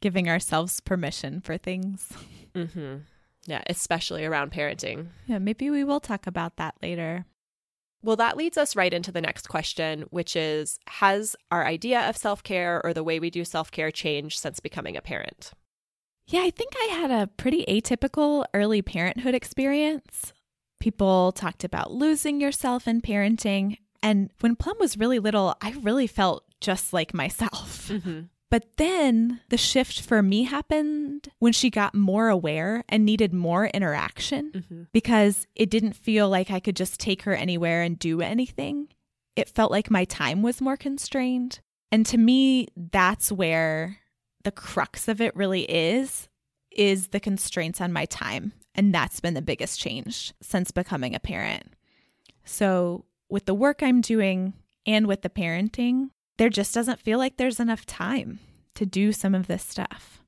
Giving 0.00 0.28
ourselves 0.28 0.80
permission 0.80 1.40
for 1.40 1.56
things. 1.56 2.12
hmm 2.54 2.96
yeah, 3.48 3.62
especially 3.68 4.24
around 4.24 4.50
parenting. 4.50 5.06
Yeah, 5.26 5.38
maybe 5.38 5.70
we 5.70 5.84
will 5.84 6.00
talk 6.00 6.26
about 6.26 6.56
that 6.56 6.74
later. 6.82 7.26
Well, 8.02 8.16
that 8.16 8.36
leads 8.36 8.58
us 8.58 8.74
right 8.74 8.92
into 8.92 9.12
the 9.12 9.20
next 9.20 9.48
question, 9.48 10.02
which 10.10 10.34
is 10.34 10.80
Has 10.88 11.36
our 11.52 11.64
idea 11.64 12.08
of 12.08 12.16
self 12.16 12.42
care 12.42 12.80
or 12.84 12.92
the 12.92 13.04
way 13.04 13.20
we 13.20 13.30
do 13.30 13.44
self 13.44 13.70
care 13.70 13.92
changed 13.92 14.38
since 14.40 14.58
becoming 14.58 14.96
a 14.96 15.00
parent? 15.00 15.52
Yeah, 16.26 16.40
I 16.42 16.50
think 16.50 16.72
I 16.76 16.86
had 16.90 17.10
a 17.12 17.28
pretty 17.28 17.64
atypical 17.68 18.44
early 18.52 18.82
parenthood 18.82 19.34
experience. 19.34 20.32
People 20.80 21.30
talked 21.30 21.62
about 21.62 21.92
losing 21.92 22.40
yourself 22.40 22.88
in 22.88 23.00
parenting. 23.00 23.78
And 24.02 24.30
when 24.40 24.56
Plum 24.56 24.76
was 24.78 24.96
really 24.96 25.18
little, 25.18 25.54
I 25.60 25.72
really 25.82 26.06
felt 26.06 26.44
just 26.60 26.92
like 26.92 27.14
myself. 27.14 27.90
Mm-hmm. 27.96 28.20
But 28.48 28.76
then 28.76 29.40
the 29.48 29.56
shift 29.56 30.00
for 30.02 30.22
me 30.22 30.44
happened 30.44 31.28
when 31.40 31.52
she 31.52 31.68
got 31.68 31.96
more 31.96 32.28
aware 32.28 32.84
and 32.88 33.04
needed 33.04 33.32
more 33.34 33.66
interaction 33.66 34.52
Mm-hmm. 34.54 34.82
because 34.92 35.48
it 35.56 35.68
didn't 35.68 35.94
feel 35.94 36.28
like 36.28 36.48
I 36.50 36.60
could 36.60 36.76
just 36.76 37.00
take 37.00 37.22
her 37.22 37.34
anywhere 37.34 37.82
and 37.82 37.98
do 37.98 38.20
anything. 38.20 38.86
It 39.34 39.48
felt 39.48 39.72
like 39.72 39.90
my 39.90 40.04
time 40.04 40.42
was 40.42 40.60
more 40.60 40.76
constrained. 40.76 41.58
And 41.90 42.06
to 42.06 42.18
me, 42.18 42.68
that's 42.76 43.32
where 43.32 43.98
the 44.44 44.52
crux 44.52 45.08
of 45.08 45.20
it 45.20 45.34
really 45.34 45.62
is 45.62 46.28
is 46.70 47.08
the 47.08 47.20
constraints 47.20 47.80
on 47.80 47.92
my 47.92 48.04
time. 48.04 48.52
And 48.76 48.94
that's 48.94 49.18
been 49.18 49.34
the 49.34 49.42
biggest 49.42 49.80
change 49.80 50.32
since 50.40 50.70
becoming 50.70 51.14
a 51.16 51.20
parent. 51.20 51.72
So, 52.44 53.04
with 53.28 53.46
the 53.46 53.54
work 53.54 53.82
I'm 53.82 54.00
doing 54.00 54.54
and 54.86 55.06
with 55.06 55.22
the 55.22 55.30
parenting, 55.30 56.10
there 56.38 56.48
just 56.50 56.74
doesn't 56.74 57.00
feel 57.00 57.18
like 57.18 57.36
there's 57.36 57.60
enough 57.60 57.86
time 57.86 58.38
to 58.74 58.86
do 58.86 59.12
some 59.12 59.34
of 59.34 59.46
this 59.46 59.62
stuff. 59.64 60.22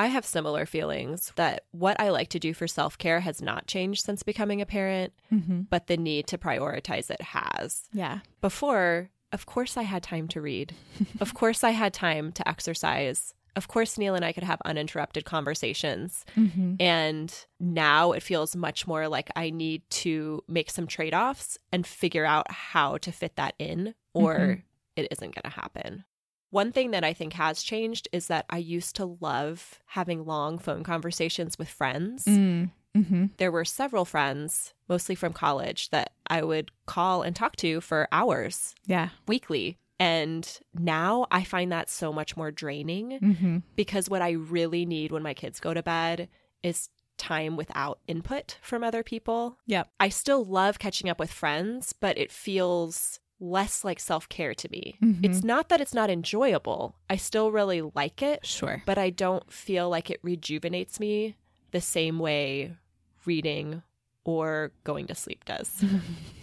I 0.00 0.06
have 0.06 0.24
similar 0.24 0.64
feelings 0.64 1.32
that 1.34 1.64
what 1.72 2.00
I 2.00 2.10
like 2.10 2.28
to 2.30 2.38
do 2.38 2.54
for 2.54 2.68
self 2.68 2.96
care 2.98 3.18
has 3.20 3.42
not 3.42 3.66
changed 3.66 4.04
since 4.04 4.22
becoming 4.22 4.60
a 4.62 4.66
parent, 4.66 5.12
Mm-hmm. 5.32 5.62
but 5.70 5.88
the 5.88 5.96
need 5.96 6.28
to 6.28 6.38
prioritize 6.38 7.10
it 7.10 7.20
has. 7.20 7.88
Yeah. 7.92 8.20
Before, 8.40 9.10
of 9.32 9.44
course, 9.46 9.76
I 9.76 9.82
had 9.82 10.04
time 10.04 10.28
to 10.28 10.40
read. 10.40 10.74
of 11.20 11.34
course, 11.34 11.64
I 11.64 11.70
had 11.70 11.92
time 11.92 12.30
to 12.32 12.48
exercise. 12.48 13.34
Of 13.58 13.66
course, 13.66 13.98
Neil 13.98 14.14
and 14.14 14.24
I 14.24 14.30
could 14.32 14.44
have 14.44 14.60
uninterrupted 14.64 15.24
conversations. 15.24 16.24
Mm-hmm. 16.36 16.76
And 16.78 17.34
now 17.58 18.12
it 18.12 18.22
feels 18.22 18.54
much 18.54 18.86
more 18.86 19.08
like 19.08 19.30
I 19.34 19.50
need 19.50 19.82
to 20.04 20.42
make 20.46 20.70
some 20.70 20.86
trade 20.86 21.12
offs 21.12 21.58
and 21.72 21.84
figure 21.84 22.24
out 22.24 22.48
how 22.52 22.98
to 22.98 23.10
fit 23.10 23.34
that 23.34 23.54
in, 23.58 23.94
or 24.14 24.34
Mhm. 24.38 24.62
it 24.94 25.08
isn't 25.10 25.34
going 25.34 25.42
to 25.52 25.60
happen. 25.60 26.04
One 26.50 26.70
thing 26.70 26.92
that 26.92 27.02
I 27.02 27.12
think 27.14 27.32
has 27.32 27.64
changed 27.64 28.06
is 28.12 28.28
that 28.28 28.46
I 28.48 28.58
used 28.58 28.94
to 28.96 29.16
love 29.20 29.80
having 29.86 30.24
long 30.24 30.58
phone 30.58 30.84
conversations 30.84 31.58
with 31.58 31.68
friends. 31.68 32.24
Mm-hmm. 32.26 33.26
There 33.38 33.50
were 33.52 33.64
several 33.64 34.04
friends, 34.04 34.72
mostly 34.88 35.14
from 35.16 35.32
college, 35.32 35.90
that 35.90 36.12
I 36.28 36.42
would 36.42 36.70
call 36.86 37.22
and 37.22 37.34
talk 37.34 37.56
to 37.56 37.80
for 37.80 38.06
hours 38.12 38.74
Yeah. 38.86 39.08
weekly. 39.26 39.78
And 40.00 40.48
now 40.74 41.26
I 41.30 41.42
find 41.44 41.72
that 41.72 41.90
so 41.90 42.12
much 42.12 42.36
more 42.36 42.50
draining 42.50 43.18
Mm-hmm. 43.20 43.58
because 43.76 44.08
what 44.08 44.22
I 44.22 44.30
really 44.32 44.86
need 44.86 45.10
when 45.12 45.22
my 45.22 45.34
kids 45.34 45.58
go 45.60 45.74
to 45.74 45.82
bed 45.82 46.28
is 46.62 46.88
time 47.16 47.56
without 47.56 47.98
input 48.06 48.58
from 48.62 48.84
other 48.84 49.02
people. 49.02 49.58
Yep. 49.66 49.88
I 49.98 50.08
still 50.08 50.44
love 50.44 50.78
catching 50.78 51.10
up 51.10 51.18
with 51.18 51.32
friends, 51.32 51.92
but 51.92 52.16
it 52.16 52.30
feels 52.30 53.18
less 53.40 53.84
like 53.84 53.98
self 54.00 54.28
care 54.28 54.54
to 54.54 54.68
me. 54.70 54.96
Mhm. 55.02 55.24
It's 55.24 55.42
not 55.44 55.68
that 55.68 55.80
it's 55.80 55.94
not 55.94 56.10
enjoyable, 56.10 56.94
I 57.10 57.16
still 57.16 57.50
really 57.50 57.80
like 57.82 58.22
it, 58.22 58.44
Sure. 58.46 58.82
but 58.86 58.98
I 58.98 59.10
don't 59.10 59.52
feel 59.52 59.88
like 59.88 60.10
it 60.10 60.20
rejuvenates 60.22 60.98
me 61.00 61.36
the 61.72 61.80
same 61.80 62.18
way 62.20 62.76
reading 63.24 63.82
or 64.24 64.72
going 64.84 65.06
to 65.08 65.14
sleep 65.14 65.44
does. 65.44 65.84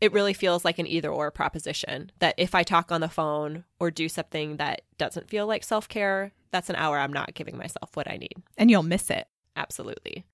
it 0.00 0.12
really 0.12 0.32
feels 0.32 0.64
like 0.64 0.78
an 0.78 0.86
either 0.86 1.10
or 1.10 1.30
proposition 1.30 2.10
that 2.20 2.34
if 2.36 2.54
I 2.54 2.62
talk 2.62 2.92
on 2.92 3.00
the 3.00 3.08
phone 3.08 3.64
or 3.78 3.90
do 3.90 4.08
something 4.08 4.56
that 4.58 4.82
doesn't 4.98 5.28
feel 5.28 5.46
like 5.46 5.64
self 5.64 5.88
care, 5.88 6.32
that's 6.50 6.70
an 6.70 6.76
hour 6.76 6.98
I'm 6.98 7.12
not 7.12 7.34
giving 7.34 7.56
myself 7.56 7.94
what 7.94 8.10
I 8.10 8.16
need. 8.16 8.34
and 8.56 8.70
you'll 8.70 8.82
miss 8.82 9.10
it. 9.10 9.26
Absolutely. 9.56 10.24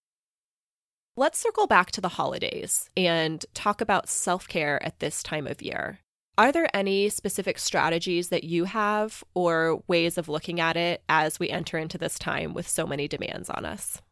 Let's 1.16 1.38
circle 1.38 1.66
back 1.66 1.90
to 1.92 2.00
the 2.02 2.10
holidays 2.10 2.90
and 2.96 3.44
talk 3.54 3.80
about 3.80 4.08
self 4.08 4.46
care 4.46 4.82
at 4.82 5.00
this 5.00 5.22
time 5.22 5.46
of 5.46 5.62
year. 5.62 6.00
Are 6.38 6.52
there 6.52 6.68
any 6.74 7.08
specific 7.08 7.58
strategies 7.58 8.28
that 8.28 8.44
you 8.44 8.64
have 8.64 9.24
or 9.32 9.82
ways 9.88 10.18
of 10.18 10.28
looking 10.28 10.60
at 10.60 10.76
it 10.76 11.02
as 11.08 11.40
we 11.40 11.48
enter 11.48 11.78
into 11.78 11.96
this 11.96 12.18
time 12.18 12.52
with 12.52 12.68
so 12.68 12.86
many 12.86 13.08
demands 13.08 13.48
on 13.48 13.64
us? 13.64 14.02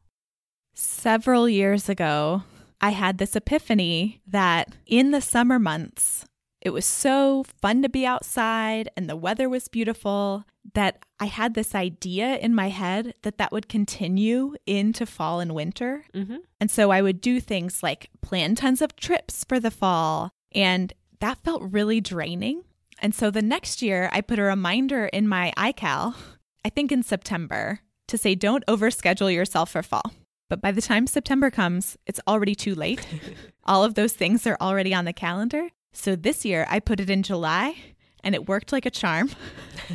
Several 0.72 1.46
years 1.46 1.90
ago, 1.90 2.42
I 2.84 2.90
had 2.90 3.16
this 3.16 3.34
epiphany 3.34 4.20
that 4.26 4.74
in 4.84 5.10
the 5.10 5.22
summer 5.22 5.58
months, 5.58 6.26
it 6.60 6.68
was 6.68 6.84
so 6.84 7.46
fun 7.62 7.80
to 7.80 7.88
be 7.88 8.04
outside 8.04 8.90
and 8.94 9.08
the 9.08 9.16
weather 9.16 9.48
was 9.48 9.68
beautiful 9.68 10.44
that 10.74 10.98
I 11.18 11.24
had 11.24 11.54
this 11.54 11.74
idea 11.74 12.36
in 12.36 12.54
my 12.54 12.68
head 12.68 13.14
that 13.22 13.38
that 13.38 13.52
would 13.52 13.70
continue 13.70 14.56
into 14.66 15.06
fall 15.06 15.40
and 15.40 15.54
winter. 15.54 16.04
Mm-hmm. 16.12 16.36
And 16.60 16.70
so 16.70 16.90
I 16.90 17.00
would 17.00 17.22
do 17.22 17.40
things 17.40 17.82
like 17.82 18.10
plan 18.20 18.54
tons 18.54 18.82
of 18.82 18.96
trips 18.96 19.44
for 19.44 19.58
the 19.58 19.70
fall. 19.70 20.32
And 20.52 20.92
that 21.20 21.42
felt 21.42 21.62
really 21.62 22.02
draining. 22.02 22.64
And 22.98 23.14
so 23.14 23.30
the 23.30 23.40
next 23.40 23.80
year, 23.80 24.10
I 24.12 24.20
put 24.20 24.38
a 24.38 24.42
reminder 24.42 25.06
in 25.06 25.26
my 25.26 25.54
iCal, 25.56 26.16
I 26.62 26.68
think 26.68 26.92
in 26.92 27.02
September, 27.02 27.80
to 28.08 28.18
say 28.18 28.34
don't 28.34 28.66
overschedule 28.66 29.32
yourself 29.32 29.70
for 29.70 29.82
fall. 29.82 30.12
But 30.48 30.60
by 30.60 30.72
the 30.72 30.82
time 30.82 31.06
September 31.06 31.50
comes, 31.50 31.96
it's 32.06 32.20
already 32.28 32.54
too 32.54 32.74
late. 32.74 33.06
All 33.64 33.82
of 33.82 33.94
those 33.94 34.12
things 34.12 34.46
are 34.46 34.58
already 34.60 34.94
on 34.94 35.04
the 35.04 35.12
calendar. 35.12 35.68
So 35.92 36.16
this 36.16 36.44
year, 36.44 36.66
I 36.68 36.80
put 36.80 37.00
it 37.00 37.08
in 37.08 37.22
July 37.22 37.76
and 38.22 38.34
it 38.34 38.48
worked 38.48 38.72
like 38.72 38.86
a 38.86 38.90
charm. 38.90 39.30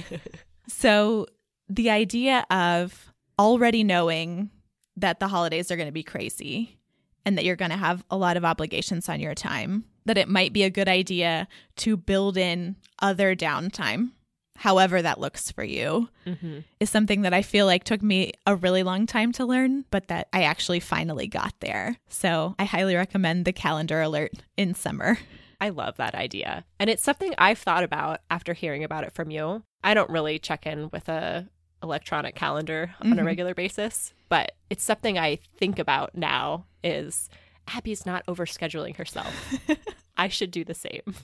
so 0.67 1.27
the 1.67 1.89
idea 1.89 2.45
of 2.49 3.13
already 3.37 3.83
knowing 3.83 4.49
that 4.97 5.19
the 5.19 5.27
holidays 5.27 5.71
are 5.71 5.75
going 5.75 5.87
to 5.87 5.93
be 5.93 6.03
crazy 6.03 6.77
and 7.25 7.37
that 7.37 7.45
you're 7.45 7.55
going 7.55 7.71
to 7.71 7.77
have 7.77 8.03
a 8.09 8.17
lot 8.17 8.37
of 8.37 8.45
obligations 8.45 9.07
on 9.07 9.19
your 9.19 9.35
time, 9.35 9.85
that 10.05 10.17
it 10.17 10.27
might 10.27 10.53
be 10.53 10.63
a 10.63 10.69
good 10.69 10.89
idea 10.89 11.47
to 11.77 11.95
build 11.95 12.37
in 12.37 12.75
other 13.01 13.35
downtime, 13.35 14.11
however 14.59 15.01
that 15.01 15.19
looks 15.19 15.51
for 15.51 15.63
you, 15.63 16.09
Mm-hmm. 16.25 16.59
is 16.79 16.89
something 16.89 17.21
that 17.23 17.33
I 17.33 17.41
feel 17.41 17.65
like 17.65 17.83
took 17.83 18.03
me 18.03 18.33
a 18.45 18.55
really 18.55 18.83
long 18.83 19.05
time 19.07 19.31
to 19.33 19.45
learn, 19.45 19.85
but 19.89 20.07
that 20.09 20.27
I 20.31 20.43
actually 20.43 20.79
finally 20.79 21.27
got 21.27 21.53
there. 21.59 21.97
So 22.09 22.55
I 22.59 22.65
highly 22.65 22.95
recommend 22.95 23.45
the 23.45 23.53
calendar 23.53 24.01
alert 24.01 24.33
in 24.57 24.75
summer. 24.75 25.17
I 25.61 25.69
love 25.69 25.97
that 25.97 26.15
idea. 26.15 26.63
And 26.79 26.89
it's 26.89 27.03
something 27.03 27.33
I've 27.37 27.57
thought 27.59 27.83
about 27.83 28.21
after 28.29 28.53
hearing 28.53 28.83
about 28.83 29.03
it 29.03 29.13
from 29.13 29.31
you. 29.31 29.63
I 29.83 29.93
don't 29.93 30.09
really 30.09 30.39
check 30.39 30.65
in 30.67 30.89
with 30.91 31.09
a 31.09 31.47
electronic 31.81 32.35
calendar 32.35 32.93
on 33.01 33.13
a 33.17 33.21
Mhm. 33.21 33.25
regular 33.25 33.53
basis, 33.53 34.13
but 34.27 34.51
it's 34.69 34.83
something 34.83 35.17
I 35.17 35.39
think 35.57 35.79
about 35.79 36.15
now 36.15 36.65
is 36.83 37.29
Abby's 37.67 38.05
not 38.05 38.25
overscheduling 38.27 38.97
herself. 38.97 39.33
I 40.17 40.27
should 40.27 40.51
do 40.51 40.63
the 40.65 40.73
same. 40.75 41.15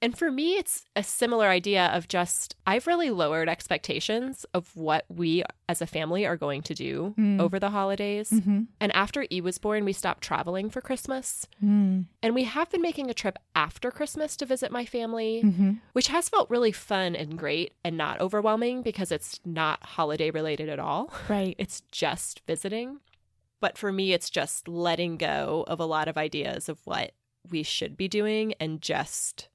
And 0.00 0.16
for 0.16 0.30
me, 0.30 0.52
it's 0.56 0.84
a 0.94 1.02
similar 1.02 1.48
idea 1.48 1.86
of 1.86 2.06
just, 2.06 2.54
I've 2.66 2.86
really 2.86 3.10
lowered 3.10 3.48
expectations 3.48 4.46
of 4.54 4.74
what 4.76 5.04
we 5.08 5.42
as 5.68 5.82
a 5.82 5.86
family 5.86 6.24
are 6.24 6.36
going 6.36 6.62
to 6.62 6.74
do 6.74 7.14
Mm. 7.18 7.40
over 7.40 7.58
the 7.58 7.70
holidays. 7.70 8.30
Mm-hmm. 8.30 8.62
And 8.80 8.94
after 8.94 9.26
E 9.30 9.40
was 9.40 9.58
born, 9.58 9.84
we 9.84 9.92
stopped 9.92 10.22
traveling 10.22 10.70
for 10.70 10.80
Christmas. 10.80 11.48
Mm. 11.62 12.04
And 12.22 12.34
we 12.34 12.44
have 12.44 12.70
been 12.70 12.80
making 12.80 13.10
a 13.10 13.14
trip 13.14 13.38
after 13.56 13.90
Christmas 13.90 14.36
to 14.36 14.46
visit 14.46 14.70
my 14.70 14.84
family, 14.84 15.42
Mm-hmm. 15.44 15.72
which 15.94 16.08
has 16.08 16.28
felt 16.28 16.48
really 16.48 16.72
fun 16.72 17.16
and 17.16 17.36
great 17.36 17.72
and 17.84 17.96
not 17.96 18.20
overwhelming 18.20 18.82
because 18.82 19.10
it's 19.10 19.40
not 19.44 19.82
holiday 19.82 20.30
related 20.30 20.68
at 20.68 20.78
all. 20.78 21.12
Right. 21.28 21.56
It's 21.58 21.82
just 21.90 22.42
visiting. 22.46 23.00
But 23.60 23.76
for 23.76 23.90
me, 23.90 24.12
it's 24.12 24.30
just 24.30 24.68
letting 24.68 25.16
go 25.16 25.64
of 25.66 25.80
a 25.80 25.84
lot 25.84 26.06
of 26.06 26.16
ideas 26.16 26.68
of 26.68 26.78
what 26.84 27.10
we 27.50 27.64
should 27.64 27.96
be 27.96 28.06
doing 28.06 28.54
and 28.60 28.80
just 28.80 29.48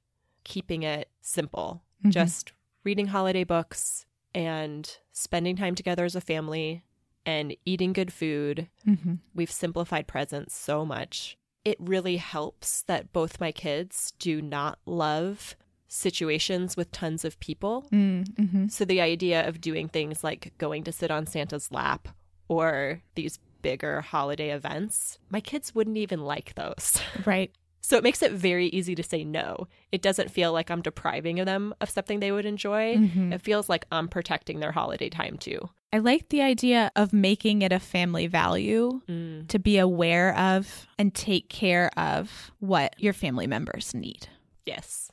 keeping 0.44 0.82
it 0.82 1.08
simple. 1.20 1.82
Mhm. 2.04 2.10
Just 2.10 2.52
reading 2.84 3.08
holiday 3.08 3.44
books 3.44 4.06
and 4.34 4.98
spending 5.12 5.56
time 5.56 5.74
together 5.74 6.04
as 6.04 6.14
a 6.14 6.20
family 6.20 6.82
and 7.26 7.56
eating 7.64 7.92
good 7.92 8.12
food 8.12 8.68
Mm-hmm. 8.86 9.14
We've 9.34 9.50
simplified 9.50 10.06
presents 10.06 10.54
so 10.54 10.84
much. 10.84 11.38
It 11.64 11.78
really 11.80 12.18
helps 12.18 12.82
that 12.82 13.12
both 13.14 13.40
my 13.40 13.50
kids 13.50 14.12
do 14.18 14.42
not 14.42 14.78
love 14.84 15.56
situations 15.88 16.76
with 16.76 16.90
tons 16.90 17.24
of 17.24 17.40
people. 17.40 17.86
Mm-hmm. 17.90 18.68
So 18.68 18.84
the 18.84 19.00
idea 19.00 19.48
of 19.48 19.60
doing 19.60 19.88
things 19.88 20.22
like 20.22 20.52
going 20.58 20.84
to 20.84 20.92
sit 20.92 21.10
on 21.10 21.26
Santa's 21.26 21.70
lap 21.72 22.08
or 22.48 23.00
these 23.14 23.38
bigger 23.62 24.02
holiday 24.02 24.50
events, 24.50 25.18
my 25.30 25.40
kids 25.40 25.74
wouldn't 25.74 25.96
even 25.96 26.20
like 26.20 26.54
those. 26.56 27.00
Right. 27.24 27.52
So 27.86 27.98
it 27.98 28.02
makes 28.02 28.22
it 28.22 28.32
very 28.32 28.68
easy 28.68 28.94
to 28.94 29.02
say 29.02 29.24
no. 29.24 29.68
It 29.92 30.00
doesn't 30.00 30.30
feel 30.30 30.52
like 30.54 30.70
I'm 30.70 30.80
depriving 30.80 31.36
them 31.44 31.74
of 31.82 31.90
something 31.90 32.18
they 32.20 32.32
would 32.32 32.46
enjoy. 32.46 32.96
Mhm. 32.96 33.34
It 33.34 33.42
feels 33.42 33.68
like 33.68 33.84
I'm 33.92 34.08
protecting 34.08 34.60
their 34.60 34.72
holiday 34.72 35.10
time 35.10 35.36
too. 35.36 35.68
I 35.92 35.98
like 35.98 36.30
the 36.30 36.40
idea 36.40 36.90
of 36.96 37.12
making 37.12 37.60
it 37.60 37.72
a 37.72 37.78
family 37.78 38.26
value 38.26 39.02
Mm. 39.06 39.48
to 39.48 39.58
be 39.58 39.76
aware 39.76 40.34
of 40.36 40.86
and 40.98 41.14
take 41.14 41.50
care 41.50 41.90
of 41.98 42.50
what 42.58 42.94
your 42.98 43.12
family 43.12 43.46
members 43.46 43.92
need. 43.94 44.28
Yes. 44.64 45.12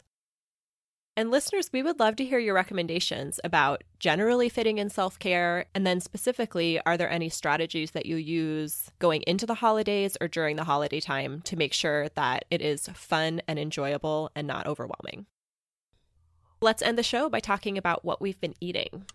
And 1.18 1.30
listeners, 1.30 1.70
we 1.74 1.84
would 1.84 2.00
love 2.00 2.16
to 2.18 2.26
hear 2.26 2.40
your 2.40 2.56
recommendations 2.56 3.40
about 3.44 3.84
generally 4.00 4.48
fitting 4.48 4.78
in 4.78 4.90
self 4.90 5.20
care. 5.20 5.66
And 5.76 5.86
then 5.86 6.00
specifically, 6.00 6.80
are 6.86 6.96
there 6.96 7.10
any 7.10 7.28
strategies 7.28 7.92
that 7.92 8.06
you 8.06 8.16
use 8.16 8.90
going 9.00 9.22
into 9.24 9.46
the 9.46 9.56
holidays 9.56 10.16
or 10.22 10.30
during 10.30 10.56
the 10.56 10.64
holiday 10.64 11.02
time 11.02 11.42
to 11.42 11.58
make 11.58 11.74
sure 11.74 12.08
that 12.10 12.46
it 12.50 12.62
is 12.62 12.88
fun 12.94 13.42
and 13.48 13.60
enjoyable 13.60 14.32
and 14.36 14.48
not 14.48 14.68
overwhelming? 14.68 15.26
Let's 16.62 16.82
end 16.82 16.98
the 16.98 17.04
show 17.04 17.28
by 17.28 17.40
talking 17.40 17.78
about 17.78 18.06
what 18.06 18.22
we've 18.22 18.40
been 18.40 18.56
eating. 18.62 19.06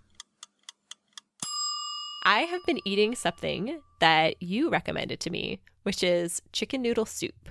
I 2.25 2.41
have 2.41 2.61
been 2.67 2.81
eating 2.85 3.15
something 3.15 3.81
that 4.01 4.43
you 4.43 4.69
recommended 4.69 5.21
to 5.21 5.31
me, 5.31 5.61
which 5.85 6.03
is 6.03 6.43
chicken 6.53 6.83
noodle 6.83 7.07
soup. 7.07 7.49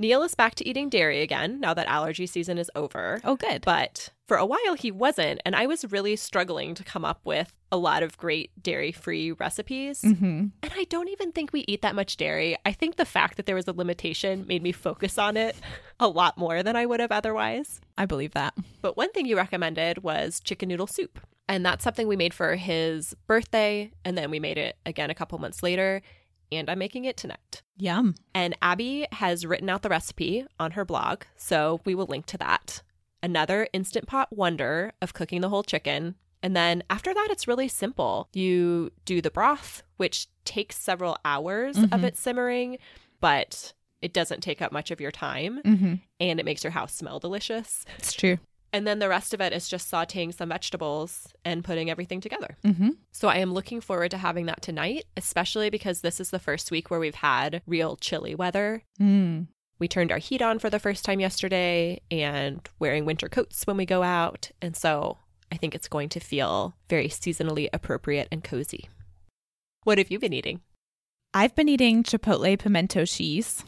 Neil 0.00 0.22
is 0.22 0.34
back 0.34 0.54
to 0.56 0.68
eating 0.68 0.88
dairy 0.88 1.22
again 1.22 1.58
now 1.58 1.74
that 1.74 1.88
allergy 1.88 2.26
season 2.26 2.56
is 2.56 2.70
over. 2.76 3.20
Oh, 3.24 3.34
good. 3.34 3.62
But 3.64 4.10
for 4.28 4.36
a 4.36 4.46
while 4.46 4.74
he 4.78 4.90
wasn't, 4.92 5.40
and 5.44 5.56
I 5.56 5.66
was 5.66 5.90
really 5.90 6.14
struggling 6.14 6.74
to 6.76 6.84
come 6.84 7.04
up 7.04 7.20
with 7.24 7.52
a 7.72 7.76
lot 7.76 8.04
of 8.04 8.16
great 8.16 8.50
dairy 8.62 8.92
free 8.92 9.32
recipes. 9.32 10.02
mm-hmm. 10.02 10.46
And 10.62 10.72
I 10.76 10.84
don't 10.88 11.08
even 11.08 11.32
think 11.32 11.52
we 11.52 11.64
eat 11.66 11.82
that 11.82 11.96
much 11.96 12.16
dairy. 12.16 12.56
I 12.64 12.72
think 12.72 12.96
the 12.96 13.04
fact 13.04 13.36
that 13.36 13.46
there 13.46 13.56
was 13.56 13.66
a 13.66 13.72
limitation 13.72 14.46
made 14.46 14.62
me 14.62 14.70
focus 14.70 15.18
on 15.18 15.36
it 15.36 15.56
a 16.00 16.06
lot 16.06 16.38
more 16.38 16.62
than 16.62 16.76
I 16.76 16.86
would 16.86 17.00
have 17.00 17.12
otherwise. 17.12 17.80
I 17.96 18.06
believe 18.06 18.34
that. 18.34 18.54
But 18.80 18.96
one 18.96 19.10
thing 19.10 19.26
you 19.26 19.36
recommended 19.36 20.04
was 20.04 20.40
chicken 20.40 20.68
noodle 20.68 20.86
soup. 20.86 21.18
And 21.48 21.64
that's 21.64 21.82
something 21.82 22.06
we 22.06 22.16
made 22.16 22.34
for 22.34 22.56
his 22.56 23.14
birthday. 23.26 23.90
And 24.04 24.16
then 24.16 24.30
we 24.30 24.38
made 24.38 24.58
it 24.58 24.76
again 24.84 25.10
a 25.10 25.14
couple 25.14 25.38
months 25.38 25.62
later. 25.62 26.02
And 26.50 26.70
I'm 26.70 26.78
making 26.78 27.04
it 27.04 27.16
tonight. 27.16 27.62
Yum. 27.76 28.14
And 28.34 28.56
Abby 28.62 29.06
has 29.12 29.44
written 29.46 29.68
out 29.68 29.82
the 29.82 29.88
recipe 29.88 30.46
on 30.58 30.72
her 30.72 30.84
blog, 30.84 31.22
so 31.36 31.80
we 31.84 31.94
will 31.94 32.06
link 32.06 32.26
to 32.26 32.38
that. 32.38 32.82
Another 33.22 33.68
instant 33.72 34.06
pot 34.06 34.28
wonder 34.36 34.92
of 35.02 35.12
cooking 35.14 35.40
the 35.40 35.48
whole 35.48 35.62
chicken. 35.62 36.14
And 36.42 36.54
then 36.56 36.82
after 36.88 37.12
that, 37.12 37.28
it's 37.30 37.48
really 37.48 37.68
simple. 37.68 38.28
You 38.32 38.90
do 39.04 39.20
the 39.20 39.30
broth, 39.30 39.82
which 39.96 40.28
takes 40.44 40.76
several 40.78 41.18
hours 41.24 41.76
of 41.76 41.90
Mhm. 41.90 42.04
it 42.04 42.16
simmering, 42.16 42.78
but 43.20 43.72
it 44.00 44.12
doesn't 44.12 44.40
take 44.40 44.62
up 44.62 44.70
much 44.70 44.90
of 44.92 45.00
your 45.00 45.10
time 45.10 45.60
Mm-hmm. 45.64 45.94
and 46.20 46.38
it 46.40 46.44
makes 46.46 46.62
your 46.62 46.70
house 46.70 46.94
smell 46.94 47.18
delicious. 47.18 47.84
It's 47.98 48.12
true. 48.12 48.38
And 48.72 48.86
then 48.86 48.98
the 48.98 49.08
rest 49.08 49.32
of 49.32 49.40
it 49.40 49.52
is 49.52 49.68
just 49.68 49.90
sauteing 49.90 50.34
some 50.34 50.50
vegetables 50.50 51.28
and 51.44 51.64
putting 51.64 51.90
everything 51.90 52.20
together. 52.20 52.56
Mm-hmm. 52.64 52.90
So 53.12 53.28
I 53.28 53.36
am 53.36 53.52
looking 53.52 53.80
forward 53.80 54.10
to 54.10 54.18
having 54.18 54.46
that 54.46 54.62
tonight, 54.62 55.04
especially 55.16 55.70
because 55.70 56.00
this 56.00 56.20
is 56.20 56.30
the 56.30 56.38
first 56.38 56.70
week 56.70 56.90
where 56.90 57.00
we've 57.00 57.14
had 57.14 57.62
real 57.66 57.96
chilly 57.96 58.34
weather. 58.34 58.82
Mm. 59.00 59.46
We 59.78 59.88
turned 59.88 60.12
our 60.12 60.18
heat 60.18 60.42
on 60.42 60.58
for 60.58 60.70
the 60.70 60.78
first 60.78 61.04
time 61.04 61.20
yesterday 61.20 62.00
and 62.10 62.60
wearing 62.78 63.04
winter 63.04 63.28
coats 63.28 63.66
when 63.66 63.76
we 63.76 63.86
go 63.86 64.02
out. 64.02 64.50
And 64.60 64.76
so 64.76 65.18
I 65.50 65.56
think 65.56 65.74
it's 65.74 65.88
going 65.88 66.10
to 66.10 66.20
feel 66.20 66.74
very 66.90 67.08
seasonally 67.08 67.68
appropriate 67.72 68.28
and 68.30 68.44
cozy. 68.44 68.88
What 69.84 69.98
have 69.98 70.10
you 70.10 70.18
been 70.18 70.32
eating? 70.32 70.60
I've 71.32 71.54
been 71.54 71.68
eating 71.68 72.02
Chipotle 72.02 72.58
pimento 72.58 73.04
cheese. 73.04 73.64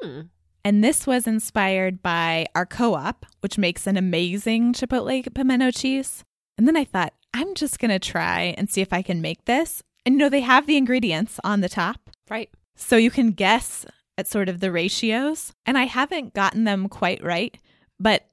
Hmm. 0.00 0.22
And 0.64 0.82
this 0.82 1.06
was 1.06 1.26
inspired 1.26 2.02
by 2.02 2.46
our 2.54 2.66
co 2.66 2.94
op, 2.94 3.26
which 3.40 3.58
makes 3.58 3.86
an 3.86 3.96
amazing 3.96 4.72
Chipotle 4.74 5.32
pimento 5.34 5.70
cheese. 5.70 6.24
And 6.56 6.68
then 6.68 6.76
I 6.76 6.84
thought, 6.84 7.14
I'm 7.34 7.54
just 7.54 7.78
going 7.78 7.90
to 7.90 7.98
try 7.98 8.54
and 8.56 8.70
see 8.70 8.80
if 8.80 8.92
I 8.92 9.02
can 9.02 9.20
make 9.20 9.44
this. 9.46 9.82
And 10.06 10.14
you 10.14 10.18
know, 10.18 10.28
they 10.28 10.40
have 10.42 10.66
the 10.66 10.76
ingredients 10.76 11.40
on 11.42 11.60
the 11.62 11.68
top. 11.68 12.10
Right. 12.30 12.50
So 12.76 12.96
you 12.96 13.10
can 13.10 13.32
guess 13.32 13.84
at 14.18 14.28
sort 14.28 14.48
of 14.48 14.60
the 14.60 14.70
ratios. 14.70 15.52
And 15.66 15.76
I 15.78 15.84
haven't 15.84 16.34
gotten 16.34 16.64
them 16.64 16.88
quite 16.88 17.22
right, 17.24 17.56
but 17.98 18.26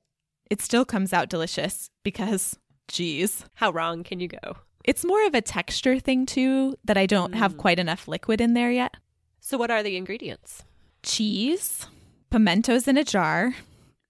it 0.51 0.61
still 0.61 0.85
comes 0.85 1.13
out 1.13 1.29
delicious 1.29 1.89
because, 2.03 2.57
geez, 2.87 3.45
How 3.55 3.71
wrong 3.71 4.03
can 4.03 4.19
you 4.19 4.27
go? 4.27 4.57
it's 4.83 5.05
more 5.05 5.25
of 5.27 5.33
a 5.35 5.41
texture 5.41 5.99
thing 5.99 6.25
too 6.25 6.75
that 6.85 6.97
I 6.97 7.05
don't 7.05 7.33
have 7.33 7.53
Mm. 7.53 7.57
quite 7.57 7.79
enough 7.79 8.07
liquid 8.07 8.41
in 8.41 8.53
there 8.53 8.71
yet. 8.71 8.95
So, 9.39 9.57
what 9.57 9.71
are 9.71 9.81
the 9.83 9.95
ingredients? 9.97 10.63
cheese, 11.03 11.87
pimentos 12.29 12.87
in 12.87 12.97
a 12.97 13.03
jar. 13.03 13.55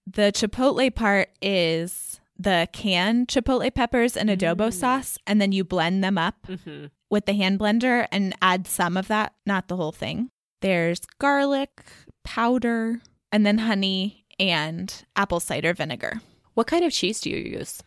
The 0.06 0.32
chipotle 0.32 0.94
part 0.94 1.30
is 1.42 2.20
the 2.38 2.68
canned 2.72 3.28
chipotle 3.28 3.72
peppers 3.74 4.16
and 4.16 4.28
adobo 4.30 4.68
Mm. 4.68 4.72
sauce, 4.72 5.18
and 5.26 5.40
then 5.40 5.52
you 5.52 5.62
blend 5.64 6.02
them 6.02 6.16
up 6.18 6.36
Mm-hmm. 6.48 6.86
with 7.10 7.26
the 7.26 7.34
hand 7.34 7.58
blender 7.60 8.06
and 8.10 8.34
add 8.40 8.66
some 8.66 8.96
of 8.96 9.08
that, 9.08 9.34
not 9.46 9.68
the 9.68 9.76
whole 9.76 9.92
thing. 9.92 10.30
There's 10.62 11.00
garlic 11.18 11.82
powder, 12.24 13.00
and 13.32 13.44
then 13.46 13.58
honey 13.58 14.24
and 14.38 15.04
apple 15.16 15.40
cider 15.40 15.74
vinegar. 15.74 16.20
What 16.54 16.66
kind 16.66 16.84
of 16.84 16.92
cheese 16.92 17.20
do 17.20 17.30
you 17.30 17.36
use? 17.36 17.82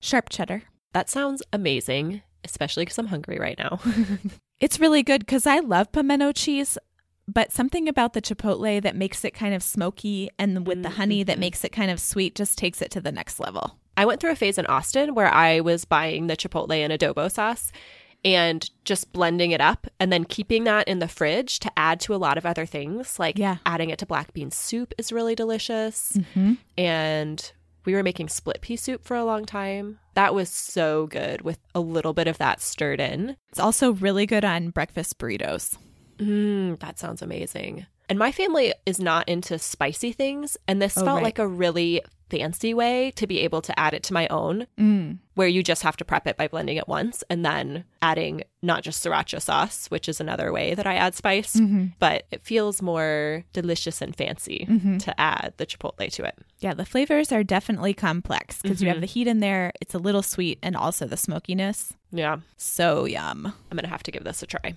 Sharp 0.00 0.28
cheddar. 0.30 0.62
That 0.92 1.08
sounds 1.10 1.42
amazing, 1.52 2.22
especially 2.44 2.84
because 2.84 2.98
I'm 2.98 3.06
hungry 3.08 3.38
right 3.38 3.58
now. 3.58 3.80
It's 4.60 4.80
really 4.80 5.04
good 5.04 5.20
because 5.20 5.46
I 5.46 5.60
love 5.60 5.92
pimento 5.92 6.32
cheese, 6.32 6.76
but 7.28 7.52
something 7.52 7.88
about 7.88 8.14
the 8.14 8.22
chipotle 8.22 8.82
that 8.82 8.96
makes 8.96 9.24
it 9.24 9.34
kind 9.34 9.54
of 9.54 9.62
smoky 9.62 10.30
and 10.38 10.66
with 10.66 10.82
the 10.82 10.90
honey 10.90 11.22
that 11.22 11.36
Mhm. 11.36 11.40
makes 11.40 11.62
it 11.62 11.70
kind 11.72 11.90
of 11.90 12.00
sweet 12.00 12.34
just 12.34 12.56
takes 12.58 12.80
it 12.82 12.90
to 12.92 13.00
the 13.00 13.12
next 13.12 13.38
level. 13.38 13.76
I 13.96 14.06
went 14.06 14.20
through 14.20 14.30
a 14.32 14.36
phase 14.36 14.58
in 14.58 14.66
Austin 14.66 15.14
where 15.14 15.32
I 15.32 15.60
was 15.60 15.84
buying 15.84 16.26
the 16.26 16.36
chipotle 16.36 16.72
and 16.72 16.92
adobo 16.92 17.30
sauce 17.30 17.70
and 18.24 18.68
just 18.84 19.12
blending 19.12 19.50
it 19.52 19.60
up 19.60 19.86
and 20.00 20.12
then 20.12 20.24
keeping 20.24 20.64
that 20.64 20.88
in 20.88 20.98
the 20.98 21.06
fridge 21.08 21.58
to 21.60 21.70
add 21.76 22.00
to 22.00 22.14
a 22.14 22.16
lot 22.16 22.38
of 22.38 22.46
other 22.46 22.66
things. 22.66 23.18
Like 23.18 23.38
Yeah. 23.38 23.58
adding 23.66 23.90
it 23.90 23.98
to 24.00 24.06
black 24.06 24.32
bean 24.32 24.50
soup 24.50 24.94
is 24.98 25.12
really 25.12 25.34
delicious. 25.34 26.12
Mm-hmm. 26.16 26.54
And 26.76 27.52
we 27.84 27.94
were 27.94 28.02
making 28.02 28.28
split 28.28 28.60
pea 28.60 28.76
soup 28.76 29.04
for 29.04 29.16
a 29.16 29.24
long 29.24 29.44
time. 29.44 29.98
That 30.14 30.34
was 30.34 30.48
so 30.50 31.06
good 31.06 31.42
with 31.42 31.58
a 31.74 31.80
little 31.80 32.12
bit 32.12 32.26
of 32.26 32.38
that 32.38 32.60
stirred 32.60 33.00
in. 33.00 33.36
It's 33.50 33.60
also 33.60 33.92
really 33.92 34.26
good 34.26 34.44
on 34.44 34.70
breakfast 34.70 35.18
burritos. 35.18 35.76
Mm, 36.18 36.78
that 36.80 36.98
sounds 36.98 37.22
amazing. 37.22 37.86
And 38.10 38.18
my 38.18 38.32
family 38.32 38.72
is 38.86 38.98
not 38.98 39.28
into 39.28 39.58
spicy 39.58 40.12
things. 40.12 40.56
And 40.66 40.80
this 40.80 40.96
Oh, 40.96 41.04
felt 41.04 41.16
right. 41.16 41.24
like 41.24 41.38
a 41.38 41.46
really 41.46 42.00
fancy 42.30 42.74
way 42.74 43.10
to 43.16 43.26
be 43.26 43.40
able 43.40 43.62
to 43.62 43.78
add 43.80 43.94
it 43.94 44.02
to 44.02 44.12
my 44.12 44.26
own, 44.28 44.66
Mm. 44.78 45.18
where 45.34 45.48
you 45.48 45.62
just 45.62 45.82
have 45.82 45.96
to 45.96 46.04
prep 46.04 46.26
it 46.26 46.36
by 46.36 46.46
blending 46.48 46.76
it 46.76 46.86
once 46.88 47.24
and 47.30 47.42
then 47.44 47.84
adding 48.02 48.42
not 48.62 48.82
just 48.82 49.02
sriracha 49.04 49.40
sauce, 49.40 49.86
which 49.90 50.08
is 50.10 50.20
another 50.20 50.52
way 50.52 50.74
that 50.74 50.86
I 50.86 50.94
add 50.94 51.14
spice, 51.14 51.56
Mm-hmm. 51.56 51.86
but 51.98 52.26
it 52.30 52.44
feels 52.44 52.82
more 52.82 53.44
delicious 53.54 54.02
and 54.02 54.14
fancy 54.14 54.66
Mhm. 54.68 54.98
to 55.04 55.18
add 55.20 55.54
the 55.56 55.64
chipotle 55.66 56.10
to 56.12 56.24
it. 56.24 56.38
Yeah, 56.60 56.74
the 56.74 56.84
flavors 56.84 57.32
are 57.32 57.42
definitely 57.44 57.94
complex 57.94 58.60
because 58.60 58.82
you 58.82 58.88
have 58.88 58.98
Mhm. 58.98 59.02
the 59.02 59.06
heat 59.06 59.26
in 59.26 59.40
there, 59.40 59.72
it's 59.80 59.94
a 59.94 59.98
little 59.98 60.22
sweet, 60.22 60.58
and 60.62 60.76
also 60.76 61.06
the 61.06 61.16
smokiness. 61.16 61.94
Yeah, 62.12 62.38
So 62.58 63.04
yum. 63.06 63.46
I'm 63.70 63.76
going 63.76 63.84
to 63.84 63.90
have 63.90 64.02
to 64.02 64.10
give 64.10 64.24
this 64.24 64.42
a 64.42 64.46
try. 64.46 64.74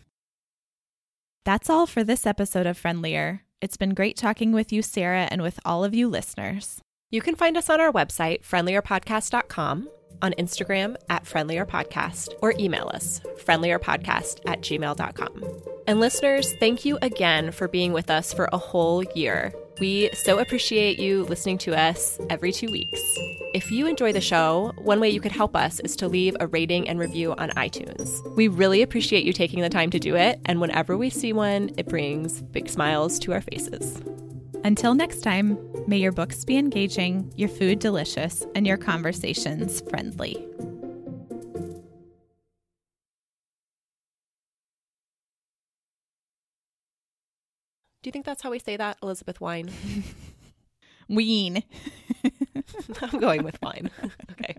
That's 1.44 1.72
all 1.72 1.88
for 1.88 2.04
this 2.04 2.28
episode 2.28 2.68
of 2.68 2.78
Friendlier. 2.78 3.42
It's 3.62 3.78
been 3.78 3.96
great 3.96 4.16
talking 4.16 4.52
with 4.52 4.72
you, 4.72 4.84
Sarah, 4.84 5.28
and 5.32 5.42
with 5.42 5.60
all 5.66 5.84
of 5.84 5.96
you 5.96 6.08
listeners. 6.08 6.82
You 7.10 7.22
can 7.22 7.36
find 7.36 7.58
us 7.58 7.68
on 7.68 7.82
our 7.82 7.92
website, 7.92 8.44
friendlierpodcast.com, 8.44 9.90
on 10.22 10.34
Instagram 10.34 10.98
at 11.10 11.24
friendlierpodcast, 11.24 12.34
or 12.44 12.54
email 12.60 12.92
us, 12.94 13.22
friendlierpodcast 13.44 14.42
at 14.46 14.62
gmail.com. 14.62 15.44
And 15.88 16.00
listeners, 16.00 16.54
thank 16.60 16.86
you 16.86 17.00
again 17.02 17.52
for 17.52 17.68
being 17.68 17.92
with 17.92 18.12
us 18.12 18.32
for 18.34 18.48
a 18.54 18.60
whole 18.60 19.04
year. 19.16 19.52
We 19.82 20.12
so 20.14 20.38
appreciate 20.38 21.00
you 21.00 21.24
listening 21.24 21.58
to 21.60 21.76
us 21.76 22.20
every 22.30 22.52
two 22.52 22.72
weeks. 22.72 23.02
If 23.56 23.72
you 23.72 23.88
enjoy 23.88 24.14
the 24.14 24.22
show, 24.22 24.74
one 24.78 25.00
way 25.00 25.10
you 25.10 25.20
could 25.20 25.32
help 25.32 25.56
us 25.56 25.80
is 25.80 25.96
to 25.96 26.08
leave 26.08 26.38
a 26.40 26.46
rating 26.46 26.88
and 26.88 27.00
review 27.00 27.34
on 27.34 27.50
iTunes. 27.58 28.22
We 28.36 28.48
really 28.48 28.84
appreciate 28.84 29.26
you 29.26 29.34
taking 29.34 29.62
the 29.62 29.70
time 29.70 29.90
to 29.90 29.98
do 29.98 30.16
it, 30.16 30.40
and 30.46 30.62
whenever 30.62 30.98
we 30.98 31.10
see 31.10 31.34
one, 31.34 31.72
it 31.78 31.88
brings 31.88 32.44
big 32.44 32.70
smiles 32.70 33.18
to 33.22 33.34
our 33.34 33.42
faces. 33.42 34.00
Until 34.64 34.94
next 34.94 35.22
time, 35.22 35.58
may 35.88 35.98
your 35.98 36.12
books 36.12 36.46
be 36.46 36.58
engaging, 36.58 37.34
your 37.36 37.50
food 37.50 37.80
delicious, 37.80 38.46
and 38.54 38.68
your 38.68 38.78
conversations 38.78 39.82
friendly. 39.90 40.48
Do 48.02 48.08
you 48.08 48.12
think 48.12 48.26
that's 48.26 48.42
how 48.42 48.50
we 48.50 48.60
say 48.60 48.78
that, 48.78 48.98
Elizabeth 49.04 49.40
Wein? 49.40 49.72
Ween. 51.10 51.64
I'm 53.02 53.20
going 53.20 53.44
with 53.44 53.62
wine. 53.62 53.92
okay. 54.32 54.56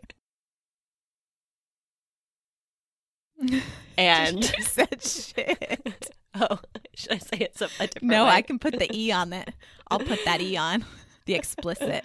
And 3.98 4.44
you 4.44 4.62
said 4.62 5.02
shit. 5.02 6.10
oh, 6.34 6.60
should 6.94 7.12
I 7.12 7.18
say 7.18 7.38
it 7.38 7.56
some 7.58 7.70
a 7.80 7.86
different 7.88 8.10
No, 8.10 8.24
way? 8.26 8.30
I 8.30 8.42
can 8.42 8.58
put 8.58 8.78
the 8.78 8.88
E 8.94 9.10
on 9.10 9.32
it. 9.32 9.50
I'll 9.90 9.98
put 9.98 10.24
that 10.24 10.40
E 10.40 10.56
on. 10.56 10.84
The 11.26 11.34
explicit. 11.34 12.04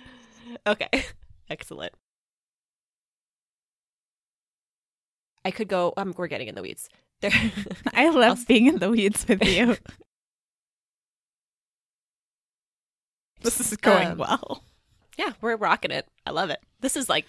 Okay, 0.65 0.89
excellent. 1.49 1.93
I 5.45 5.51
could 5.51 5.67
go. 5.67 5.93
Um, 5.97 6.13
we're 6.17 6.27
getting 6.27 6.47
in 6.47 6.55
the 6.55 6.61
weeds. 6.61 6.89
There. 7.21 7.31
I 7.93 8.09
love 8.09 8.47
being 8.47 8.67
in 8.67 8.79
the 8.79 8.89
weeds 8.89 9.27
with 9.27 9.43
you. 9.43 9.75
This 13.41 13.59
is 13.59 13.75
going 13.77 14.07
Um, 14.09 14.17
well. 14.17 14.63
yeah, 15.17 15.33
we're 15.41 15.55
rocking 15.55 15.91
it. 15.91 16.07
I 16.25 16.31
love 16.31 16.49
it. 16.49 16.59
This 16.81 16.95
is 16.97 17.07
like 17.09 17.25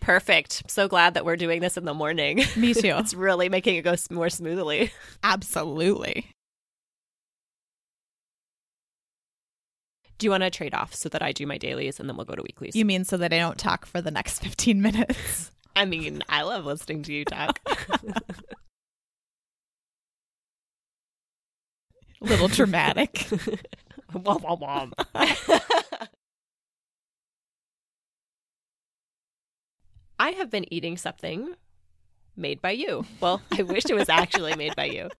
perfect. 0.00 0.62
So 0.70 0.88
glad 0.88 1.14
that 1.14 1.24
we're 1.24 1.36
doing 1.36 1.60
this 1.60 1.76
in 1.76 1.84
the 1.84 1.94
morning. 1.94 2.42
Me 2.56 2.72
too. 2.74 2.94
it's 2.98 3.14
really 3.14 3.48
making 3.48 3.76
it 3.76 3.82
go 3.82 3.94
more 4.10 4.30
smoothly. 4.30 4.92
Absolutely. 5.22 6.26
Do 10.18 10.26
you 10.26 10.30
want 10.30 10.42
to 10.42 10.50
trade 10.50 10.74
off 10.74 10.94
so 10.94 11.08
that 11.08 11.22
I 11.22 11.32
do 11.32 11.46
my 11.46 11.56
dailies 11.56 11.98
and 11.98 12.06
then 12.08 12.16
we'll 12.16 12.26
go 12.26 12.34
to 12.34 12.42
weeklies? 12.42 12.76
You 12.76 12.84
mean 12.84 13.04
so 13.04 13.16
that 13.16 13.32
I 13.32 13.38
don't 13.38 13.56
talk 13.58 13.86
for 13.86 14.02
the 14.02 14.10
next 14.10 14.42
15 14.42 14.82
minutes? 14.82 15.50
I 15.76 15.86
mean, 15.86 16.22
I 16.28 16.42
love 16.42 16.66
listening 16.66 17.02
to 17.04 17.12
you 17.12 17.24
talk. 17.24 17.58
A 22.22 22.24
little 22.26 22.48
dramatic. 22.48 23.26
I 30.18 30.30
have 30.32 30.50
been 30.50 30.66
eating 30.72 30.96
something 30.98 31.54
made 32.36 32.60
by 32.60 32.72
you. 32.72 33.06
Well, 33.20 33.40
I 33.56 33.62
wish 33.62 33.86
it 33.86 33.94
was 33.94 34.08
actually 34.10 34.54
made 34.54 34.76
by 34.76 34.84
you. 34.84 35.08